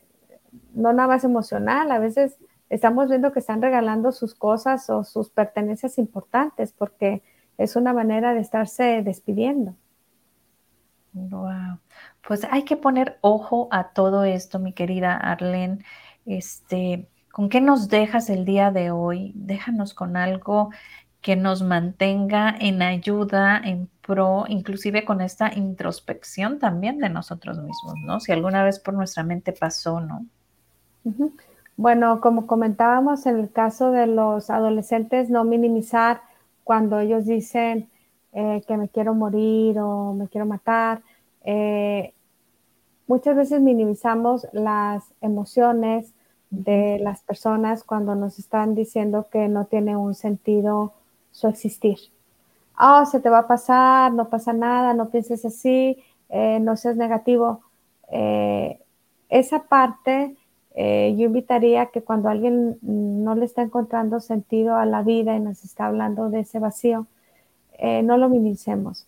no 0.78 0.94
nada 0.94 1.08
más 1.08 1.24
emocional, 1.24 1.92
a 1.92 2.00
veces 2.00 2.38
estamos 2.70 3.10
viendo 3.10 3.32
que 3.32 3.40
están 3.40 3.62
regalando 3.62 4.12
sus 4.12 4.36
cosas 4.36 4.90
o 4.90 5.04
sus 5.04 5.30
pertenencias 5.30 5.98
importantes 5.98 6.72
porque 6.72 7.24
es 7.58 7.76
una 7.76 7.94
manera 7.94 8.34
de 8.34 8.42
estarse 8.42 9.02
despidiendo. 9.04 9.76
Wow. 11.14 11.80
Pues 12.28 12.46
hay 12.52 12.64
que 12.64 12.78
poner 12.78 13.18
ojo 13.22 13.68
a 13.72 13.90
todo 13.90 14.24
esto, 14.24 14.60
mi 14.60 14.74
querida 14.74 15.16
Arlene. 15.16 15.80
Este, 16.26 17.08
¿con 17.32 17.50
qué 17.50 17.60
nos 17.60 17.90
dejas 17.90 18.30
el 18.30 18.46
día 18.46 18.72
de 18.72 18.92
hoy? 18.92 19.32
Déjanos 19.36 19.96
con 19.96 20.16
algo 20.16 20.70
que 21.22 21.36
nos 21.36 21.64
mantenga 21.64 22.56
en 22.60 22.84
ayuda, 22.84 23.60
en 23.64 23.90
pro, 24.02 24.46
inclusive 24.48 25.04
con 25.04 25.22
esta 25.22 25.52
introspección 25.54 26.60
también 26.60 27.00
de 27.00 27.10
nosotros 27.10 27.58
mismos, 27.58 27.96
¿no? 28.06 28.20
Si 28.20 28.32
alguna 28.32 28.64
vez 28.64 28.80
por 28.80 28.94
nuestra 28.94 29.24
mente 29.24 29.54
pasó, 29.54 30.00
¿no? 30.00 30.28
Bueno, 31.78 32.22
como 32.22 32.48
comentábamos 32.48 33.28
en 33.28 33.38
el 33.38 33.52
caso 33.52 33.92
de 33.92 34.08
los 34.08 34.50
adolescentes, 34.50 35.30
no 35.30 35.44
minimizar 35.44 36.22
cuando 36.64 37.00
ellos 37.00 37.26
dicen, 37.26 37.88
eh, 38.34 38.64
que 38.68 38.78
me 38.78 38.90
quiero 38.90 39.14
morir 39.14 39.80
o 39.80 40.14
me 40.14 40.28
quiero 40.28 40.46
matar. 40.46 41.02
Eh, 41.44 42.14
muchas 43.08 43.36
veces 43.36 43.62
minimizamos 43.62 44.48
las 44.52 45.04
emociones 45.22 46.14
de 46.50 47.00
las 47.00 47.22
personas 47.22 47.84
cuando 47.84 48.16
nos 48.16 48.40
están 48.40 48.76
diciendo 48.76 49.28
que 49.32 49.48
no 49.48 49.66
tiene 49.66 49.96
un 49.96 50.14
sentido 50.16 50.94
su 51.32 51.48
existir. 51.48 51.98
Oh, 52.80 53.06
se 53.06 53.20
te 53.20 53.30
va 53.30 53.40
a 53.40 53.48
pasar, 53.48 54.14
no 54.14 54.30
pasa 54.30 54.54
nada, 54.54 54.94
no 54.94 55.10
pienses 55.10 55.46
así, 55.46 56.04
eh, 56.30 56.60
no 56.60 56.76
seas 56.76 56.96
negativo. 56.96 57.62
esa 59.30 59.64
parte 59.64 60.38
yo 60.78 61.26
invitaría 61.26 61.88
que 61.88 62.04
cuando 62.04 62.30
alguien 62.30 62.78
no 62.84 63.34
le 63.34 63.46
está 63.46 63.64
encontrando 63.64 64.20
sentido 64.20 64.76
a 64.76 64.86
la 64.86 65.02
vida 65.02 65.36
y 65.36 65.40
nos 65.40 65.64
está 65.64 65.88
hablando 65.88 66.30
de 66.30 66.42
ese 66.42 66.60
vacío, 66.60 67.08
eh, 67.80 68.04
no 68.04 68.18
lo 68.18 68.30
minimicemos. 68.30 69.08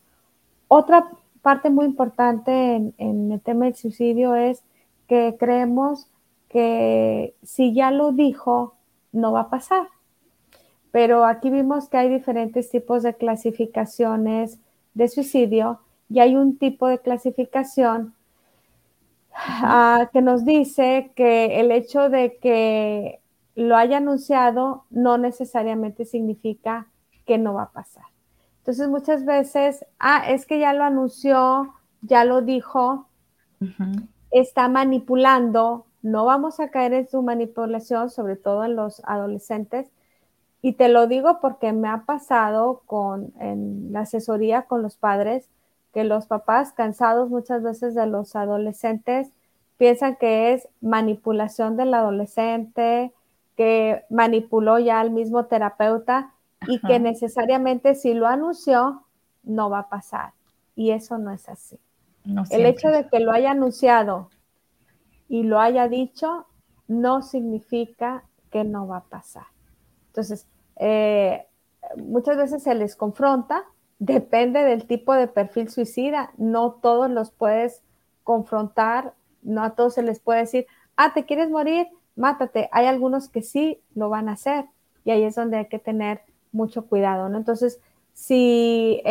Otra 0.67 1.09
parte 1.41 1.69
muy 1.69 1.85
importante 1.85 2.75
en, 2.97 3.31
el 3.31 3.41
tema 3.41 3.65
del 3.65 3.75
suicidio 3.75 4.35
es 4.35 4.63
que 5.07 5.35
creemos 5.39 6.07
que 6.47 7.33
si 7.43 7.73
ya 7.73 7.91
lo 7.91 8.11
dijo, 8.11 8.75
no 9.11 9.31
va 9.31 9.41
a 9.41 9.49
pasar. 9.49 9.87
Pero 10.91 11.25
aquí 11.25 11.49
vimos 11.49 11.87
que 11.87 11.97
hay 11.97 12.09
diferentes 12.09 12.69
tipos 12.69 13.03
de 13.03 13.13
clasificaciones 13.13 14.59
de 14.95 15.07
suicidio 15.07 15.79
y 16.09 16.19
hay 16.19 16.35
un 16.35 16.57
tipo 16.57 16.87
de 16.87 16.99
clasificación 16.99 18.13
ah, 19.47 20.09
que 20.11 20.21
nos 20.21 20.45
dice 20.45 21.11
que 21.15 21.59
el 21.59 21.71
hecho 21.71 22.09
de 22.09 22.37
que 22.37 23.21
lo 23.55 23.75
haya 23.75 23.97
anunciado 23.97 24.85
no 24.89 25.17
necesariamente 25.17 26.05
significa 26.05 26.87
que 27.25 27.37
no 27.37 27.53
va 27.53 27.63
a 27.63 27.71
pasar. 27.71 28.05
Entonces 28.59 28.87
muchas 28.87 29.25
veces, 29.25 29.85
ah, 29.99 30.29
es 30.29 30.45
que 30.45 30.59
ya 30.59 30.73
lo 30.73 30.83
anunció, 30.83 31.73
ya 32.01 32.23
lo 32.25 32.41
dijo, 32.41 33.07
está 34.31 34.69
manipulando, 34.69 35.85
no 36.01 36.25
vamos 36.25 36.59
a 36.59 36.69
caer 36.69 36.93
en 36.93 37.09
su 37.09 37.21
manipulación, 37.21 38.09
sobre 38.09 38.35
todo 38.35 38.63
en 38.63 38.75
los 38.75 39.01
adolescentes. 39.05 39.89
Y 40.61 40.73
te 40.73 40.87
lo 40.87 41.07
digo 41.07 41.39
porque 41.41 41.73
me 41.73 41.89
ha 41.89 42.03
pasado 42.05 42.81
con 42.85 43.33
en 43.39 43.91
la 43.91 44.01
asesoría 44.01 44.63
con 44.63 44.81
los 44.81 44.97
padres 44.97 45.49
que 45.93 46.03
los 46.03 46.27
papás 46.27 46.73
cansados 46.73 47.29
muchas 47.29 47.63
veces 47.63 47.95
de 47.95 48.05
los 48.05 48.35
adolescentes 48.35 49.29
piensan 49.77 50.17
que 50.17 50.53
es 50.53 50.67
manipulación 50.81 51.77
del 51.77 51.93
adolescente, 51.93 53.13
que 53.55 54.03
manipuló 54.09 54.77
ya 54.79 54.99
al 54.99 55.11
mismo 55.11 55.45
terapeuta 55.45 56.33
y 56.67 56.79
que 56.79 56.99
necesariamente 56.99 57.95
si 57.95 58.13
lo 58.13 58.27
anunció, 58.27 59.03
no 59.43 59.69
va 59.69 59.79
a 59.79 59.89
pasar. 59.89 60.33
Y 60.75 60.91
eso 60.91 61.17
no 61.17 61.31
es 61.31 61.47
así. 61.49 61.79
el 62.51 62.65
hecho 62.65 62.89
de 62.89 63.07
que 63.07 63.19
lo 63.19 63.31
haya 63.31 63.51
anunciado 63.51 64.29
y 65.27 65.43
lo 65.43 65.59
haya 65.59 65.87
dicho 65.87 66.45
no 66.87 67.21
significa 67.21 68.23
que 68.51 68.63
no 68.63 68.87
va 68.87 68.97
a 68.97 69.03
pasar. 69.03 69.45
Entonces, 70.07 70.47
eh, 70.75 71.45
muchas 71.97 72.35
veces 72.37 72.63
se 72.63 72.75
les 72.75 72.95
confronta, 72.95 73.63
depende 73.99 74.63
del 74.63 74.85
tipo 74.85 75.13
de 75.13 75.27
perfil 75.27 75.69
suicida, 75.69 76.31
no 76.37 76.71
todos 76.71 77.09
los 77.09 77.31
puedes 77.31 77.83
confrontar, 78.23 79.13
no 79.43 79.63
a 79.63 79.71
todos 79.71 79.95
se 79.95 80.03
les 80.03 80.19
puede 80.19 80.39
decir, 80.39 80.67
ah, 80.95 81.13
te 81.13 81.25
quieres 81.25 81.49
morir, 81.49 81.87
mátate. 82.15 82.69
Hay 82.71 82.85
algunos 82.85 83.29
que 83.29 83.41
sí 83.41 83.81
lo 83.95 84.09
van 84.09 84.29
a 84.29 84.33
hacer 84.33 84.65
y 85.03 85.11
ahí 85.11 85.23
es 85.23 85.35
donde 85.35 85.57
hay 85.57 85.67
que 85.67 85.79
tener 85.79 86.21
mucho 86.51 86.85
cuidado, 86.87 87.29
¿no? 87.29 87.37
Entonces, 87.37 87.79
si 88.13 89.01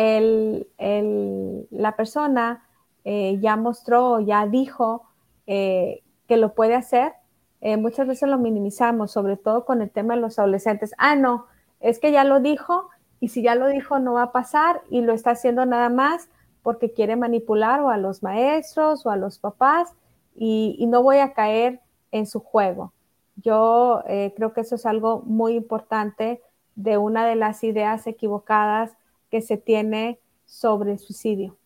la 1.71 1.95
persona 1.95 2.63
eh, 3.03 3.39
ya 3.41 3.55
mostró, 3.55 4.19
ya 4.19 4.45
dijo 4.45 5.03
eh, 5.47 6.03
que 6.27 6.37
lo 6.37 6.53
puede 6.53 6.75
hacer, 6.75 7.13
eh, 7.61 7.77
muchas 7.77 8.07
veces 8.07 8.29
lo 8.29 8.37
minimizamos, 8.37 9.11
sobre 9.11 9.35
todo 9.35 9.65
con 9.65 9.81
el 9.81 9.89
tema 9.89 10.15
de 10.15 10.21
los 10.21 10.37
adolescentes. 10.37 10.93
Ah, 10.97 11.15
no, 11.15 11.47
es 11.79 11.99
que 11.99 12.11
ya 12.11 12.23
lo 12.23 12.39
dijo 12.39 12.89
y 13.19 13.29
si 13.29 13.41
ya 13.41 13.55
lo 13.55 13.67
dijo 13.67 13.99
no 13.99 14.13
va 14.13 14.23
a 14.23 14.31
pasar 14.31 14.81
y 14.89 15.01
lo 15.01 15.13
está 15.13 15.31
haciendo 15.31 15.65
nada 15.65 15.89
más 15.89 16.29
porque 16.63 16.91
quiere 16.91 17.15
manipular 17.15 17.81
o 17.81 17.89
a 17.89 17.97
los 17.97 18.23
maestros 18.23 19.05
o 19.05 19.11
a 19.11 19.17
los 19.17 19.39
papás 19.39 19.93
y, 20.35 20.85
no 20.87 21.03
voy 21.03 21.17
a 21.17 21.33
caer 21.33 21.81
en 22.11 22.25
su 22.25 22.39
juego. 22.39 22.93
Yo 23.35 24.03
creo 24.05 24.53
que 24.53 24.61
eso 24.61 24.75
es 24.75 24.85
algo 24.85 25.21
muy 25.25 25.55
importante 25.55 26.41
de 26.75 26.97
una 26.97 27.25
de 27.25 27.35
las 27.35 27.63
ideas 27.63 28.07
equivocadas 28.07 28.91
que 29.29 29.41
se 29.41 29.57
tiene 29.57 30.19
sobre 30.45 30.93
el 30.93 30.99
suicidio. 30.99 31.57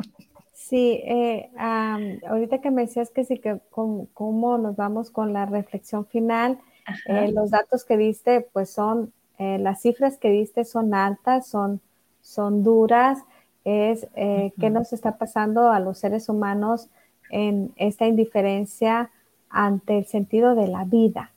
Sí, 0.53 1.01
eh, 1.05 1.49
ahorita 1.55 2.59
que 2.59 2.71
me 2.71 2.81
decías 2.81 3.09
que 3.11 3.23
sí, 3.23 3.37
que 3.37 3.61
cómo, 3.69 4.57
nos 4.57 4.75
vamos 4.75 5.11
con 5.11 5.31
la 5.31 5.45
reflexión 5.45 6.05
final, 6.07 6.59
eh, 7.05 7.31
los 7.31 7.51
datos 7.51 7.85
que 7.85 7.95
diste, 7.95 8.41
pues 8.41 8.71
son, 8.71 9.13
eh, 9.37 9.59
las 9.59 9.81
cifras 9.81 10.17
que 10.17 10.29
diste 10.29 10.65
son 10.65 10.93
altas, 10.93 11.47
son, 11.47 11.79
son 12.21 12.63
duras, 12.63 13.19
es 13.67 14.07
qué 14.15 14.69
nos 14.69 14.93
está 14.93 15.17
pasando 15.17 15.71
a 15.71 15.79
los 15.79 15.97
seres 15.97 16.29
humanos 16.29 16.89
en 17.29 17.73
esta 17.75 18.07
indiferencia 18.07 19.11
ante 19.49 19.97
el 19.97 20.05
sentido 20.05 20.55
de 20.55 20.67
la 20.67 20.85
vida. 20.85 21.31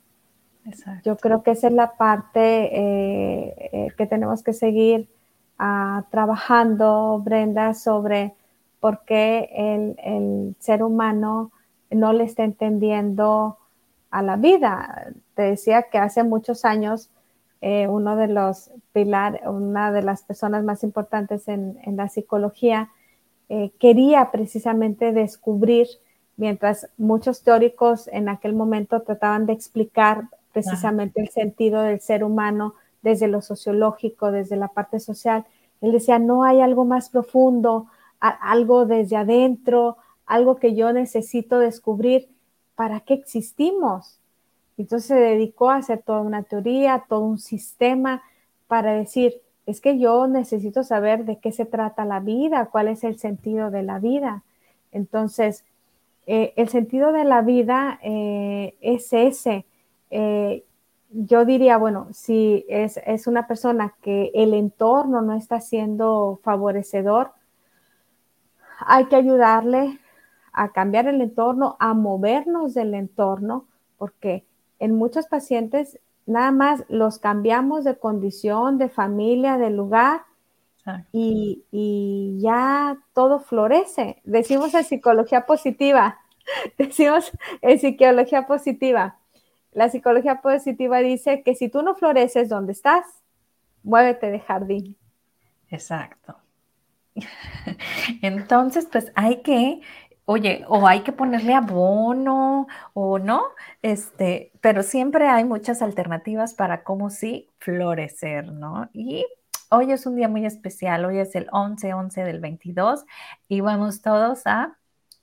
Yo 1.04 1.16
creo 1.16 1.42
que 1.42 1.52
esa 1.52 1.68
es 1.68 1.72
la 1.72 1.96
parte 1.96 3.90
que 3.96 4.06
tenemos 4.06 4.42
que 4.42 4.52
seguir 4.52 5.08
ah, 5.58 6.04
trabajando, 6.10 7.20
Brenda, 7.24 7.74
sobre 7.74 8.34
por 8.80 9.04
qué 9.04 9.50
el, 9.52 10.56
ser 10.58 10.82
humano 10.82 11.52
no 11.90 12.12
le 12.12 12.24
está 12.24 12.44
entendiendo 12.44 13.58
a 14.10 14.22
la 14.22 14.36
vida. 14.36 15.12
Te 15.34 15.42
decía 15.42 15.84
que 15.84 15.98
hace 15.98 16.24
muchos 16.24 16.64
años 16.64 17.10
eh, 17.61 17.86
uno 17.88 18.16
de 18.16 18.28
los 18.28 18.70
pilares, 18.92 19.42
una 19.46 19.92
de 19.92 20.02
las 20.02 20.22
personas 20.22 20.64
más 20.64 20.82
importantes 20.82 21.46
en, 21.48 21.78
la 21.96 22.08
psicología 22.08 22.90
eh, 23.48 23.70
quería 23.78 24.30
precisamente 24.30 25.12
descubrir, 25.12 25.86
mientras 26.36 26.88
muchos 26.96 27.42
teóricos 27.42 28.08
en 28.08 28.28
aquel 28.28 28.54
momento 28.54 29.02
trataban 29.02 29.44
de 29.46 29.52
explicar 29.52 30.28
precisamente 30.52 31.20
el 31.20 31.28
sentido 31.28 31.82
del 31.82 32.00
ser 32.00 32.24
humano 32.24 32.74
desde 33.02 33.28
lo 33.28 33.42
sociológico, 33.42 34.32
desde 34.32 34.56
la 34.56 34.68
parte 34.68 35.00
social, 35.00 35.44
él 35.80 35.92
decía, 35.92 36.18
no 36.18 36.44
hay 36.44 36.61
algo 36.61 36.84
más 36.84 37.08
profundo, 37.08 37.86
algo 38.20 38.84
desde 38.84 39.16
adentro, 39.16 39.96
algo 40.26 40.56
que 40.56 40.74
yo 40.74 40.92
necesito 40.92 41.58
descubrir, 41.58 42.28
¿para 42.74 43.00
qué 43.00 43.14
existimos? 43.14 44.19
Entonces 44.80 45.08
se 45.08 45.14
dedicó 45.14 45.70
a 45.70 45.76
hacer 45.76 46.02
toda 46.02 46.22
una 46.22 46.42
teoría, 46.42 47.04
todo 47.06 47.20
un 47.20 47.38
sistema 47.38 48.22
para 48.66 48.92
decir, 48.94 49.42
es 49.66 49.82
que 49.82 49.98
yo 49.98 50.26
necesito 50.26 50.84
saber 50.84 51.26
de 51.26 51.38
qué 51.38 51.52
se 51.52 51.66
trata 51.66 52.06
la 52.06 52.20
vida, 52.20 52.70
cuál 52.72 52.88
es 52.88 53.04
el 53.04 53.18
sentido 53.18 53.70
de 53.70 53.82
la 53.82 53.98
vida. 53.98 54.42
Entonces, 54.90 55.64
eh, 56.26 56.54
el 56.56 56.70
sentido 56.70 57.12
de 57.12 57.24
la 57.24 57.42
vida 57.42 57.98
eh, 58.02 58.74
es 58.80 59.12
ese. 59.12 59.66
Eh, 60.10 60.64
yo 61.10 61.44
diría, 61.44 61.76
bueno, 61.76 62.08
si 62.12 62.64
es, 62.68 62.98
es, 63.04 63.26
una 63.26 63.46
persona 63.46 63.94
que 64.00 64.30
el 64.34 64.54
entorno 64.54 65.20
no 65.20 65.34
está 65.34 65.60
siendo 65.60 66.40
favorecedor, 66.42 67.32
hay 68.86 69.04
que 69.06 69.16
ayudarle 69.16 69.98
a 70.54 70.72
cambiar 70.72 71.06
el 71.06 71.20
entorno, 71.20 71.76
a 71.80 71.92
movernos 71.92 72.72
del 72.72 72.94
entorno, 72.94 73.66
porque 73.98 74.44
en 74.80 74.96
muchos 74.96 75.26
pacientes 75.26 76.00
nada 76.26 76.50
más 76.50 76.84
los 76.88 77.18
cambiamos 77.18 77.84
de 77.84 77.98
condición, 77.98 78.78
de 78.78 78.88
familia, 78.88 79.58
de 79.58 79.70
lugar 79.70 80.22
y, 81.12 82.38
ya 82.40 82.98
todo 83.12 83.40
florece. 83.40 84.20
Decimos 84.24 84.74
en 84.74 84.84
psicología 84.84 85.46
positiva, 85.46 86.18
decimos 86.78 87.30
en 87.60 87.78
psicología 87.78 88.46
positiva. 88.46 89.18
La 89.72 89.88
psicología 89.88 90.40
positiva 90.40 90.98
dice 90.98 91.42
que 91.42 91.54
si 91.54 91.68
tú 91.68 91.82
no 91.82 91.94
floreces 91.94 92.48
donde 92.48 92.72
estás, 92.72 93.04
muévete 93.82 94.30
de 94.30 94.40
jardín. 94.40 94.96
Exacto. 95.68 96.36
Entonces, 98.22 98.88
pues 98.90 99.12
hay 99.14 99.42
que, 99.42 99.80
oye, 100.30 100.64
o 100.68 100.86
hay 100.86 101.00
que 101.00 101.10
ponerle 101.10 101.54
abono 101.54 102.68
o 102.94 103.18
no, 103.18 103.42
este, 103.82 104.52
pero 104.60 104.84
siempre 104.84 105.26
hay 105.26 105.42
muchas 105.42 105.82
alternativas 105.82 106.54
para 106.54 106.84
cómo 106.84 107.10
sí 107.10 107.48
florecer, 107.58 108.52
¿no? 108.52 108.88
Y 108.92 109.26
hoy 109.70 109.90
es 109.90 110.06
un 110.06 110.14
día 110.14 110.28
muy 110.28 110.46
especial, 110.46 111.04
hoy 111.04 111.18
es 111.18 111.34
el 111.34 111.48
11-11 111.48 112.22
del 112.22 112.38
22 112.38 113.06
y 113.48 113.60
vamos 113.60 114.02
todos 114.02 114.42
a 114.46 114.76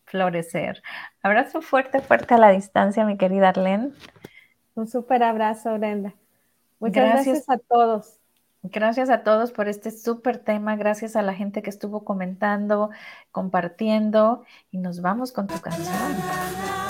florecer. 0.04 0.84
Abrazo 1.24 1.62
fuerte, 1.62 2.02
fuerte 2.02 2.34
a 2.34 2.38
la 2.38 2.50
distancia, 2.50 3.06
mi 3.06 3.16
querida 3.16 3.48
Arlene. 3.48 3.92
Un 4.76 4.90
súper 4.90 5.24
abrazo, 5.24 5.74
Brenda. 5.76 6.16
Muchas 6.80 7.14
gracias 7.14 7.50
a 7.50 7.58
todos. 7.58 8.20
Gracias 8.64 9.10
a 9.10 9.24
todos 9.24 9.52
por 9.52 9.68
este 9.68 9.92
súper 9.92 10.40
tema, 10.40 10.76
gracias 10.76 11.16
a 11.16 11.22
la 11.22 11.34
gente 11.34 11.62
que 11.62 11.70
estuvo 11.70 12.04
comentando, 12.04 12.90
compartiendo 13.32 14.44
y 14.72 14.80
nos 14.80 15.02
vamos 15.02 15.32
con 15.32 15.48
tu 15.48 15.60
canción. 15.62 16.87